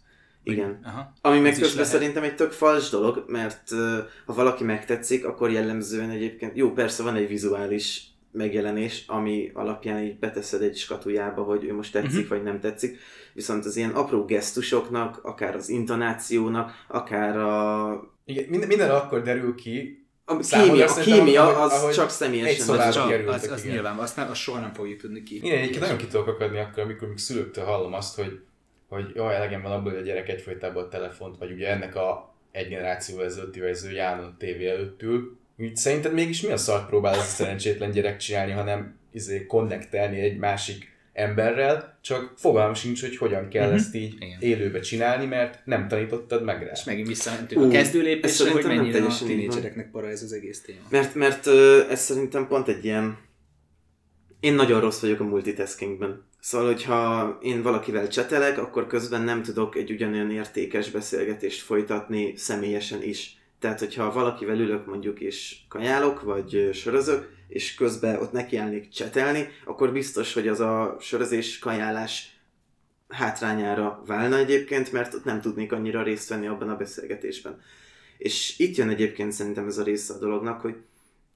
Igen. 0.43 0.79
Aha. 0.83 1.13
Ami 1.21 1.39
meg 1.39 1.57
közben 1.59 1.85
szerintem 1.85 2.23
egy 2.23 2.35
tök 2.35 2.51
fals 2.51 2.89
dolog, 2.89 3.23
mert 3.27 3.71
uh, 3.71 3.97
ha 4.25 4.33
valaki 4.33 4.63
megtetszik, 4.63 5.25
akkor 5.25 5.51
jellemzően 5.51 6.09
egyébként, 6.09 6.55
jó 6.55 6.71
persze 6.71 7.03
van 7.03 7.15
egy 7.15 7.27
vizuális 7.27 8.03
megjelenés, 8.31 9.03
ami 9.07 9.51
alapján 9.53 10.03
így 10.03 10.19
beteszed 10.19 10.61
egy 10.61 10.77
skatujába, 10.77 11.43
hogy 11.43 11.63
ő 11.63 11.73
most 11.73 11.91
tetszik, 11.91 12.11
uh-huh. 12.11 12.29
vagy 12.29 12.43
nem 12.43 12.59
tetszik, 12.59 12.99
viszont 13.33 13.65
az 13.65 13.75
ilyen 13.75 13.91
apró 13.91 14.25
gesztusoknak, 14.25 15.19
akár 15.23 15.55
az 15.55 15.69
intonációnak, 15.69 16.85
akár 16.87 17.37
a, 17.37 18.13
Igen, 18.25 18.45
minden, 18.49 18.67
minden 18.67 18.89
akkor 18.89 19.21
derül 19.21 19.55
ki, 19.55 20.04
a 20.25 20.37
kémia, 20.37 20.85
a 20.85 20.99
kémia 20.99 21.41
ahogy- 21.41 21.71
az 21.71 21.71
ahogy 21.71 21.93
csak 21.93 22.09
személyesen. 22.09 22.79
Az, 22.79 22.93
csak, 22.93 23.09
kerültek, 23.09 23.43
az, 23.43 23.51
az 23.51 23.63
igen. 23.63 23.73
nyilván, 23.73 23.97
azt, 23.97 24.15
nem, 24.15 24.29
azt 24.29 24.39
soha 24.39 24.59
nem 24.59 24.73
fogjuk 24.73 24.99
tudni 24.99 25.23
ki. 25.23 25.35
Igen, 25.35 25.57
egyébként 25.57 25.79
nagyon 25.81 25.97
ki 25.97 26.07
tudok 26.07 26.27
akadni 26.27 26.59
akkor, 26.59 26.83
amikor 26.83 27.07
még 27.07 27.17
szülőktől 27.17 27.65
hallom 27.65 27.93
azt, 27.93 28.15
hogy, 28.15 28.39
hogy 28.87 29.11
jaj, 29.15 29.35
elegem 29.35 29.61
van 29.61 29.71
abból, 29.71 29.91
hogy 29.91 30.01
a 30.01 30.05
gyerek 30.05 30.29
egyfolytában 30.29 30.83
a 30.83 30.87
telefont, 30.87 31.37
vagy 31.37 31.51
ugye 31.51 31.69
ennek 31.69 31.95
a 31.95 32.33
egy 32.51 32.67
generáció 32.67 33.19
ezelőtti 33.19 33.59
verzió 33.59 33.91
Jánon 33.91 34.25
a 34.25 34.35
tévé 34.37 34.67
előtt 34.67 35.01
ül. 35.01 35.37
Úgy 35.57 35.75
szerinted 35.75 36.13
mégis 36.13 36.41
mi 36.41 36.51
a 36.51 36.57
szart 36.57 36.87
próbál 36.87 37.13
ez 37.13 37.19
a 37.19 37.23
szerencsétlen 37.23 37.91
gyerek 37.91 38.17
csinálni, 38.17 38.51
hanem 38.51 38.99
izé, 39.11 39.45
konnektelni 39.45 40.19
egy 40.19 40.37
másik 40.37 40.94
emberrel, 41.15 41.97
csak 42.01 42.33
fogalm 42.37 42.73
sincs, 42.73 43.01
hogy 43.01 43.17
hogyan 43.17 43.47
kell 43.49 43.65
Mhm. 43.67 43.75
ezt 43.75 43.95
így 43.95 44.13
Igen. 44.19 44.39
élőbe 44.39 44.79
csinálni, 44.79 45.25
mert 45.25 45.65
nem 45.65 45.87
tanítottad 45.87 46.43
meg 46.43 46.63
rá. 46.63 46.71
És 46.71 46.83
megint 46.83 47.07
visszamentünk 47.07 47.61
a 47.61 47.65
ez 47.65 47.71
kezdőlépésre, 47.71 48.51
hogy 48.51 48.61
szerintem 48.61 48.85
nem 48.85 48.93
mennyire 48.93 49.13
a 49.13 49.25
tínédzsereknek 49.25 49.91
para 49.91 50.09
ez 50.09 50.23
az 50.23 50.31
egész 50.31 50.61
téma. 50.61 50.79
Mert, 50.89 51.15
mert 51.15 51.47
ez 51.89 51.99
szerintem 51.99 52.47
pont 52.47 52.67
egy 52.67 52.85
ilyen... 52.85 53.17
Én 54.39 54.53
nagyon 54.53 54.79
rossz 54.81 55.01
vagyok 55.01 55.19
a 55.19 55.23
multitaskingben. 55.23 56.23
Szóval, 56.39 56.67
hogyha 56.67 57.37
én 57.41 57.61
valakivel 57.61 58.07
csetelek, 58.07 58.57
akkor 58.57 58.87
közben 58.87 59.21
nem 59.21 59.43
tudok 59.43 59.75
egy 59.75 59.91
ugyanolyan 59.91 60.31
értékes 60.31 60.89
beszélgetést 60.91 61.61
folytatni 61.61 62.33
személyesen 62.37 63.03
is. 63.03 63.37
Tehát, 63.59 63.79
hogyha 63.79 64.11
valakivel 64.11 64.59
ülök 64.59 64.85
mondjuk 64.85 65.19
és 65.19 65.55
kajálok, 65.69 66.21
vagy 66.21 66.69
sörözök, 66.73 67.34
és 67.47 67.75
közben 67.75 68.19
ott 68.19 68.31
nekiállnék 68.31 68.89
csetelni, 68.89 69.47
akkor 69.65 69.91
biztos, 69.91 70.33
hogy 70.33 70.47
az 70.47 70.59
a 70.59 70.97
sörözés, 70.99 71.59
kajálás 71.59 72.39
hátrányára 73.07 74.03
válna 74.05 74.37
egyébként, 74.37 74.91
mert 74.91 75.13
ott 75.13 75.23
nem 75.23 75.41
tudnék 75.41 75.71
annyira 75.71 76.03
részt 76.03 76.29
venni 76.29 76.47
abban 76.47 76.69
a 76.69 76.75
beszélgetésben. 76.75 77.61
És 78.17 78.59
itt 78.59 78.75
jön 78.75 78.89
egyébként 78.89 79.31
szerintem 79.31 79.67
ez 79.67 79.77
a 79.77 79.83
része 79.83 80.13
a 80.13 80.17
dolognak, 80.17 80.61
hogy 80.61 80.75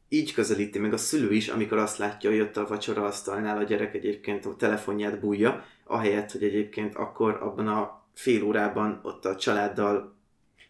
így 0.09 0.33
közelíti 0.33 0.79
meg 0.79 0.93
a 0.93 0.97
szülő 0.97 1.31
is, 1.33 1.47
amikor 1.47 1.77
azt 1.77 1.97
látja, 1.97 2.29
hogy 2.29 2.39
ott 2.39 2.57
a 2.57 2.67
vacsora 2.67 3.05
asztalnál 3.05 3.57
a 3.57 3.63
gyerek 3.63 3.93
egyébként 3.93 4.45
a 4.45 4.55
telefonját 4.55 5.19
bújja, 5.19 5.65
ahelyett, 5.83 6.31
hogy 6.31 6.43
egyébként 6.43 6.95
akkor 6.95 7.37
abban 7.41 7.67
a 7.67 8.03
fél 8.13 8.43
órában 8.43 8.99
ott 9.03 9.25
a 9.25 9.35
családdal. 9.35 10.15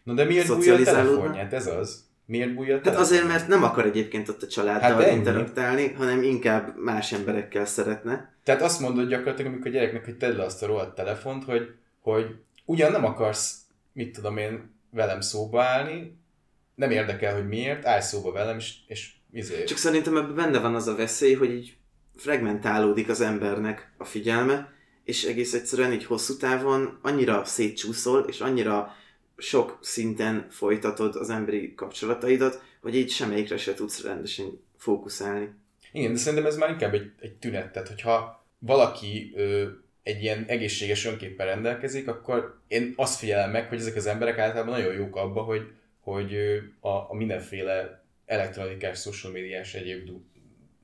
Na 0.02 0.14
de 0.14 0.24
miért 0.24 0.48
bújja 0.48 0.74
a 0.74 0.82
telefonját? 0.82 1.52
Ez 1.52 1.66
az? 1.66 2.09
Miért 2.30 2.54
bújja 2.54 2.76
a 2.76 2.80
Hát 2.84 2.96
azért, 2.96 3.26
mert 3.26 3.48
nem 3.48 3.62
akar 3.62 3.84
egyébként 3.84 4.28
ott 4.28 4.42
a 4.42 4.46
családdal 4.46 5.02
Hát 5.02 5.12
interaktálni, 5.12 5.92
hanem 5.92 6.22
inkább 6.22 6.76
más 6.76 7.12
emberekkel 7.12 7.64
szeretne. 7.64 8.34
Tehát 8.44 8.62
azt 8.62 8.80
mondod 8.80 9.08
gyakorlatilag, 9.08 9.52
amikor 9.52 9.70
a 9.70 9.72
gyereknek, 9.74 10.04
hogy 10.04 10.16
tedd 10.16 10.36
le 10.36 10.44
azt 10.44 10.62
a 10.62 10.66
rohadt 10.66 10.94
telefont, 10.94 11.44
hogy, 11.44 11.74
hogy 12.00 12.26
ugyan 12.64 12.92
nem 12.92 13.04
akarsz, 13.04 13.56
mit 13.92 14.12
tudom 14.12 14.36
én, 14.36 14.74
velem 14.90 15.20
szóba 15.20 15.62
állni, 15.62 16.18
nem 16.74 16.90
érdekel, 16.90 17.34
hogy 17.34 17.48
miért, 17.48 17.86
állj 17.86 18.00
szóba 18.00 18.32
velem, 18.32 18.56
és, 18.56 18.74
és 18.86 19.12
izé. 19.32 19.64
Csak 19.64 19.78
szerintem 19.78 20.16
ebben 20.16 20.34
benne 20.34 20.58
van 20.58 20.74
az 20.74 20.86
a 20.86 20.96
veszély, 20.96 21.34
hogy 21.34 21.50
így 21.50 21.76
fragmentálódik 22.16 23.08
az 23.08 23.20
embernek 23.20 23.92
a 23.98 24.04
figyelme, 24.04 24.72
és 25.04 25.24
egész 25.24 25.52
egyszerűen 25.52 25.92
így 25.92 26.04
hosszú 26.04 26.36
távon 26.36 26.98
annyira 27.02 27.44
szétcsúszol, 27.44 28.20
és 28.28 28.40
annyira 28.40 28.94
sok 29.40 29.78
szinten 29.82 30.46
folytatod 30.50 31.16
az 31.16 31.30
emberi 31.30 31.74
kapcsolataidat, 31.74 32.62
hogy 32.80 32.96
így 32.96 33.10
semmelyikre 33.10 33.56
se 33.56 33.74
tudsz 33.74 34.02
rendesen 34.02 34.60
fókuszálni. 34.76 35.48
Igen, 35.92 36.12
de 36.12 36.18
szerintem 36.18 36.48
ez 36.48 36.56
már 36.56 36.70
inkább 36.70 36.94
egy, 36.94 37.10
egy 37.20 37.32
tünet, 37.32 37.72
tehát 37.72 37.88
hogyha 37.88 38.44
valaki 38.58 39.32
ö, 39.36 39.68
egy 40.02 40.22
ilyen 40.22 40.44
egészséges 40.48 41.04
önképpen 41.04 41.46
rendelkezik, 41.46 42.08
akkor 42.08 42.60
én 42.68 42.92
azt 42.96 43.18
figyelem 43.18 43.50
meg, 43.50 43.68
hogy 43.68 43.78
ezek 43.78 43.96
az 43.96 44.06
emberek 44.06 44.38
általában 44.38 44.78
nagyon 44.78 44.94
jók 44.94 45.16
abba, 45.16 45.42
hogy, 45.42 45.62
hogy 46.00 46.34
a, 46.80 46.88
a 46.88 47.14
mindenféle 47.14 48.04
elektronikás, 48.26 49.00
social 49.00 49.32
médiás 49.32 49.74
egyéb 49.74 50.04
do- 50.04 50.22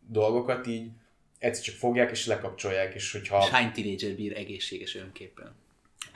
dolgokat 0.08 0.66
így 0.66 0.90
egyszer 1.38 1.64
csak 1.64 1.74
fogják 1.74 2.10
és 2.10 2.26
lekapcsolják, 2.26 2.94
és 2.94 3.12
hogyha... 3.12 3.38
És 3.42 3.48
hány 3.48 3.72
tínédzser 3.72 4.14
bír 4.14 4.36
egészséges 4.36 4.94
önképpen? 4.94 5.54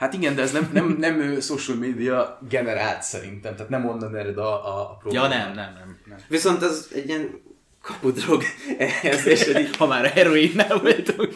Hát 0.01 0.13
igen, 0.13 0.35
de 0.35 0.41
ez 0.41 0.51
nem, 0.51 0.69
nem, 0.73 0.95
nem 0.99 1.39
social 1.39 1.77
media 1.77 2.39
generált 2.49 3.03
szerintem, 3.03 3.55
tehát 3.55 3.69
nem 3.69 3.87
onnan 3.87 4.15
ered 4.15 4.37
a, 4.37 4.67
a, 4.67 4.81
a 4.91 4.97
probléma. 4.97 5.23
Ja, 5.23 5.29
nem, 5.29 5.53
nem, 5.53 5.73
nem. 5.73 5.97
nem. 6.05 6.17
Viszont 6.27 6.63
ez 6.63 6.87
egy 6.93 7.07
ilyen 7.07 7.41
kapudrog 7.81 8.43
ehhez, 8.77 9.25
és 9.25 9.41
egy 9.41 9.75
Ha 9.75 9.87
már 9.87 10.05
a 10.05 10.07
heroinnál 10.07 10.77
voltunk. 10.79 11.35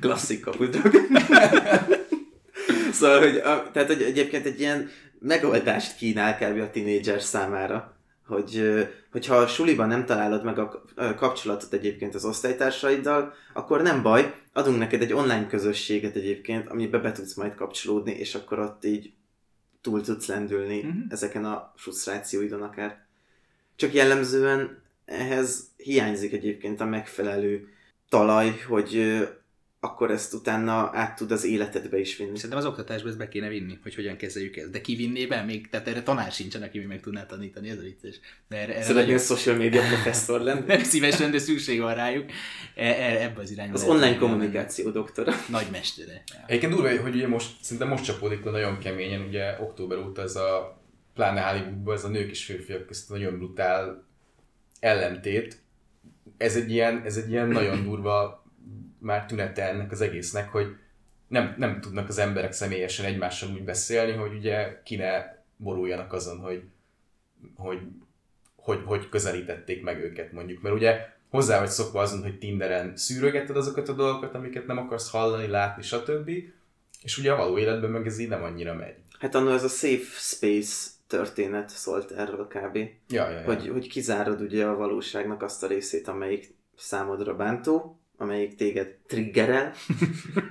klasszik 0.00 0.40
kapudrog. 0.40 0.94
szóval, 2.92 3.18
hogy, 3.18 3.36
a, 3.36 3.70
tehát, 3.72 3.88
hogy 3.88 4.02
egyébként 4.02 4.46
egy 4.46 4.60
ilyen 4.60 4.90
megoldást 5.18 5.96
kínál 5.96 6.38
kb. 6.38 6.60
a 6.60 6.70
tinédzser 6.70 7.22
számára. 7.22 7.96
Hogy, 8.30 8.62
hogyha 9.10 9.34
a 9.34 9.46
suliban 9.46 9.88
nem 9.88 10.04
találod 10.04 10.44
meg 10.44 10.58
a 10.58 10.84
kapcsolatot 11.16 11.72
egyébként 11.72 12.14
az 12.14 12.24
osztálytársaiddal, 12.24 13.34
akkor 13.52 13.82
nem 13.82 14.02
baj, 14.02 14.34
adunk 14.52 14.78
neked 14.78 15.02
egy 15.02 15.12
online 15.12 15.46
közösséget 15.46 16.16
egyébként, 16.16 16.68
amibe 16.68 16.98
be 16.98 17.12
tudsz 17.12 17.34
majd 17.34 17.54
kapcsolódni, 17.54 18.12
és 18.12 18.34
akkor 18.34 18.58
ott 18.58 18.84
így 18.84 19.12
túl 19.80 20.00
tudsz 20.00 20.26
lendülni 20.26 20.82
Mhm. 20.82 20.98
ezeken 21.08 21.44
a 21.44 21.72
frusztrációidon 21.76 22.62
akár. 22.62 23.06
Csak 23.76 23.94
jellemzően 23.94 24.82
ehhez 25.04 25.70
hiányzik 25.76 26.32
egyébként 26.32 26.80
a 26.80 26.84
megfelelő 26.84 27.68
talaj, 28.08 28.58
hogy 28.68 29.18
akkor 29.82 30.10
ezt 30.10 30.34
utána 30.34 30.90
át 30.92 31.16
tud 31.16 31.30
az 31.30 31.44
életedbe 31.44 31.98
is 31.98 32.16
vinni. 32.16 32.36
Szerintem 32.36 32.58
az 32.58 32.64
oktatásba 32.64 33.08
ezt 33.08 33.18
be 33.18 33.28
kéne 33.28 33.48
vinni, 33.48 33.78
hogy 33.82 33.94
hogyan 33.94 34.16
kezeljük 34.16 34.56
ezt. 34.56 34.70
De 34.70 34.80
ki 34.80 34.94
vinné 34.94 35.26
be 35.26 35.42
még? 35.42 35.68
Tehát 35.68 35.88
erre 35.88 36.02
tanár 36.02 36.32
sincsen, 36.32 36.62
aki 36.62 36.78
még 36.78 36.86
meg 36.86 37.00
tudná 37.00 37.26
tanítani, 37.26 37.68
ez 37.68 37.78
a 37.78 37.82
vicces. 37.82 38.20
De 38.48 38.56
erre, 38.56 38.72
erre 38.72 38.82
Szeretnél 38.82 39.04
nagyon, 39.04 39.18
social 39.18 39.56
media 39.56 39.82
professzor 39.92 40.40
lenni? 40.40 40.64
nem 40.66 40.82
szívesen, 40.82 41.30
de 41.30 41.38
szükség 41.38 41.80
van 41.80 41.94
rájuk. 41.94 42.30
E, 42.74 42.84
e, 42.84 43.22
ebbe 43.22 43.40
az 43.40 43.50
irányba. 43.50 43.74
Az 43.74 43.82
online 43.82 44.06
menni. 44.06 44.18
kommunikáció 44.18 44.90
doktora. 44.90 45.32
Nagy 45.48 45.66
mestere. 45.70 46.22
Ja. 46.32 46.44
Egyébként 46.46 46.72
durva, 46.72 47.00
hogy 47.00 47.14
ugye 47.14 47.28
most, 47.28 47.50
szinte 47.60 47.84
most 47.84 48.04
csapódik 48.04 48.44
le 48.44 48.50
nagyon 48.50 48.78
keményen, 48.78 49.20
ugye 49.20 49.56
október 49.60 49.98
óta 49.98 50.22
ez 50.22 50.36
a, 50.36 50.80
pláne 51.14 51.40
Hollywoodban 51.40 51.94
ez 51.94 52.04
a 52.04 52.08
nők 52.08 52.30
és 52.30 52.44
férfiak 52.44 52.86
közt 52.86 53.08
nagyon 53.08 53.36
brutál 53.36 54.06
ellentét. 54.80 55.62
Ez 56.36 56.56
egy 56.56 56.70
ilyen, 56.70 57.02
ez 57.04 57.16
egy 57.16 57.30
ilyen 57.30 57.48
nagyon 57.48 57.84
durva 57.84 58.44
már 59.00 59.26
tünete 59.26 59.68
ennek 59.68 59.90
az 59.90 60.00
egésznek, 60.00 60.48
hogy 60.48 60.76
nem, 61.28 61.54
nem 61.58 61.80
tudnak 61.80 62.08
az 62.08 62.18
emberek 62.18 62.52
személyesen 62.52 63.06
egymással 63.06 63.50
úgy 63.52 63.64
beszélni, 63.64 64.12
hogy 64.12 64.34
ugye 64.34 64.80
ki 64.84 64.96
ne 64.96 65.38
boruljanak 65.56 66.12
azon, 66.12 66.38
hogy, 66.38 66.62
hogy, 67.56 67.78
hogy, 68.56 68.82
hogy 68.84 69.08
közelítették 69.08 69.82
meg 69.82 70.00
őket 70.00 70.32
mondjuk. 70.32 70.62
Mert 70.62 70.74
ugye 70.74 71.08
hozzá 71.30 71.58
vagy 71.58 71.68
szokva 71.68 72.00
azon, 72.00 72.22
hogy 72.22 72.38
Tinderen 72.38 72.96
szűrögeted 72.96 73.56
azokat 73.56 73.88
a 73.88 73.92
dolgokat, 73.92 74.34
amiket 74.34 74.66
nem 74.66 74.78
akarsz 74.78 75.10
hallani, 75.10 75.46
látni, 75.46 75.82
stb. 75.82 76.30
És 77.02 77.18
ugye 77.18 77.32
a 77.32 77.36
való 77.36 77.58
életben 77.58 77.90
meg 77.90 78.06
ez 78.06 78.18
így 78.18 78.28
nem 78.28 78.42
annyira 78.42 78.74
megy. 78.74 78.94
Hát 79.18 79.34
annól 79.34 79.52
ez 79.52 79.64
a 79.64 79.68
safe 79.68 80.18
space 80.18 80.90
történet 81.06 81.68
szólt 81.68 82.10
erről 82.10 82.46
kb. 82.46 82.76
Ja, 82.76 82.90
ja, 83.08 83.30
ja. 83.30 83.44
Hogy, 83.44 83.68
hogy 83.68 83.88
kizárod 83.88 84.40
ugye 84.40 84.66
a 84.66 84.76
valóságnak 84.76 85.42
azt 85.42 85.62
a 85.62 85.66
részét, 85.66 86.08
amelyik 86.08 86.54
számodra 86.76 87.36
bántó, 87.36 87.99
amelyik 88.20 88.54
téged 88.54 88.88
triggerel, 89.06 89.72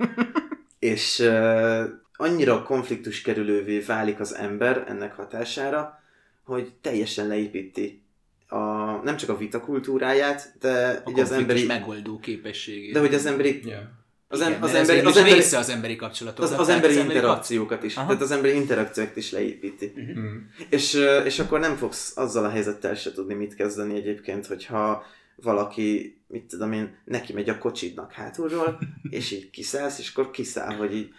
és 0.80 1.20
uh, 1.20 1.84
annyira 2.14 2.64
konfliktus 2.64 3.22
kerülővé 3.22 3.80
válik 3.80 4.20
az 4.20 4.36
ember 4.36 4.84
ennek 4.88 5.16
hatására, 5.16 6.00
hogy 6.44 6.74
teljesen 6.82 7.28
leépíti 7.28 8.04
a, 8.48 8.58
nem 9.04 9.18
csak 9.18 9.30
a 9.30 9.38
vita 9.38 9.60
kultúráját, 9.60 10.54
de 10.60 11.02
A 11.06 11.10
ugye 11.10 11.22
az 11.22 11.32
emberi, 11.32 11.66
megoldó 11.66 12.20
képességét. 12.20 12.94
de 12.94 13.00
hogy 13.00 13.14
az 13.14 13.26
emberi, 13.26 13.62
ja. 13.66 13.92
az, 14.28 14.42
em, 14.42 14.50
Igen, 14.50 14.62
az, 14.62 14.74
emberi, 14.74 15.00
az, 15.00 15.18
emberi, 15.18 15.36
része 15.36 15.58
az 15.58 15.70
emberi 15.70 15.96
kapcsolatoknak. 15.96 16.54
az, 16.54 16.60
az 16.60 16.68
tehát 16.68 16.84
emberi 16.84 17.08
interakciókat 17.08 17.84
is, 17.84 17.96
Aha. 17.96 18.06
tehát 18.06 18.22
az 18.22 18.32
emberi 18.32 18.56
interakciókat 18.56 19.16
is 19.16 19.32
leépíti. 19.32 19.94
Mm. 20.00 20.38
És, 20.70 20.94
és 21.26 21.40
akkor 21.40 21.60
nem 21.60 21.76
fogsz 21.76 22.18
azzal 22.18 22.46
a 22.46 22.50
helyzettel 22.50 22.96
se 22.96 23.12
tudni 23.12 23.34
mit 23.34 23.56
kezdeni 23.56 23.96
egyébként, 23.96 24.46
hogyha 24.48 25.04
valaki, 25.42 26.18
mit 26.28 26.44
tudom 26.44 26.72
én, 26.72 26.98
neki 27.06 27.34
megy 27.34 27.50
a 27.50 27.58
kocsidnak 27.58 28.12
hátulról, 28.12 28.80
és 29.10 29.32
így 29.32 29.50
kiszállsz, 29.50 30.00
és 30.00 30.10
akkor 30.10 30.32
kiszáll, 30.32 30.76
hogy 30.76 30.96
így 30.96 31.14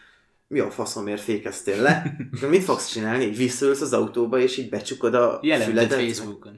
mi 0.46 0.58
a 0.58 0.70
faszomért 0.70 1.22
fékeztél 1.22 1.82
le, 1.82 2.16
akkor 2.36 2.48
mit 2.48 2.64
fogsz 2.64 2.92
csinálni? 2.92 3.24
Így 3.24 3.36
visszaülsz 3.36 3.80
az 3.80 3.92
autóba, 3.92 4.38
és 4.38 4.56
így 4.56 4.68
becsukod 4.68 5.14
a 5.14 5.40
Jelentet 5.42 5.68
füledet. 5.68 5.98
Facebookon. 5.98 6.56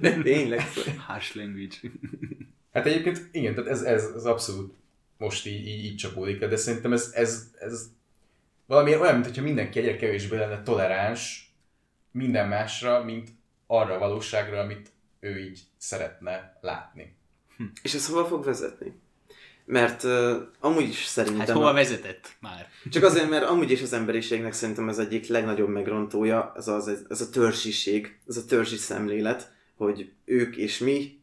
De 0.00 0.12
tényleg. 0.22 0.60
Harsh 1.06 1.36
language. 1.36 1.76
Hát 2.72 2.86
egyébként 2.86 3.28
igen, 3.32 3.54
tehát 3.54 3.70
ez, 3.70 3.82
ez, 3.82 4.04
ez 4.16 4.24
abszolút 4.24 4.74
most 5.18 5.46
így, 5.46 5.66
így, 5.66 5.84
így 5.84 5.96
csapódik 5.96 6.38
de 6.38 6.56
szerintem 6.56 6.92
ez, 6.92 7.10
ez, 7.14 7.50
ez 7.58 7.90
valami 8.66 8.96
olyan, 8.96 9.18
mintha 9.18 9.42
mindenki 9.42 9.78
egyre 9.78 9.96
kevésbé 9.96 10.36
lenne 10.36 10.62
toleráns 10.62 11.52
minden 12.10 12.48
másra, 12.48 13.04
mint 13.04 13.30
arra 13.66 13.94
a 13.94 13.98
valóságra, 13.98 14.60
amit 14.60 14.90
ő 15.20 15.38
így 15.38 15.60
szeretne 15.76 16.58
látni. 16.60 17.16
És 17.82 17.94
ez 17.94 18.08
hova 18.08 18.24
fog 18.24 18.44
vezetni? 18.44 18.92
Mert 19.64 20.02
uh, 20.02 20.36
amúgy 20.60 20.88
is 20.88 21.04
szerintem... 21.04 21.40
Hát 21.46 21.50
hova 21.50 21.72
vezetett 21.72 22.36
már? 22.40 22.68
Csak 22.90 23.02
azért, 23.02 23.28
mert 23.30 23.44
amúgy 23.44 23.70
is 23.70 23.82
az 23.82 23.92
emberiségnek 23.92 24.52
szerintem 24.52 24.88
az 24.88 24.98
egyik 24.98 25.26
legnagyobb 25.26 25.68
megrontója, 25.68 26.52
ez, 26.56 26.68
az, 26.68 27.04
ez 27.08 27.20
a 27.20 27.30
törzsiség, 27.30 28.18
ez 28.28 28.36
a 28.36 28.44
törzsi 28.44 28.76
szemlélet, 28.76 29.52
hogy 29.76 30.12
ők 30.24 30.56
és 30.56 30.78
mi, 30.78 31.16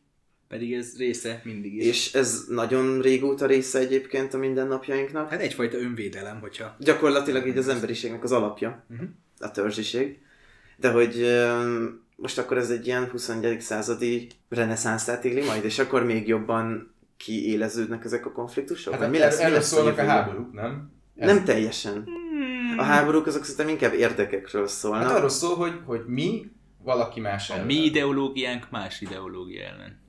Pedig 0.47 0.73
ez 0.73 0.97
része 0.97 1.41
mindig 1.43 1.75
is. 1.75 1.85
és 1.85 2.13
ez 2.13 2.43
nagyon 2.49 3.01
régóta 3.01 3.45
része 3.45 3.79
egyébként 3.79 4.33
a 4.33 4.37
mindennapjainknak. 4.37 5.29
Hát 5.29 5.41
egyfajta 5.41 5.77
önvédelem, 5.77 6.39
hogyha 6.39 6.75
Gyakorlatilag 6.79 7.47
így 7.47 7.57
az 7.57 7.67
emberiségnek 7.67 8.23
az 8.23 8.31
alapja, 8.31 8.85
Mhm. 8.87 9.03
a 9.39 9.51
törzsiség. 9.51 10.19
De 10.77 10.91
hogy 10.91 11.19
öm, 11.21 12.04
most 12.15 12.37
akkor 12.37 12.57
ez 12.57 12.69
egy 12.69 12.85
ilyen 12.87 13.09
21. 13.09 13.61
századi 13.61 14.27
reneszánszát 14.49 15.25
éli 15.25 15.45
majd, 15.45 15.63
és 15.65 15.79
akkor 15.79 16.03
még 16.03 16.27
jobban 16.27 16.93
kiéleződnek 17.17 18.05
ezek 18.05 18.25
a 18.25 18.31
konfliktusok? 18.31 18.93
Hát 18.93 19.09
mi 19.09 19.17
lesz, 19.17 19.39
erről 19.39 19.57
a 19.57 19.61
szólnak 19.61 19.97
a 19.97 20.05
háborúk, 20.05 20.53
nem? 20.53 20.91
Ez- 21.15 21.33
Nem 21.33 21.43
teljesen. 21.43 22.07
A 22.77 22.81
háborúk 22.83 23.25
azok 23.27 23.43
szerintem 23.43 23.67
inkább 23.69 23.93
érdekekről 23.93 24.67
szólnak. 24.67 25.07
Hát 25.07 25.17
arról 25.17 25.29
szól, 25.29 25.55
hogy, 25.55 25.73
hogy 25.85 26.01
mi 26.07 26.51
valaki 26.83 27.19
más 27.19 27.49
A 27.49 27.53
ellen. 27.53 27.65
mi 27.65 27.73
ideológiánk 27.75 28.69
más 28.71 29.01
ideológia 29.01 29.63
ellen. 29.63 30.03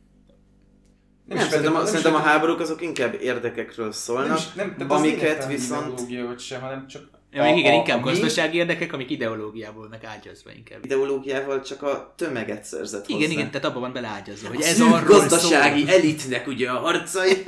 nem, 1.24 1.36
is 1.36 1.42
szerintem, 1.42 1.74
a, 1.74 1.76
feltétlenül- 1.76 1.86
szerintem 1.88 2.14
a 2.14 2.18
nem 2.18 2.26
háborúk 2.26 2.61
azok 2.61 2.82
inkább 2.82 3.14
érdekekről 3.20 3.92
szólnak, 3.92 4.26
nem, 4.28 4.36
is, 4.36 4.76
nem, 4.76 4.90
amiket 4.90 5.46
viszont 5.46 5.82
ideológia 6.00 6.26
vagy 6.26 6.38
se, 6.38 6.59
hanem 6.59 6.86
csak 6.86 7.09
Ja, 7.37 7.43
még 7.43 7.57
igen, 7.57 7.72
a- 7.72 7.74
inkább 7.74 7.99
a 7.99 8.05
mi- 8.05 8.11
gazdasági 8.11 8.57
érdekek, 8.57 8.93
amik 8.93 9.11
ideológiából 9.11 9.89
meg 9.89 10.05
ágyazva 10.05 10.51
inkább. 10.53 10.84
ideológiával 10.84 11.62
csak 11.62 11.82
a 11.82 12.12
tömeget 12.16 12.64
szerzett 12.64 13.09
Igen, 13.09 13.20
hozzá. 13.20 13.32
igen, 13.32 13.51
tehát 13.51 13.66
abban 13.66 13.80
van 13.80 13.93
beleágyazva, 13.93 14.49
hogy 14.49 14.62
a 14.62 14.66
ez 14.66 14.80
arról 14.80 15.03
gazdasági 15.18 15.80
szól. 15.87 15.95
elitnek 15.95 16.47
ugye 16.47 16.70
a 16.70 16.78
harcai. 16.78 17.32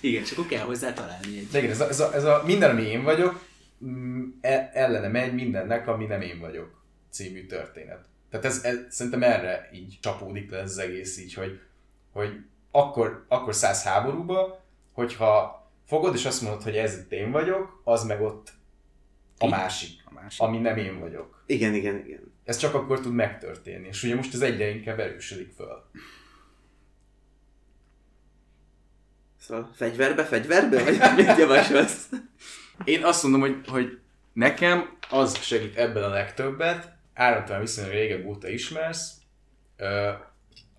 Igen, 0.00 0.24
csak 0.24 0.38
akkor 0.38 0.50
kell 0.50 0.64
hozzá 0.64 0.92
találni 0.92 1.38
egy. 1.38 1.48
De 1.50 1.58
igen, 1.58 1.70
ez 1.70 1.80
a, 1.80 1.88
ez 1.88 2.00
a, 2.00 2.14
ez 2.14 2.24
a 2.24 2.42
minden, 2.46 2.70
ami 2.70 2.82
én 2.82 3.02
vagyok, 3.02 3.44
mm, 3.84 4.24
e- 4.40 4.70
ellene 4.74 5.08
megy 5.08 5.34
mindennek, 5.34 5.88
ami 5.88 6.04
nem 6.04 6.20
én 6.20 6.40
vagyok 6.40 6.82
című 7.10 7.46
történet. 7.46 8.04
Tehát 8.30 8.46
ez, 8.46 8.60
ez 8.64 8.76
szerintem 8.88 9.22
erre 9.22 9.70
így 9.74 9.98
csapódik 10.00 10.50
le 10.50 10.58
ez 10.58 10.70
az 10.70 10.78
egész 10.78 11.18
így, 11.18 11.34
hogy, 11.34 11.60
hogy 12.12 12.30
akkor, 12.70 13.24
akkor 13.28 13.54
szállsz 13.54 13.82
háborúba, 13.82 14.64
hogyha 14.92 15.57
fogod 15.88 16.14
és 16.14 16.24
azt 16.24 16.42
mondod, 16.42 16.62
hogy 16.62 16.76
ez 16.76 16.98
itt 16.98 17.12
én 17.12 17.30
vagyok, 17.30 17.80
az 17.84 18.04
meg 18.04 18.20
ott 18.22 18.52
a 19.38 19.48
másik, 19.48 20.02
A 20.04 20.12
másik. 20.12 20.40
ami 20.40 20.58
nem 20.58 20.76
én 20.76 20.98
vagyok. 21.00 21.42
Igen, 21.46 21.74
igen, 21.74 22.06
igen. 22.06 22.32
Ez 22.44 22.56
csak 22.56 22.74
akkor 22.74 23.00
tud 23.00 23.12
megtörténni, 23.12 23.86
és 23.88 24.02
ugye 24.02 24.14
most 24.14 24.34
ez 24.34 24.40
egyre 24.40 24.68
inkább 24.68 24.98
erősödik 24.98 25.52
föl. 25.52 25.84
Szóval 29.40 29.70
fegyverbe, 29.74 30.24
fegyverbe? 30.24 30.84
Vagy 30.84 30.98
mit 31.26 31.36
javasolsz? 31.38 32.08
Én 32.84 33.04
azt 33.04 33.22
mondom, 33.22 33.40
hogy, 33.40 33.68
hogy 33.68 33.98
nekem 34.32 34.98
az 35.10 35.42
segít 35.42 35.76
ebben 35.76 36.02
a 36.02 36.08
legtöbbet, 36.08 36.92
áramtalan 37.14 37.60
viszonylag 37.60 37.92
régebb 37.92 38.26
óta 38.26 38.48
ismersz, 38.48 39.12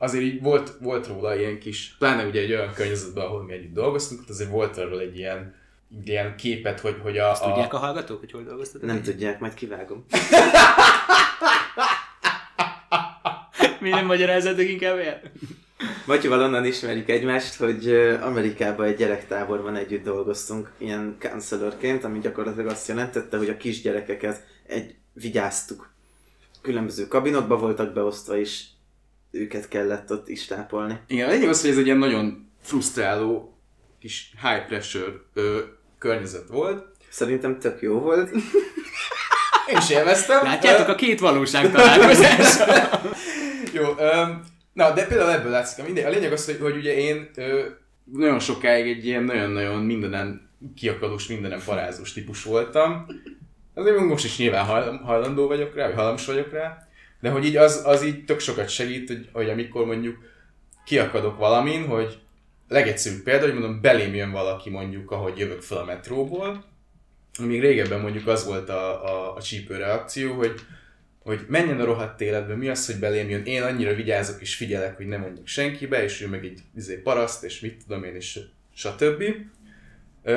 azért 0.02 0.24
így 0.24 0.42
volt, 0.42 0.74
volt 0.80 1.08
róla 1.08 1.36
ilyen 1.36 1.60
kis, 1.60 1.96
pláne 1.98 2.26
ugye 2.26 2.42
egy 2.42 2.52
olyan 2.52 2.74
környezetben, 2.74 3.26
ahol 3.26 3.44
mi 3.44 3.54
együtt 3.54 3.74
dolgoztunk, 3.74 4.22
ott 4.22 4.30
azért 4.30 4.50
volt 4.50 4.78
arról 4.78 5.00
egy 5.00 5.18
ilyen, 5.18 5.56
ilyen 6.06 6.36
képet, 6.36 6.80
hogy, 6.80 6.96
hogy 7.02 7.18
a, 7.18 7.32
Azt 7.32 7.44
tudják 7.44 7.74
a 7.74 7.78
hallgatók, 7.78 8.20
hogy 8.20 8.32
hol 8.32 8.44
dolgoztatok? 8.44 8.88
Nem 8.88 9.02
tudják, 9.02 9.40
majd 9.40 9.54
kivágom. 9.54 10.06
Mi 13.80 13.90
nem 13.90 14.06
magyarázatok 14.06 14.70
inkább 14.70 14.98
el? 14.98 15.22
Matyival 16.06 16.42
onnan 16.42 16.66
ismerjük 16.66 17.10
egymást, 17.10 17.56
hogy 17.56 17.88
Amerikában 18.22 18.86
egy 18.86 18.96
gyerektáborban 18.96 19.76
együtt 19.76 20.04
dolgoztunk, 20.04 20.72
ilyen 20.78 21.18
counselorként, 21.20 22.04
ami 22.04 22.20
gyakorlatilag 22.20 22.68
azt 22.68 22.88
jelentette, 22.88 23.38
hogy 23.38 23.50
a 23.50 23.58
kisgyerekeket 23.58 24.44
egy 24.68 24.96
vigyáztuk. 25.14 25.90
Különböző 26.62 27.08
kabinokba 27.08 27.58
voltak 27.58 27.94
beosztva, 27.94 28.38
és 28.38 28.66
őket 29.32 29.68
kellett 29.68 30.12
ott 30.12 30.30
is 30.30 30.46
tápolni. 30.46 31.00
Igen, 31.08 31.28
a 31.28 31.32
lényeg 31.32 31.50
az, 31.50 31.62
hogy 31.62 31.70
ez 31.70 31.78
egy 31.78 31.86
ilyen 31.86 31.98
nagyon 31.98 32.52
frusztráló 32.62 33.58
kis 34.00 34.34
high 34.42 34.66
pressure 34.68 35.12
ö, 35.34 35.60
környezet 35.98 36.48
volt. 36.48 36.86
Szerintem 37.10 37.60
tök 37.60 37.82
jó 37.82 38.00
volt. 38.00 38.32
Én 39.72 39.78
is 39.78 39.90
élveztem. 39.90 40.44
Látjátok 40.44 40.88
a 40.88 40.96
két 40.96 41.20
valóság 41.20 41.72
találkozása? 41.72 42.66
Jó, 43.74 43.84
öm, 43.98 44.44
na, 44.74 44.94
de 44.94 45.06
például 45.08 45.32
ebből 45.32 45.52
látszik, 45.52 45.86
mindegy. 45.86 46.06
A 46.06 46.10
lényeg 46.10 46.32
az, 46.32 46.46
hogy, 46.46 46.58
hogy 46.62 46.76
ugye 46.76 46.98
én 46.98 47.30
ö, 47.36 47.66
nagyon 48.04 48.40
sokáig 48.40 48.98
egy 48.98 49.06
ilyen 49.06 49.24
nagyon-nagyon 49.24 49.84
mindenen 49.84 50.50
kiakadós, 50.76 51.28
mindenen 51.28 51.62
parázós 51.66 52.14
típus 52.14 52.44
voltam. 52.44 53.06
Azért 53.74 54.00
most 54.00 54.26
is 54.26 54.38
nyilván 54.38 54.66
hajl- 54.66 55.02
hajlandó 55.02 55.48
vagyok 55.48 55.76
rá, 55.76 55.86
vagy 55.86 55.96
hajlamos 55.96 56.26
vagyok 56.26 56.52
rá, 56.52 56.88
de 57.20 57.30
hogy 57.30 57.46
így 57.46 57.58
az, 57.58 57.82
az 57.86 58.04
így 58.04 58.26
tök 58.26 58.40
sokat 58.40 58.70
segít, 58.70 59.08
hogy, 59.08 59.30
hogy 59.32 59.50
amikor 59.50 59.86
mondjuk 59.86 60.18
kiakadok 60.86 61.38
valamin, 61.38 61.86
hogy 61.86 62.20
legegyszerűbb 62.68 63.24
példa, 63.24 63.46
hogy 63.46 63.54
mondom, 63.54 63.82
belém 63.82 64.16
jön 64.16 64.32
valaki 64.32 64.70
mondjuk, 64.70 65.12
ahogy 65.12 65.38
jövök 65.38 65.62
fel 65.62 65.78
a 65.78 65.86
metróból, 65.86 66.66
még 67.40 67.62
régebben 67.62 68.00
mondjuk 68.00 68.28
az 68.28 68.46
volt 68.46 68.70
a, 68.70 69.06
a, 69.06 69.36
a 69.36 69.42
csípő 69.42 69.78
reakció, 69.78 70.34
hogy 70.34 70.62
hogy 71.30 71.46
menjen 71.48 71.80
a 71.80 71.86
rohadt 71.86 72.22
életbe, 72.22 72.56
mi 72.56 72.68
az, 72.68 72.86
hogy 72.86 72.96
belém 72.96 73.30
jön, 73.30 73.44
én 73.44 73.64
annyira 73.64 73.94
vigyázok 73.94 74.42
és 74.42 74.56
figyelek, 74.56 74.98
hogy 74.98 75.08
nem 75.08 75.22
mondjuk 75.22 75.48
senkibe, 75.48 76.04
és 76.04 76.22
ő 76.22 76.28
meg 76.28 76.46
egy 76.46 76.60
izé, 76.76 76.96
paraszt, 76.96 77.44
és 77.44 77.60
mit 77.60 77.84
tudom 77.88 78.04
én, 78.04 78.16
és 78.16 78.40
stb. 78.74 79.24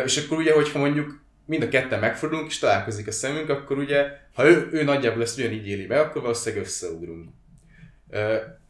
És 0.04 0.16
akkor 0.16 0.38
ugye, 0.38 0.52
hogyha 0.52 0.78
mondjuk 0.78 1.21
mind 1.44 1.62
a 1.62 1.68
ketten 1.68 2.00
megfordulunk, 2.00 2.50
és 2.50 2.58
találkozik 2.58 3.06
a 3.06 3.12
szemünk, 3.12 3.48
akkor 3.48 3.78
ugye, 3.78 4.06
ha 4.34 4.48
ő, 4.48 4.68
ő 4.72 4.82
nagyjából 4.82 5.22
ezt 5.22 5.38
ugyanígy 5.38 5.66
éli 5.66 5.86
meg, 5.86 5.98
akkor 5.98 6.22
valószínűleg 6.22 6.64
összeugrunk. 6.64 7.28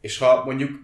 És 0.01 0.18
ha 0.18 0.45
mondjuk 0.45 0.81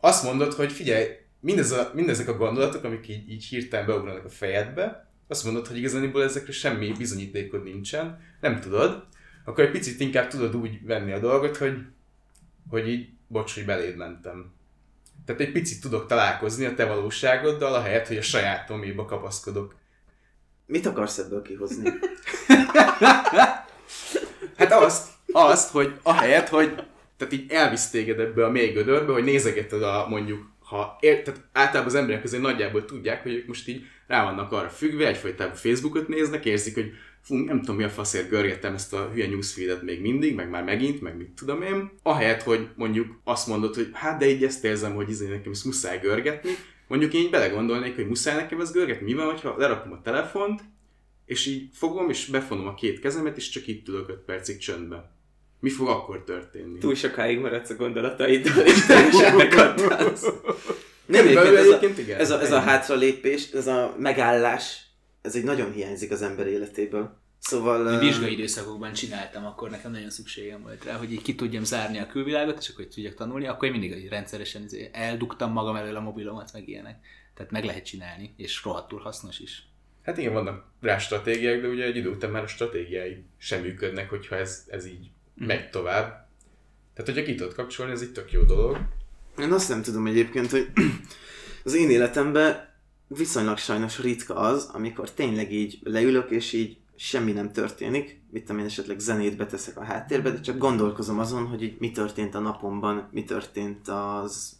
azt 0.00 0.24
mondod, 0.24 0.52
hogy 0.52 0.72
figyelj, 0.72 1.06
mindez 1.40 1.70
a, 1.70 1.90
mindezek 1.94 2.28
a 2.28 2.36
gondolatok, 2.36 2.84
amik 2.84 3.08
így, 3.08 3.30
így 3.30 3.44
hirtelen 3.44 3.86
beugranak 3.86 4.24
a 4.24 4.28
fejedbe, 4.28 5.10
azt 5.28 5.44
mondod, 5.44 5.66
hogy 5.66 5.76
igazából 5.76 6.22
ezekre 6.22 6.52
semmi 6.52 6.92
bizonyítékod 6.98 7.62
nincsen, 7.62 8.20
nem 8.40 8.60
tudod, 8.60 9.06
akkor 9.44 9.64
egy 9.64 9.70
picit 9.70 10.00
inkább 10.00 10.28
tudod 10.28 10.56
úgy 10.56 10.86
venni 10.86 11.12
a 11.12 11.18
dolgot, 11.18 11.56
hogy, 11.56 11.78
hogy 12.68 12.88
így, 12.88 13.08
bocs, 13.26 13.54
hogy 13.54 13.64
beléd 13.64 13.96
mentem. 13.96 14.52
Tehát 15.24 15.40
egy 15.40 15.52
picit 15.52 15.80
tudok 15.80 16.06
találkozni 16.06 16.64
a 16.64 16.74
te 16.74 16.84
valóságoddal, 16.84 17.74
ahelyett, 17.74 18.06
hogy 18.06 18.16
a 18.16 18.22
sajátoméba 18.22 19.04
kapaszkodok. 19.04 19.74
Mit 20.66 20.86
akarsz 20.86 21.18
ebből 21.18 21.42
kihozni? 21.42 21.90
Hát 24.56 24.72
azt, 24.72 25.08
azt, 25.32 25.70
hogy 25.70 25.92
ahelyett, 26.02 26.48
hogy 26.48 26.74
tehát 27.16 27.32
így 27.32 27.50
elvisz 27.50 27.90
téged 27.90 28.20
ebbe 28.20 28.44
a 28.44 28.50
mély 28.50 28.72
gödörbe, 28.72 29.12
hogy 29.12 29.24
nézegeted 29.24 29.82
a 29.82 30.06
mondjuk, 30.08 30.50
ha 30.58 30.96
ér, 31.00 31.22
tehát 31.22 31.40
általában 31.52 31.92
az 31.92 31.94
emberek 31.94 32.24
azért 32.24 32.42
nagyjából 32.42 32.84
tudják, 32.84 33.22
hogy 33.22 33.32
ők 33.34 33.46
most 33.46 33.68
így 33.68 33.84
rá 34.06 34.24
vannak 34.24 34.52
arra 34.52 34.68
függve, 34.68 35.06
egyfajtában 35.06 35.54
Facebookot 35.54 36.08
néznek, 36.08 36.44
érzik, 36.44 36.74
hogy 36.74 36.92
fú, 37.22 37.36
nem 37.36 37.60
tudom 37.60 37.76
mi 37.76 37.82
a 37.82 37.88
faszért 37.88 38.28
görgetem 38.28 38.74
ezt 38.74 38.94
a 38.94 39.10
hülye 39.12 39.28
newsfeedet 39.28 39.82
még 39.82 40.00
mindig, 40.00 40.34
meg 40.34 40.50
már 40.50 40.64
megint, 40.64 41.00
meg 41.00 41.16
mit 41.16 41.30
tudom 41.30 41.62
én. 41.62 41.90
Ahelyett, 42.02 42.42
hogy 42.42 42.68
mondjuk 42.74 43.20
azt 43.24 43.46
mondod, 43.46 43.74
hogy 43.74 43.90
hát 43.92 44.18
de 44.18 44.28
így 44.28 44.44
ezt 44.44 44.64
érzem, 44.64 44.94
hogy 44.94 45.10
izé 45.10 45.28
nekem 45.28 45.52
ezt 45.52 45.64
muszáj 45.64 45.98
görgetni, 45.98 46.50
mondjuk 46.92 47.14
én 47.14 47.20
így 47.20 47.30
belegondolnék, 47.30 47.94
hogy 47.94 48.06
muszáj 48.06 48.34
nekem 48.34 48.60
ezt 48.60 48.72
görgetni, 48.72 49.04
mi 49.04 49.14
van, 49.14 49.36
ha 49.36 49.54
lerakom 49.58 49.92
a 49.92 50.00
telefont, 50.02 50.60
és 51.24 51.46
így 51.46 51.68
fogom, 51.72 52.10
és 52.10 52.26
befonom 52.26 52.66
a 52.66 52.74
két 52.74 53.00
kezemet, 53.00 53.36
és 53.36 53.48
csak 53.48 53.66
itt 53.66 53.88
ülök 53.88 54.08
5 54.08 54.16
percig 54.16 54.58
csöndbe. 54.58 55.10
Mi 55.60 55.70
fog 55.70 55.88
akkor 55.88 56.24
történni? 56.24 56.78
Túl 56.78 56.94
sokáig 56.94 57.38
maradsz 57.38 57.70
a 57.70 57.74
gondolataiddal, 57.74 58.66
és 58.66 58.86
teljesen 58.86 59.36
megkattansz. 59.36 60.26
Nem, 61.06 61.26
egyébként 61.26 61.56
ez 61.56 61.68
a, 61.68 62.00
igen. 62.00 62.20
ez, 62.20 62.30
a, 62.30 62.40
ez 62.40 62.52
a 62.52 62.60
hátralépés, 62.60 63.50
ez 63.50 63.66
a 63.66 63.94
megállás, 63.98 64.86
ez 65.22 65.34
egy 65.34 65.44
nagyon 65.44 65.72
hiányzik 65.72 66.10
az 66.10 66.22
ember 66.22 66.46
életéből. 66.46 67.21
Szóval... 67.42 67.92
Én 67.92 67.98
vizsgai 67.98 68.32
időszakokban 68.32 68.92
csináltam, 68.92 69.44
akkor 69.46 69.70
nekem 69.70 69.90
nagyon 69.90 70.10
szükségem 70.10 70.62
volt 70.62 70.84
rá, 70.84 70.96
hogy 70.96 71.12
így 71.12 71.22
ki 71.22 71.34
tudjam 71.34 71.64
zárni 71.64 71.98
a 71.98 72.06
külvilágot, 72.06 72.58
és 72.58 72.68
akkor 72.68 72.84
hogy 72.84 72.94
tudjak 72.94 73.14
tanulni, 73.14 73.46
akkor 73.46 73.68
én 73.68 73.78
mindig 73.80 74.08
rendszeresen 74.08 74.62
izé 74.62 74.90
eldugtam 74.92 75.52
magam 75.52 75.76
elől 75.76 75.96
a 75.96 76.00
mobilomat, 76.00 76.52
meg 76.52 76.68
ilyenek. 76.68 77.04
Tehát 77.34 77.52
meg 77.52 77.64
lehet 77.64 77.84
csinálni, 77.84 78.34
és 78.36 78.64
rohadtul 78.64 79.00
hasznos 79.00 79.38
is. 79.38 79.66
Hát 80.02 80.18
igen, 80.18 80.32
vannak 80.32 80.64
rá 80.80 80.98
stratégiák, 80.98 81.60
de 81.60 81.68
ugye 81.68 81.84
egy 81.84 81.96
idő 81.96 82.08
után 82.10 82.30
már 82.30 82.42
a 82.42 82.46
stratégiái 82.46 83.24
sem 83.38 83.60
működnek, 83.60 84.10
hogyha 84.10 84.36
ez, 84.36 84.64
ez 84.68 84.86
így 84.86 85.10
Mhm. 85.34 85.46
megy 85.46 85.70
tovább. 85.70 86.28
Tehát, 86.94 87.10
hogyha 87.12 87.22
ki 87.22 87.34
tudod 87.34 87.54
kapcsolni, 87.54 87.92
ez 87.92 88.00
egy 88.00 88.12
tök 88.12 88.32
jó 88.32 88.42
dolog. 88.42 88.78
Én 89.38 89.52
azt 89.52 89.68
nem 89.68 89.82
tudom 89.82 90.06
egyébként, 90.06 90.50
hogy 90.50 90.68
az 91.64 91.74
én 91.74 91.90
életemben 91.90 92.68
viszonylag 93.06 93.58
sajnos 93.58 93.98
ritka 93.98 94.34
az, 94.34 94.64
amikor 94.72 95.10
tényleg 95.10 95.52
így 95.52 95.78
leülök, 95.82 96.30
és 96.30 96.52
így 96.52 96.76
semmi 97.04 97.32
nem 97.32 97.52
történik, 97.52 98.20
mit 98.30 98.44
tudom 98.44 98.60
én 98.60 98.66
esetleg 98.66 98.98
zenét 98.98 99.36
beteszek 99.36 99.78
a 99.78 99.84
háttérbe, 99.84 100.30
de 100.30 100.40
csak 100.40 100.58
gondolkozom 100.58 101.18
azon, 101.18 101.46
hogy 101.46 101.62
így 101.62 101.76
mi 101.78 101.90
történt 101.90 102.34
a 102.34 102.38
napomban, 102.38 103.08
mi 103.10 103.24
történt 103.24 103.88
az 103.88 104.52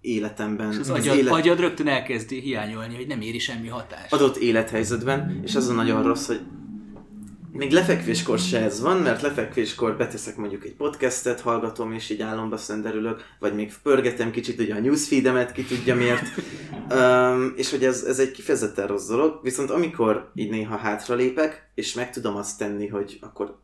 életemben, 0.00 0.70
És 0.70 0.78
az, 0.78 0.88
az 0.88 0.98
agyad, 0.98 1.16
élet, 1.16 1.32
agyad 1.32 1.60
rögtön 1.60 1.88
elkezdi 1.88 2.40
hiányolni, 2.40 2.94
hogy 2.94 3.06
nem 3.06 3.20
éri 3.20 3.38
semmi 3.38 3.68
hatást. 3.68 4.12
adott 4.12 4.36
élethelyzetben, 4.36 5.40
és 5.44 5.54
az 5.54 5.68
a 5.68 5.72
nagyon 5.72 6.02
rossz, 6.02 6.26
hogy 6.26 6.40
még 7.52 7.72
lefekvéskor 7.72 8.38
se 8.38 8.62
ez 8.62 8.80
van, 8.80 8.96
mert 8.96 9.22
lefekvéskor 9.22 9.96
beteszek 9.96 10.36
mondjuk 10.36 10.64
egy 10.64 10.74
podcastet, 10.74 11.40
hallgatom, 11.40 11.92
és 11.92 12.10
így 12.10 12.22
álomba 12.22 12.56
szenderülök, 12.56 13.24
vagy 13.38 13.54
még 13.54 13.72
pörgetem 13.82 14.30
kicsit 14.30 14.60
ugye 14.60 14.74
a 14.74 14.80
newsfeedemet, 14.80 15.52
ki 15.52 15.64
tudja 15.64 15.94
miért. 15.94 16.26
Um, 16.92 17.52
és 17.56 17.70
hogy 17.70 17.84
ez, 17.84 18.02
ez 18.02 18.18
egy 18.18 18.30
kifejezetten 18.30 18.86
rossz 18.86 19.08
dolog, 19.08 19.40
viszont 19.42 19.70
amikor 19.70 20.30
így 20.34 20.50
néha 20.50 20.76
hátralépek, 20.76 21.70
és 21.74 21.94
meg 21.94 22.10
tudom 22.10 22.36
azt 22.36 22.58
tenni, 22.58 22.86
hogy 22.86 23.18
akkor 23.20 23.58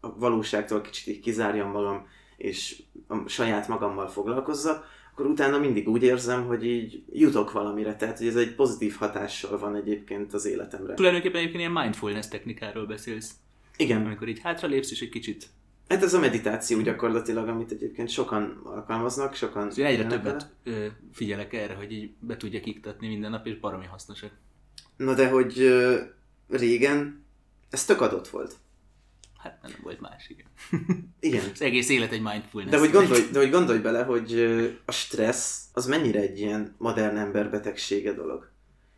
a 0.00 0.18
valóságtól 0.18 0.80
kicsit 0.80 1.06
így 1.06 1.20
kizárjam 1.20 1.70
magam, 1.70 2.06
és 2.36 2.82
a 3.08 3.28
saját 3.28 3.68
magammal 3.68 4.08
foglalkozzak, 4.08 4.84
akkor 5.14 5.26
utána 5.26 5.58
mindig 5.58 5.88
úgy 5.88 6.02
érzem, 6.02 6.46
hogy 6.46 6.66
így 6.66 7.02
jutok 7.12 7.52
valamire, 7.52 7.96
tehát 7.96 8.18
hogy 8.18 8.26
ez 8.26 8.36
egy 8.36 8.54
pozitív 8.54 8.96
hatással 8.96 9.58
van 9.58 9.76
egyébként 9.76 10.32
az 10.32 10.44
életemre. 10.44 10.94
Tulajdonképpen 10.94 11.40
egyébként 11.40 11.60
ilyen 11.60 11.82
mindfulness 11.82 12.28
technikáról 12.28 12.86
beszélsz. 12.86 13.34
Igen, 13.76 14.04
Amikor 14.04 14.28
így 14.28 14.40
hátralépsz 14.40 14.90
és 14.90 15.00
egy 15.00 15.08
kicsit 15.08 15.48
hát 15.88 16.02
ez 16.02 16.14
a 16.14 16.18
meditáció 16.18 16.80
gyakorlatilag, 16.80 17.48
amit 17.48 17.70
egyébként 17.70 18.08
sokan 18.08 18.60
alkalmaznak, 18.64 19.34
sokan... 19.34 19.70
Szóval 19.70 19.90
egyre 19.90 20.06
többet 20.06 20.50
ö, 20.64 20.86
figyelek 21.12 21.52
erre, 21.52 21.74
hogy 21.74 21.92
így 21.92 22.10
be 22.18 22.36
tudjak 22.36 22.66
iktatni 22.66 23.08
minden 23.08 23.30
nap, 23.30 23.46
és 23.46 23.58
baromi 23.58 23.86
hasznosak. 23.86 24.30
Na 24.96 25.14
de 25.14 25.28
hogy 25.28 25.60
ö, 25.60 26.00
régen 26.48 27.24
ez 27.70 27.84
tök 27.84 28.00
adott 28.00 28.28
volt. 28.28 28.56
Hát 29.44 29.58
nem 29.62 29.72
volt 29.82 30.00
más, 30.00 30.28
igen. 30.28 30.46
Igen. 31.20 31.42
Az 31.52 31.62
egész 31.62 31.88
élet 31.88 32.12
egy 32.12 32.22
mindfulness. 32.22 32.70
De 32.72 32.78
hogy, 32.78 32.90
gondolj, 32.90 33.20
de 33.32 33.38
hogy 33.38 33.50
gondolj 33.50 33.78
bele, 33.78 34.02
hogy 34.02 34.32
a 34.84 34.92
stressz 34.92 35.62
az 35.72 35.86
mennyire 35.86 36.20
egy 36.20 36.38
ilyen 36.38 36.74
modern 36.78 37.16
ember 37.16 37.50
betegsége 37.50 38.12
dolog. 38.12 38.52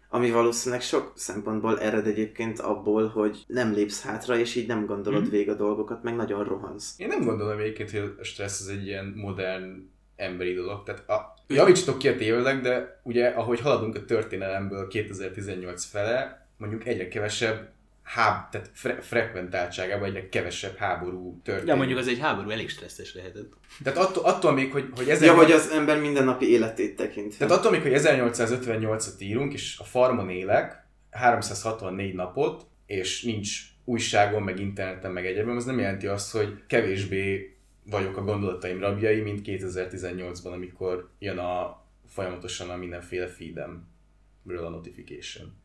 Ami 0.08 0.30
valószínűleg 0.30 0.82
sok 0.82 1.12
szempontból 1.16 1.80
ered 1.80 2.06
egyébként 2.06 2.58
abból, 2.60 3.08
hogy 3.08 3.44
nem 3.46 3.72
lépsz 3.72 4.02
hátra, 4.02 4.38
és 4.38 4.54
így 4.54 4.66
nem 4.66 4.86
gondolod 4.86 5.22
Mhm. 5.22 5.30
végig 5.30 5.48
a 5.48 5.54
dolgokat, 5.54 6.02
meg 6.02 6.16
nagyon 6.16 6.44
rohansz. 6.44 6.94
Én 6.98 7.06
nem 7.08 7.24
gondolom 7.24 7.58
egyébként, 7.58 7.90
hogy 7.90 8.14
a 8.18 8.24
stressz 8.24 8.60
az 8.60 8.68
egy 8.68 8.86
ilyen 8.86 9.12
modern 9.16 9.90
emberi 10.16 10.54
dolog. 10.54 10.82
Tehát 10.82 11.08
a, 11.08 11.34
javítsatok 11.46 11.98
ki 11.98 12.08
a 12.08 12.16
tévedek, 12.16 12.60
de 12.60 13.00
ugye 13.02 13.26
ahogy 13.28 13.60
haladunk 13.60 13.94
a 13.94 14.04
történelemből 14.04 14.88
2018 14.88 15.84
fele, 15.84 16.46
mondjuk 16.56 16.86
egyre 16.86 17.08
kevesebb 17.08 17.68
háb, 18.06 18.50
tehát 18.50 18.70
fre- 18.72 19.04
frekventáltságában 19.04 20.08
egyre 20.08 20.28
kevesebb 20.28 20.76
háború 20.76 21.40
történik. 21.42 21.70
De 21.70 21.74
mondjuk 21.74 21.98
az 21.98 22.08
egy 22.08 22.18
háború 22.18 22.50
elég 22.50 22.68
stresszes 22.68 23.14
lehetett. 23.14 23.52
Tehát 23.82 23.98
attól, 23.98 24.24
attól 24.24 24.52
még, 24.52 24.72
hogy, 24.72 24.88
hogy, 24.96 25.06
Ja, 25.06 25.16
18... 25.16 25.44
hogy 25.44 25.52
az 25.52 25.70
ember 25.70 26.00
mindennapi 26.00 26.50
életét 26.50 26.96
tekint. 26.96 27.38
Tehát 27.38 27.54
attól 27.54 27.70
még, 27.70 27.82
hogy 27.82 27.92
1858-at 27.94 29.20
írunk, 29.22 29.52
és 29.52 29.78
a 29.78 29.84
farmon 29.84 30.30
élek 30.30 30.86
364 31.10 32.14
napot, 32.14 32.66
és 32.86 33.22
nincs 33.22 33.60
újságon, 33.84 34.42
meg 34.42 34.60
interneten, 34.60 35.10
meg 35.10 35.26
egyébben, 35.26 35.56
az 35.56 35.64
nem 35.64 35.78
jelenti 35.78 36.06
azt, 36.06 36.32
hogy 36.32 36.62
kevésbé 36.66 37.56
vagyok 37.90 38.16
a 38.16 38.22
gondolataim 38.22 38.80
rabjai, 38.80 39.20
mint 39.20 39.40
2018-ban, 39.44 40.52
amikor 40.52 41.10
jön 41.18 41.38
a 41.38 41.84
folyamatosan 42.08 42.70
a 42.70 42.76
mindenféle 42.76 43.26
feedemről 43.26 44.64
a 44.64 44.68
notification. 44.68 45.64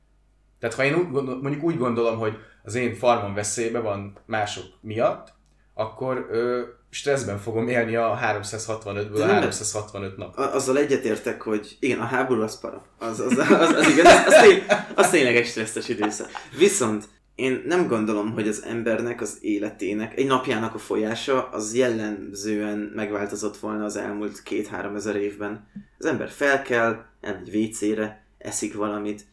Tehát 0.61 0.75
ha 0.75 0.83
én 0.83 0.93
úgy 0.93 1.11
gondol, 1.11 1.41
mondjuk 1.41 1.63
úgy 1.63 1.77
gondolom, 1.77 2.17
hogy 2.17 2.37
az 2.63 2.75
én 2.75 2.95
farmon 2.95 3.33
veszélybe 3.33 3.79
van 3.79 4.17
mások 4.25 4.65
miatt, 4.81 5.33
akkor 5.73 6.27
ö, 6.31 6.61
stresszben 6.89 7.37
fogom 7.37 7.67
élni 7.67 7.95
a 7.95 8.19
365-ből 8.23 9.11
De 9.15 9.23
a 9.23 9.25
nem- 9.25 9.35
365 9.35 10.17
nap. 10.17 10.37
Azzal 10.37 10.77
egyetértek, 10.77 11.41
hogy 11.41 11.77
igen, 11.79 11.99
a 11.99 12.05
háború 12.05 12.41
az 12.41 12.59
para. 12.59 12.85
Az, 12.99 13.19
az, 13.19 13.37
az, 13.37 13.49
az, 13.51 13.69
az 13.73 13.87
igaz, 13.87 14.05
az, 14.05 14.25
az, 14.33 14.41
tény, 14.41 14.63
az 14.95 15.09
tényleg 15.09 15.35
egy 15.35 15.45
stresszes 15.45 15.89
időszak. 15.89 16.29
Viszont 16.57 17.05
én 17.35 17.63
nem 17.65 17.87
gondolom, 17.87 18.31
hogy 18.31 18.47
az 18.47 18.63
embernek 18.67 19.21
az 19.21 19.37
életének, 19.41 20.17
egy 20.17 20.25
napjának 20.25 20.75
a 20.75 20.77
folyása 20.77 21.49
az 21.49 21.75
jellemzően 21.75 22.91
megváltozott 22.95 23.57
volna 23.57 23.83
az 23.83 23.95
elmúlt 23.95 24.43
két-három 24.43 24.95
ezer 24.95 25.15
évben. 25.15 25.67
Az 25.97 26.05
ember 26.05 26.29
felkel, 26.29 27.05
elmegy 27.21 27.55
WC-re, 27.55 28.25
eszik 28.37 28.75
valamit, 28.75 29.25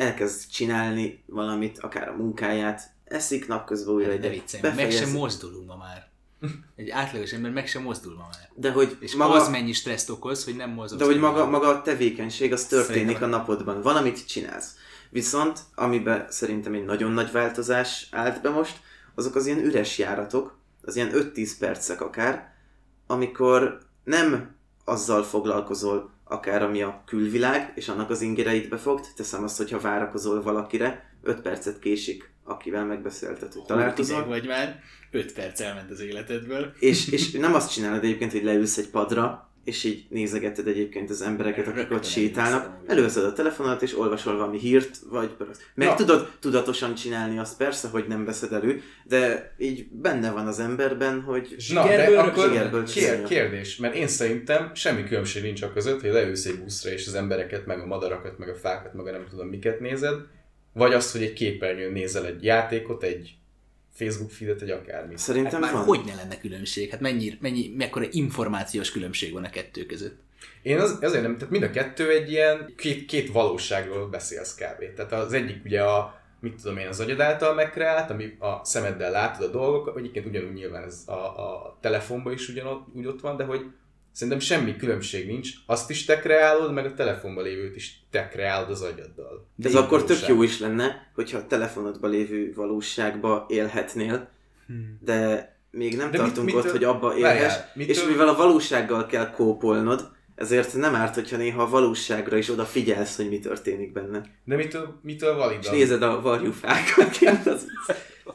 elkezd 0.00 0.50
csinálni 0.50 1.22
valamit, 1.26 1.78
akár 1.78 2.08
a 2.08 2.16
munkáját, 2.16 2.90
eszik 3.04 3.48
napközben 3.48 3.94
újra 3.94 4.16
De 4.16 4.28
egyet, 4.28 4.74
meg 4.74 4.90
sem 4.90 5.10
mozdulunk 5.10 5.66
ma 5.66 5.76
már. 5.76 6.08
Egy 6.76 6.90
átlagos 6.90 7.32
ember 7.32 7.50
meg 7.50 7.66
sem 7.66 7.82
mozdul 7.82 8.14
ma 8.14 8.22
már. 8.22 8.50
De 8.54 8.70
hogy 8.70 8.96
És 9.00 9.14
maga... 9.14 9.34
az 9.34 9.48
mennyi 9.48 9.72
stresszt 9.72 10.10
okoz, 10.10 10.44
hogy 10.44 10.56
nem 10.56 10.70
mozog. 10.70 10.98
De 10.98 11.04
hogy 11.04 11.18
maga, 11.18 11.46
maga 11.46 11.68
a 11.68 11.82
tevékenység, 11.82 12.52
az 12.52 12.66
történik 12.66 12.96
Szerintem- 12.96 13.22
a 13.32 13.36
napodban. 13.36 13.82
Valamit 13.82 14.26
csinálsz. 14.26 14.74
Viszont, 15.10 15.60
amiben 15.74 16.26
szerintem 16.28 16.74
egy 16.74 16.84
nagyon 16.84 17.10
nagy 17.12 17.32
változás 17.32 18.08
állt 18.10 18.42
be 18.42 18.50
most, 18.50 18.80
azok 19.14 19.34
az 19.34 19.46
ilyen 19.46 19.64
üres 19.64 19.98
járatok, 19.98 20.58
az 20.82 20.96
ilyen 20.96 21.10
5-10 21.14 21.50
percek 21.58 22.00
akár, 22.00 22.54
amikor 23.06 23.78
nem 24.04 24.56
azzal 24.84 25.22
foglalkozol, 25.22 26.10
akár 26.30 26.62
ami 26.62 26.82
a 26.82 27.02
külvilág, 27.06 27.72
és 27.74 27.88
annak 27.88 28.10
az 28.10 28.20
ingereit 28.20 28.68
befogd, 28.68 29.04
teszem 29.16 29.42
azt, 29.42 29.56
hogyha 29.56 29.80
várakozol 29.80 30.42
valakire, 30.42 31.12
5 31.22 31.40
percet 31.40 31.78
késik, 31.78 32.30
akivel 32.44 32.84
megbeszélted, 32.84 33.52
hogy 33.52 33.62
találkozol. 33.62 34.24
vagy 34.24 34.46
már 34.46 34.80
5 35.10 35.32
perc 35.32 35.60
elment 35.60 35.90
az 35.90 36.00
életedből. 36.00 36.72
És, 36.78 37.08
és 37.08 37.30
nem 37.30 37.54
azt 37.54 37.72
csinálod 37.72 38.04
egyébként, 38.04 38.32
hogy 38.32 38.44
leülsz 38.44 38.76
egy 38.76 38.88
padra, 38.88 39.49
és 39.64 39.84
így 39.84 40.06
nézegeted 40.08 40.66
egyébként 40.66 41.10
az 41.10 41.22
embereket, 41.22 41.66
akik 41.66 41.76
Rögtön 41.76 41.96
ott 41.96 42.04
sétálnak, 42.04 42.78
előveszed 42.86 43.24
a 43.24 43.32
telefonodat, 43.32 43.82
és 43.82 43.98
olvasol 43.98 44.36
valami 44.36 44.58
hírt, 44.58 44.98
vagy 45.10 45.30
meg 45.74 45.88
Na. 45.88 45.94
tudod 45.94 46.30
tudatosan 46.40 46.94
csinálni 46.94 47.38
azt 47.38 47.56
persze, 47.56 47.88
hogy 47.88 48.04
nem 48.08 48.24
veszed 48.24 48.52
elő, 48.52 48.82
de 49.04 49.54
így 49.58 49.86
benne 49.90 50.30
van 50.30 50.46
az 50.46 50.60
emberben, 50.60 51.20
hogy 51.20 51.56
Na, 51.72 51.86
de 51.86 52.18
akkor 52.18 52.44
zsigerből 52.48 52.84
kér, 52.84 53.22
kérdés, 53.22 53.76
mert 53.76 53.94
én 53.94 54.08
szerintem 54.08 54.74
semmi 54.74 55.04
különbség 55.04 55.42
nincs 55.42 55.62
a 55.62 55.72
között, 55.72 56.00
hogy 56.00 56.12
leülsz 56.12 56.44
egy 56.44 56.58
buszra, 56.58 56.90
és 56.90 57.06
az 57.06 57.14
embereket, 57.14 57.66
meg 57.66 57.80
a 57.80 57.86
madarakat, 57.86 58.38
meg 58.38 58.48
a 58.48 58.54
fákat, 58.54 58.94
meg 58.94 59.06
a 59.06 59.10
nem 59.10 59.26
tudom 59.30 59.48
miket 59.48 59.80
nézed, 59.80 60.20
vagy 60.72 60.92
azt, 60.92 61.12
hogy 61.12 61.22
egy 61.22 61.32
képernyőn 61.32 61.92
nézel 61.92 62.26
egy 62.26 62.44
játékot, 62.44 63.02
egy 63.02 63.39
Facebook 64.04 64.30
feedet, 64.30 64.62
egy 64.62 64.70
akármit. 64.70 65.18
szerintem 65.18 65.52
Hát 65.52 65.60
már 65.60 65.72
van. 65.72 65.84
hogy 65.84 66.00
ne 66.06 66.14
lenne 66.14 66.38
különbség? 66.38 66.90
Hát 66.90 67.00
mennyi, 67.00 67.38
mennyi, 67.40 67.74
mekkora 67.76 68.06
információs 68.10 68.90
különbség 68.90 69.32
van 69.32 69.44
a 69.44 69.50
kettő 69.50 69.86
között? 69.86 70.18
Én 70.62 70.78
az, 70.78 70.98
azért 71.00 71.22
nem, 71.22 71.34
tehát 71.36 71.50
mind 71.50 71.62
a 71.62 71.70
kettő 71.70 72.10
egy 72.10 72.30
ilyen, 72.30 72.72
két, 72.76 73.04
két 73.04 73.32
valóságról 73.32 74.08
beszélsz 74.08 74.54
kb. 74.54 74.94
Tehát 74.94 75.12
az 75.12 75.32
egyik 75.32 75.64
ugye 75.64 75.82
a, 75.82 76.20
mit 76.40 76.54
tudom 76.62 76.78
én, 76.78 76.86
az 76.86 77.00
agyad 77.00 77.20
által 77.20 77.54
megkreált, 77.54 78.10
ami 78.10 78.36
a 78.38 78.64
szemeddel 78.64 79.10
látod 79.10 79.48
a 79.48 79.50
dolgokat, 79.50 79.96
egyébként 79.96 80.26
ugyanúgy 80.26 80.52
nyilván 80.52 80.84
ez 80.84 81.02
a, 81.06 81.12
a 81.12 81.76
telefonban 81.80 82.32
is 82.32 82.48
ugyanott, 82.48 82.86
úgy 82.94 83.06
ott 83.06 83.20
van, 83.20 83.36
de 83.36 83.44
hogy 83.44 83.64
szerintem 84.12 84.38
semmi 84.38 84.76
különbség 84.76 85.26
nincs. 85.26 85.50
Azt 85.66 85.90
is 85.90 86.04
te 86.04 86.18
kreálod, 86.18 86.72
meg 86.72 86.84
a 86.84 86.94
telefonban 86.94 87.44
lévőt 87.44 87.76
is 87.76 88.02
te 88.10 88.28
kreálod 88.28 88.70
az 88.70 88.82
agyaddal. 88.82 89.46
De 89.54 89.68
ez 89.68 89.74
akkor 89.74 89.98
tök 89.98 90.08
valóság. 90.08 90.28
jó 90.28 90.42
is 90.42 90.58
lenne, 90.60 91.10
hogyha 91.14 91.38
a 91.38 91.46
telefonodban 91.46 92.10
lévő 92.10 92.52
valóságba 92.56 93.46
élhetnél, 93.48 94.28
de 95.00 95.48
még 95.70 95.96
nem 95.96 96.10
De 96.10 96.16
tartunk 96.16 96.46
mit- 96.46 96.54
ott, 96.54 96.62
mitől- 96.64 96.76
hogy 96.78 96.84
abba 96.88 97.16
élhess, 97.16 97.54
mitől- 97.74 97.96
és 97.96 98.04
mivel 98.04 98.28
a 98.28 98.36
valósággal 98.36 99.06
kell 99.06 99.30
kópolnod, 99.30 100.08
ezért 100.34 100.74
nem 100.74 100.94
árt, 100.94 101.14
hogyha 101.14 101.36
néha 101.36 101.62
a 101.62 101.68
valóságra 101.68 102.36
is 102.36 102.48
odafigyelsz, 102.50 103.16
hogy 103.16 103.28
mi 103.28 103.38
történik 103.38 103.92
benne. 103.92 104.20
De 104.44 104.56
mitől, 104.56 104.98
mitől 105.02 105.30
És 105.32 105.36
validabb? 105.38 105.72
nézed 105.72 106.02
a 106.02 106.20
varjúfákat, 106.20 107.18
az 107.46 107.66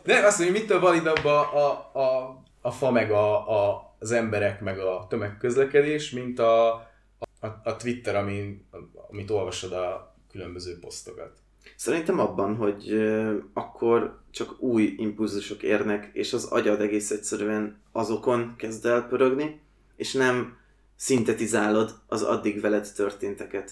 De 0.03 0.19
azt 0.25 0.39
mondja, 0.39 0.59
mitől 0.61 0.79
validabb 0.79 1.25
a, 1.25 1.39
a, 1.39 1.99
a, 1.99 2.37
a 2.61 2.71
fa, 2.71 2.91
meg 2.91 3.11
a, 3.11 3.49
a, 3.49 3.84
az 4.05 4.11
emberek, 4.11 4.61
meg 4.61 4.79
a 4.79 5.05
tömegközlekedés, 5.09 6.11
mint 6.11 6.39
a, 6.39 6.73
a, 7.39 7.47
a 7.63 7.75
Twitter, 7.75 8.15
amin, 8.15 8.67
amit 9.09 9.29
olvasod 9.29 9.71
a 9.71 10.15
különböző 10.31 10.79
posztokat. 10.79 11.37
Szerintem 11.75 12.19
abban, 12.19 12.55
hogy 12.55 12.93
akkor 13.53 14.19
csak 14.31 14.61
új 14.61 14.93
impulzusok 14.97 15.63
érnek, 15.63 16.09
és 16.13 16.33
az 16.33 16.43
agyad 16.43 16.81
egész 16.81 17.11
egyszerűen 17.11 17.81
azokon 17.91 18.53
kezd 18.57 18.85
el 18.85 19.07
pörögni, 19.07 19.61
és 19.95 20.13
nem 20.13 20.57
szintetizálod 20.95 21.95
az 22.07 22.21
addig 22.21 22.61
veled 22.61 22.87
történteket. 22.95 23.71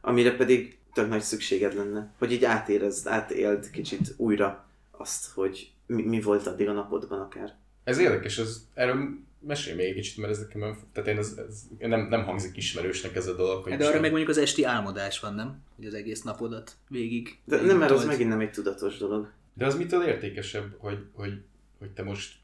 Amire 0.00 0.36
pedig 0.36 0.78
tök 0.92 1.08
nagy 1.08 1.22
szükséged 1.22 1.74
lenne, 1.74 2.14
hogy 2.18 2.32
így 2.32 2.44
átérezd, 2.44 3.06
átéld 3.06 3.70
kicsit 3.70 4.14
újra 4.16 4.66
azt, 4.90 5.30
hogy 5.30 5.72
mi, 5.86 6.02
mi 6.02 6.20
volt 6.20 6.46
addig 6.46 6.68
a 6.68 6.72
napodban 6.72 7.20
akár. 7.20 7.56
Ez 7.84 7.98
érdekes, 7.98 8.38
ez, 8.38 8.66
erről 8.74 9.26
mesélj 9.40 9.76
még 9.76 9.86
egy 9.88 9.94
kicsit, 9.94 10.16
mert 10.16 10.32
ez 10.32 10.38
nekem, 10.38 10.60
nem- 10.60 10.78
tehát 10.92 11.08
én 11.08 11.18
ez, 11.18 11.34
ez 11.48 11.62
nem, 11.78 12.08
nem 12.08 12.24
hangzik 12.24 12.56
ismerősnek 12.56 13.14
ez 13.16 13.26
a 13.26 13.34
dolog. 13.34 13.62
Hogy 13.62 13.70
Hát 13.70 13.78
De 13.80 13.84
arra 13.84 13.92
sem- 13.92 14.02
meg 14.02 14.10
mondjuk 14.10 14.30
az 14.30 14.38
esti 14.38 14.64
álmodás 14.64 15.20
van, 15.20 15.34
nem? 15.34 15.62
Hogy 15.76 15.86
az 15.86 15.94
egész 15.94 16.22
napodat 16.22 16.76
végig. 16.88 17.38
De 17.44 17.60
nem, 17.60 17.78
mert 17.78 17.90
az 17.90 18.04
megint 18.04 18.28
nem 18.28 18.40
egy 18.40 18.50
tudatos 18.50 18.96
dolog. 18.98 19.30
De 19.54 19.66
az 19.66 19.76
mitől 19.76 20.02
értékesebb, 20.02 20.74
hogy, 20.78 20.98
hogy, 21.12 21.32
hogy 21.78 21.90
te 21.90 22.02
most 22.02 22.34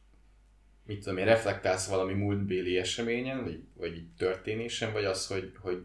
mit 0.86 1.03
tudom 1.03 1.18
én, 1.18 1.24
reflektálsz 1.24 1.88
valami 1.88 2.12
múltbéli 2.12 2.76
eseményen, 2.76 3.42
vagy, 3.42 3.61
vagy 3.76 4.03
történésen, 4.18 4.92
vagy 4.92 5.05
az, 5.05 5.26
hogy, 5.26 5.53
hogy 5.61 5.82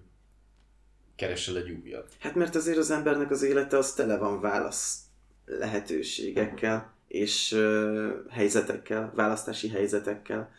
keresel 1.16 1.58
egy 1.58 1.70
újat. 1.84 2.14
Hát 2.20 2.36
mert 2.36 2.56
azért 2.56 2.78
az 2.78 2.92
embernek 2.92 3.32
az 3.32 3.42
élete 3.44 3.78
az 3.78 3.94
tele 3.94 4.18
van 4.18 4.42
válasz 4.42 5.00
lehetőségekkel 5.46 6.94
és 7.08 7.52
ö, 7.52 8.10
helyzetekkel, 8.30 9.12
választási 9.16 9.70
helyzetekkel, 9.70 10.52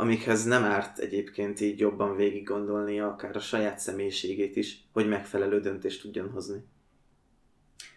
amikhez 0.00 0.44
nem 0.44 0.64
árt 0.64 0.98
egyébként 0.98 1.60
így 1.60 1.78
jobban 1.78 2.16
végig 2.16 2.44
gondolnia 2.44 3.06
akár 3.06 3.36
a 3.36 3.40
saját 3.40 3.78
személyiségét 3.78 4.56
is, 4.56 4.84
hogy 4.92 5.08
megfelelő 5.08 5.60
döntést 5.60 6.02
tudjon 6.02 6.30
hozni. 6.30 6.64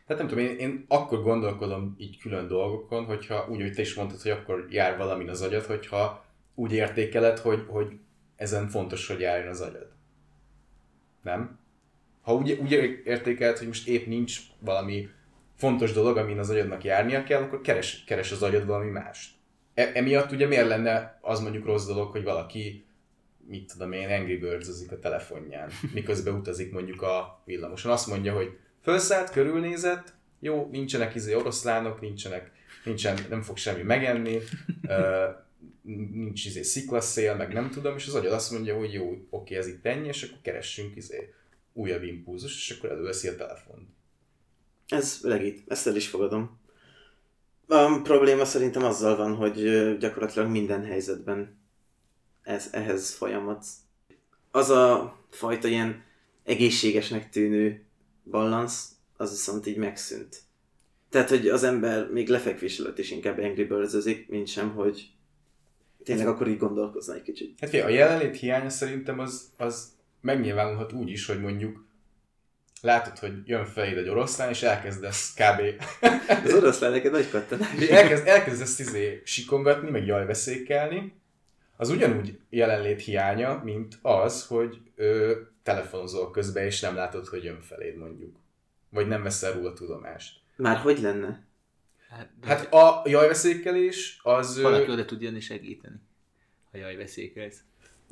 Hát 0.08 0.18
nem 0.18 0.28
tudom, 0.28 0.43
én, 0.43 0.58
én 0.58 0.86
akkor 0.88 1.22
gondolkodom 1.22 1.95
így 1.97 2.18
külön 2.18 2.47
dolgokon, 2.47 3.06
hogyha 3.06 3.47
úgy, 3.49 3.62
hogy 3.62 3.74
te 3.74 3.82
is 3.82 3.93
mondtad, 3.93 4.22
hogy 4.22 4.32
akkor 4.32 4.68
jár 4.70 4.97
valamin 4.97 5.30
az 5.30 5.41
agyad, 5.41 5.66
hogyha 5.66 6.26
úgy 6.56 6.74
értékeled, 6.74 7.38
hogy, 7.38 7.66
hogy 7.68 7.88
ezen 8.36 8.70
fontos, 8.70 9.08
hogy 9.08 9.20
járjon 9.20 9.49
az 9.49 9.62
agyad. 9.62 9.91
Nem? 11.22 11.60
Ha 12.22 12.34
úgy, 12.34 12.52
úgy 12.52 12.72
értékelt, 13.06 13.58
hogy 13.58 13.68
most 13.68 13.88
épp 13.88 14.06
nincs 14.06 14.39
valami 14.60 15.10
fontos 15.56 15.91
dolog, 15.91 16.18
amin 16.18 16.39
az 16.39 16.49
agyadnak 16.49 16.84
járnia 16.84 17.24
kell, 17.24 17.41
akkor 17.41 17.62
keres, 17.62 18.04
keres 18.04 18.32
az 18.32 18.43
agyad 18.43 18.66
valami 18.66 18.89
mást. 18.89 19.39
E, 19.82 19.91
emiatt 19.93 20.32
ugye 20.32 20.47
miért 20.47 20.67
lenne 20.67 21.19
az 21.21 21.39
mondjuk 21.39 21.65
rossz 21.65 21.86
dolog, 21.86 22.11
hogy 22.11 22.23
valaki 22.23 22.86
mit 23.47 23.71
tudom 23.71 23.91
én, 23.91 24.09
Angry 24.09 24.38
birds 24.38 24.69
a 24.89 24.99
telefonján, 24.99 25.69
miközben 25.93 26.34
utazik 26.34 26.71
mondjuk 26.71 27.01
a 27.01 27.41
villamoson. 27.45 27.91
Azt 27.91 28.07
mondja, 28.07 28.34
hogy 28.34 28.57
felszállt, 28.82 29.29
körülnézett, 29.29 30.13
jó, 30.39 30.69
nincsenek 30.71 31.15
izé 31.15 31.34
oroszlánok, 31.34 32.01
nincsenek, 32.01 32.51
nincsen, 32.84 33.17
nem 33.29 33.41
fog 33.41 33.57
semmi 33.57 33.82
megenni, 33.82 34.39
nincs 36.13 36.45
izé 36.45 36.61
sziklaszél, 36.61 37.36
meg 37.36 37.53
nem 37.53 37.69
tudom, 37.69 37.95
és 37.95 38.07
az 38.07 38.15
agyad 38.15 38.34
azt 38.34 38.51
mondja, 38.51 38.77
hogy 38.77 38.93
jó, 38.93 39.27
oké, 39.29 39.55
ez 39.55 39.67
itt 39.67 39.86
ennyi, 39.86 40.07
és 40.07 40.23
akkor 40.23 40.38
keressünk 40.41 40.95
izé 40.95 41.34
újabb 41.73 42.03
impulzus, 42.03 42.69
és 42.69 42.77
akkor 42.77 42.89
előveszi 42.89 43.27
a 43.27 43.36
telefont. 43.36 43.88
Ez 44.88 45.19
legit, 45.21 45.63
ezt 45.67 45.88
el 45.88 45.95
is 45.95 46.07
fogadom. 46.07 46.59
A 47.72 48.01
probléma 48.01 48.45
szerintem 48.45 48.84
azzal 48.84 49.15
van, 49.15 49.36
hogy 49.36 49.57
gyakorlatilag 49.97 50.49
minden 50.49 50.86
helyzetben 50.86 51.59
ez, 52.41 52.69
ehhez 52.72 53.11
folyamat. 53.11 53.65
Az 54.51 54.69
a 54.69 55.17
fajta 55.30 55.67
ilyen 55.67 56.03
egészségesnek 56.43 57.30
tűnő 57.30 57.86
balansz, 58.24 58.91
az 59.17 59.30
viszont 59.30 59.67
így 59.67 59.78
megszűnt. 59.78 60.41
Tehát, 61.09 61.30
hogy 61.30 61.47
az 61.47 61.63
ember 61.63 62.09
még 62.09 62.30
lefekvés 62.30 62.80
előtt 62.80 62.97
is 62.97 63.11
inkább 63.11 63.39
Angry 63.39 63.63
birds 63.63 64.26
mint 64.28 64.47
sem, 64.47 64.72
hogy 64.72 65.09
tényleg 66.03 66.28
akkor 66.28 66.47
így 66.47 66.57
gondolkozna 66.57 67.13
egy 67.13 67.22
kicsit. 67.22 67.59
Hát 67.59 67.74
a 67.74 67.89
jelenlét 67.89 68.38
hiánya 68.38 68.69
szerintem 68.69 69.19
az, 69.19 69.51
az 69.57 69.91
megnyilvánulhat 70.22 70.93
úgy 70.93 71.09
is, 71.09 71.26
hogy 71.26 71.39
mondjuk 71.39 71.86
látod, 72.82 73.17
hogy 73.17 73.34
jön 73.45 73.65
feléd 73.65 73.97
egy 73.97 74.09
oroszlán, 74.09 74.49
és 74.49 74.61
elkezdesz 74.61 75.34
kb. 75.34 75.84
Az 76.45 76.53
oroszlán 76.53 76.91
neked 76.91 77.11
nagy 77.11 77.29
kattanás. 77.29 77.88
Elkezd, 77.89 78.27
elkezdesz 78.27 78.79
izé 78.79 79.21
sikongatni, 79.25 79.89
meg 79.89 80.05
jajveszékelni, 80.05 81.13
az 81.82 81.89
ugyanúgy 81.89 82.39
jelenlét 82.49 83.01
hiánya, 83.01 83.61
mint 83.63 83.97
az, 84.01 84.47
hogy 84.47 84.82
ö, 84.95 85.39
telefonozol 85.63 86.32
közben, 86.32 86.65
és 86.65 86.79
nem 86.79 86.95
látod, 86.95 87.27
hogy 87.27 87.43
jön 87.43 87.61
feléd 87.61 87.95
mondjuk. 87.95 88.36
Vagy 88.89 89.07
nem 89.07 89.23
veszel 89.23 89.51
róla 89.53 89.73
tudomást. 89.73 90.39
Már 90.55 90.77
hogy 90.77 90.99
lenne? 90.99 91.45
Hát, 92.09 92.29
hát 92.43 92.73
a 92.73 93.03
jajveszékelés 93.05 94.19
az... 94.23 94.61
Valaki 94.61 94.91
oda 94.91 95.05
tud 95.05 95.21
jönni 95.21 95.39
segíteni, 95.39 95.95
ha 96.71 96.77
jajveszékelsz. 96.77 97.59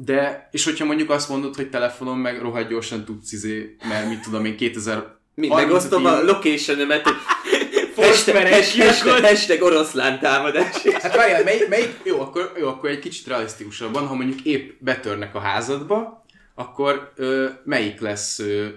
De, 0.06 0.48
és 0.52 0.64
hogyha 0.64 0.86
mondjuk 0.86 1.10
azt 1.10 1.30
mondod, 1.30 1.56
hogy 1.56 1.70
telefonon 1.70 2.18
meg 2.18 2.42
rohadt 2.42 2.70
gyorsan 2.70 3.06
tudsz 3.06 3.32
izé, 3.32 3.76
mert 3.88 4.10
mit 4.10 4.22
tudom 4.22 4.46
én, 4.46 4.56
2000 4.56 5.18
Mi, 5.36 5.48
megosztom 5.48 6.06
a 6.06 6.22
location-emet, 6.24 7.08
hashtag, 7.96 8.48
hashtag, 8.48 9.26
hashtag 9.26 9.62
oroszlán 9.62 10.20
támadás. 10.20 10.82
Hát 10.84 11.16
várjál, 11.16 11.44
melyik, 11.44 11.70
melyik, 11.70 12.00
jó, 12.04 12.22
akkor, 12.22 12.54
jó, 12.60 12.68
akkor 12.68 12.90
egy 12.90 13.00
kicsit 13.00 13.28
realisztikusabban, 13.28 14.08
ha 14.08 14.14
mondjuk 14.14 14.42
épp 14.42 14.72
betörnek 14.80 15.36
a 15.36 15.40
házadba, 15.40 16.26
akkor 16.56 17.12
ö, 17.16 17.48
melyik 17.64 18.00
lesz 18.00 18.40
ö, 18.40 18.68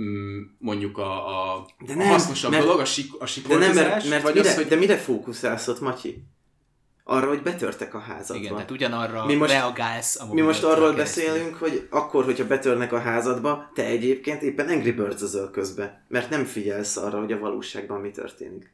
mm, 0.00 0.40
mondjuk 0.58 0.98
a, 0.98 1.28
a, 1.28 1.66
de 1.86 1.94
nem, 1.94 2.08
a 2.08 2.10
hasznosabb 2.10 2.50
mert, 2.50 2.62
dolog, 2.62 2.80
a, 2.80 2.84
sik, 2.84 3.12
a 3.18 3.24
De 3.48 3.56
nem, 3.56 3.74
mert, 3.74 4.08
mert 4.08 4.22
vagy 4.22 4.34
mire, 4.34 4.48
az, 4.48 4.54
hogy... 4.54 4.66
De 4.66 4.76
mire 4.76 4.96
fókuszálsz 4.96 5.68
ott, 5.68 5.80
Matyi? 5.80 6.22
Arra, 7.10 7.28
hogy 7.28 7.42
betörtek 7.42 7.94
a 7.94 7.98
házadba. 7.98 8.42
Igen, 8.42 8.52
tehát 8.52 8.70
ugyanarra 8.70 9.26
mi 9.26 9.34
most, 9.34 9.52
reagálsz. 9.52 10.20
Mi 10.32 10.40
most 10.40 10.62
arról 10.62 10.92
beszélünk, 10.92 11.54
hogy 11.54 11.86
akkor, 11.90 12.24
hogyha 12.24 12.46
betörnek 12.46 12.92
a 12.92 12.98
házadba, 12.98 13.70
te 13.74 13.84
egyébként 13.84 14.42
éppen 14.42 14.68
Angry 14.68 14.92
birds 14.92 15.24
közbe, 15.52 16.04
mert 16.08 16.30
nem 16.30 16.44
figyelsz 16.44 16.96
arra, 16.96 17.18
hogy 17.18 17.32
a 17.32 17.38
valóságban 17.38 18.00
mi 18.00 18.10
történik. 18.10 18.72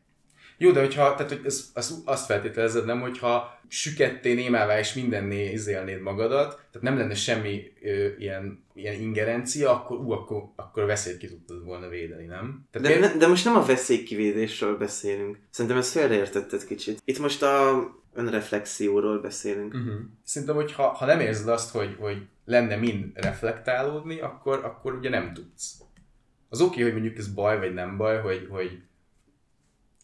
Jó, 0.59 0.71
de 0.71 0.81
hogyha, 0.81 1.15
tehát 1.15 1.33
hogy 1.33 1.41
ez, 1.45 1.65
az, 1.75 2.03
azt 2.05 2.27
feltételezed 2.27 2.85
nem, 2.85 3.01
hogyha 3.01 3.61
süketté 3.69 4.35
némává 4.35 4.79
és 4.79 4.95
mindenné 4.95 5.53
izélnéd 5.53 6.01
magadat, 6.01 6.49
tehát 6.49 6.81
nem 6.81 6.97
lenne 6.97 7.15
semmi 7.15 7.73
ö, 7.83 8.07
ilyen, 8.19 8.65
ilyen 8.75 9.01
ingerencia, 9.01 9.71
akkor, 9.71 9.99
ú, 9.99 10.11
akkor, 10.11 10.43
akkor 10.57 10.85
veszélyt 10.85 11.19
ki 11.19 11.29
tudtad 11.29 11.65
volna 11.65 11.89
védeni, 11.89 12.27
nem? 12.27 12.67
Tehát 12.71 12.89
de, 12.89 12.99
miért... 12.99 13.17
de 13.17 13.27
most 13.27 13.45
nem 13.45 13.57
a 13.57 13.65
veszélykivédésről 13.65 14.77
beszélünk. 14.77 15.39
Szerintem 15.51 15.81
ezt 15.81 15.91
félreértetted 15.91 16.65
kicsit. 16.65 17.03
Itt 17.05 17.19
most 17.19 17.43
a 17.43 17.85
önreflexióról 18.17 19.21
beszélünk. 19.21 19.75
Uh-huh. 19.75 20.01
Szerintem, 20.25 20.57
hogy 20.57 20.73
ha, 20.73 20.89
ha 20.89 21.07
nem 21.07 21.21
érzed 21.21 21.49
azt, 21.49 21.71
hogy, 21.71 21.97
hogy 21.99 22.27
lenne 22.45 22.77
min 22.77 23.13
reflektálódni, 23.15 24.21
akkor, 24.21 24.65
akkor 24.65 24.95
ugye 24.95 25.09
nem 25.09 25.33
tudsz. 25.33 25.81
Az 26.49 26.61
oké, 26.61 26.71
okay, 26.71 26.83
hogy 26.83 26.93
mondjuk 26.93 27.19
ez 27.19 27.29
baj, 27.29 27.59
vagy 27.59 27.75
nem 27.75 27.97
baj, 27.97 28.21
hogy, 28.21 28.47
hogy, 28.51 28.83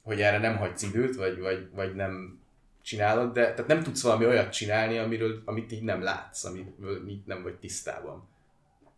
hogy 0.02 0.20
erre 0.20 0.38
nem 0.38 0.56
hagysz 0.56 0.82
időt, 0.82 1.16
vagy, 1.16 1.38
vagy, 1.38 1.68
vagy 1.74 1.94
nem 1.94 2.40
csinálod, 2.82 3.32
de 3.32 3.40
tehát 3.40 3.66
nem 3.66 3.82
tudsz 3.82 4.02
valami 4.02 4.26
olyat 4.26 4.52
csinálni, 4.52 4.98
amiről, 4.98 5.42
amit 5.44 5.72
így 5.72 5.82
nem 5.82 6.02
látsz, 6.02 6.44
amit 6.44 7.26
nem 7.26 7.42
vagy 7.42 7.54
tisztában. 7.54 8.28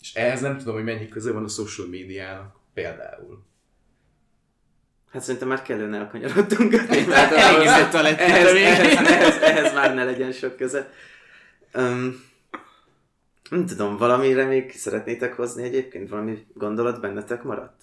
És 0.00 0.14
ehhez 0.14 0.40
nem 0.40 0.58
tudom, 0.58 0.74
hogy 0.74 0.84
mennyi 0.84 1.08
köze 1.08 1.32
van 1.32 1.44
a 1.44 1.48
social 1.48 1.88
médiának 1.88 2.56
például. 2.74 3.44
Hát 5.14 5.22
szerintem 5.22 5.48
már 5.48 5.62
kellően 5.62 5.94
elkanyarodtunk 5.94 6.72
a 6.72 6.86
témát. 6.86 7.32
ehhez, 7.32 7.66
ehhez, 8.18 8.54
ehhez, 8.54 9.36
ehhez, 9.36 9.72
már 9.72 9.94
ne 9.94 10.04
legyen 10.04 10.32
sok 10.32 10.56
köze. 10.56 10.92
Um, 11.74 12.24
nem 13.50 13.66
tudom, 13.66 13.96
valamire 13.96 14.44
még 14.44 14.72
szeretnétek 14.72 15.34
hozni 15.34 15.62
egyébként? 15.62 16.08
Valami 16.08 16.46
gondolat 16.54 17.00
bennetek 17.00 17.42
maradt? 17.42 17.82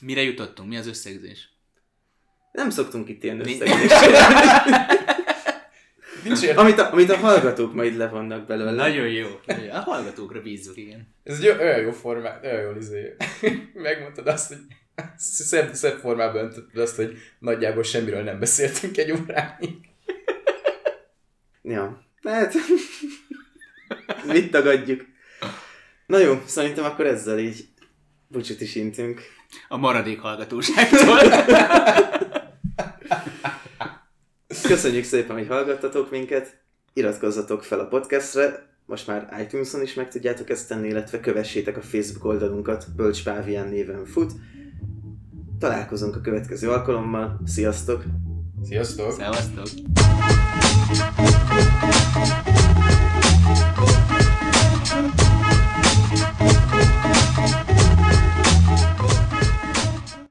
Mire 0.00 0.22
jutottunk? 0.22 0.68
Mi 0.68 0.76
az 0.76 0.86
összegzés? 0.86 1.48
Nem 2.52 2.70
szoktunk 2.70 3.08
itt 3.08 3.22
ilyen 3.22 3.40
összegzést. 3.40 3.94
Nincs 6.24 6.46
amit, 6.56 6.78
a, 6.78 6.92
amit 6.92 7.10
a 7.10 7.16
hallgatók 7.16 7.74
majd 7.74 7.96
levonnak 7.96 8.46
belőle. 8.46 8.70
Nagyon 8.70 9.08
jó. 9.08 9.28
A 9.72 9.78
hallgatókra 9.78 10.42
bízunk, 10.42 10.76
igen. 10.76 11.14
Ez 11.22 11.38
egy 11.38 11.48
olyan 11.48 11.80
jó 11.80 11.90
formát, 11.90 12.44
olyan 12.44 12.60
jó 12.62 12.76
izé. 12.78 13.16
Megmondtad 13.74 14.26
azt, 14.26 14.48
hogy 14.48 14.58
szebb, 15.16 15.74
szebb 15.74 15.98
formában 15.98 16.44
öntötted 16.44 16.80
azt, 16.80 16.96
hogy 16.96 17.16
nagyjából 17.38 17.82
semmiről 17.82 18.22
nem 18.22 18.38
beszéltünk 18.38 18.96
egy 18.96 19.12
óráig. 19.12 19.74
Ja, 21.68 22.02
hát 22.22 22.54
mit 24.26 24.50
tagadjuk. 24.50 25.04
Na 26.06 26.18
jó, 26.18 26.42
szerintem 26.44 26.84
akkor 26.84 27.06
ezzel 27.06 27.38
így 27.38 27.68
búcsút 28.28 28.60
is 28.60 28.74
intünk. 28.74 29.20
A 29.68 29.76
maradék 29.76 30.20
hallgatóságtól. 30.20 31.18
Köszönjük 34.62 35.04
szépen, 35.04 35.36
hogy 35.36 35.46
hallgattatok 35.46 36.10
minket. 36.10 36.56
Iratkozzatok 36.92 37.64
fel 37.64 37.80
a 37.80 37.86
podcastre, 37.86 38.66
most 38.84 39.06
már 39.06 39.40
iTunes-on 39.40 39.82
is 39.82 39.94
meg 39.94 40.08
tudjátok 40.08 40.50
ezt 40.50 40.68
tenni, 40.68 40.88
illetve 40.88 41.20
kövessétek 41.20 41.76
a 41.76 41.82
Facebook 41.82 42.24
oldalunkat, 42.24 42.86
Bölcs 42.96 43.22
Pávián 43.22 43.68
néven 43.68 44.04
fut. 44.04 44.32
Találkozunk 45.58 46.16
a 46.16 46.20
következő 46.20 46.70
alkalommal. 46.70 47.40
Sziasztok! 47.44 48.04
Sziasztok! 48.62 49.12
Szevasztok! 49.12 49.66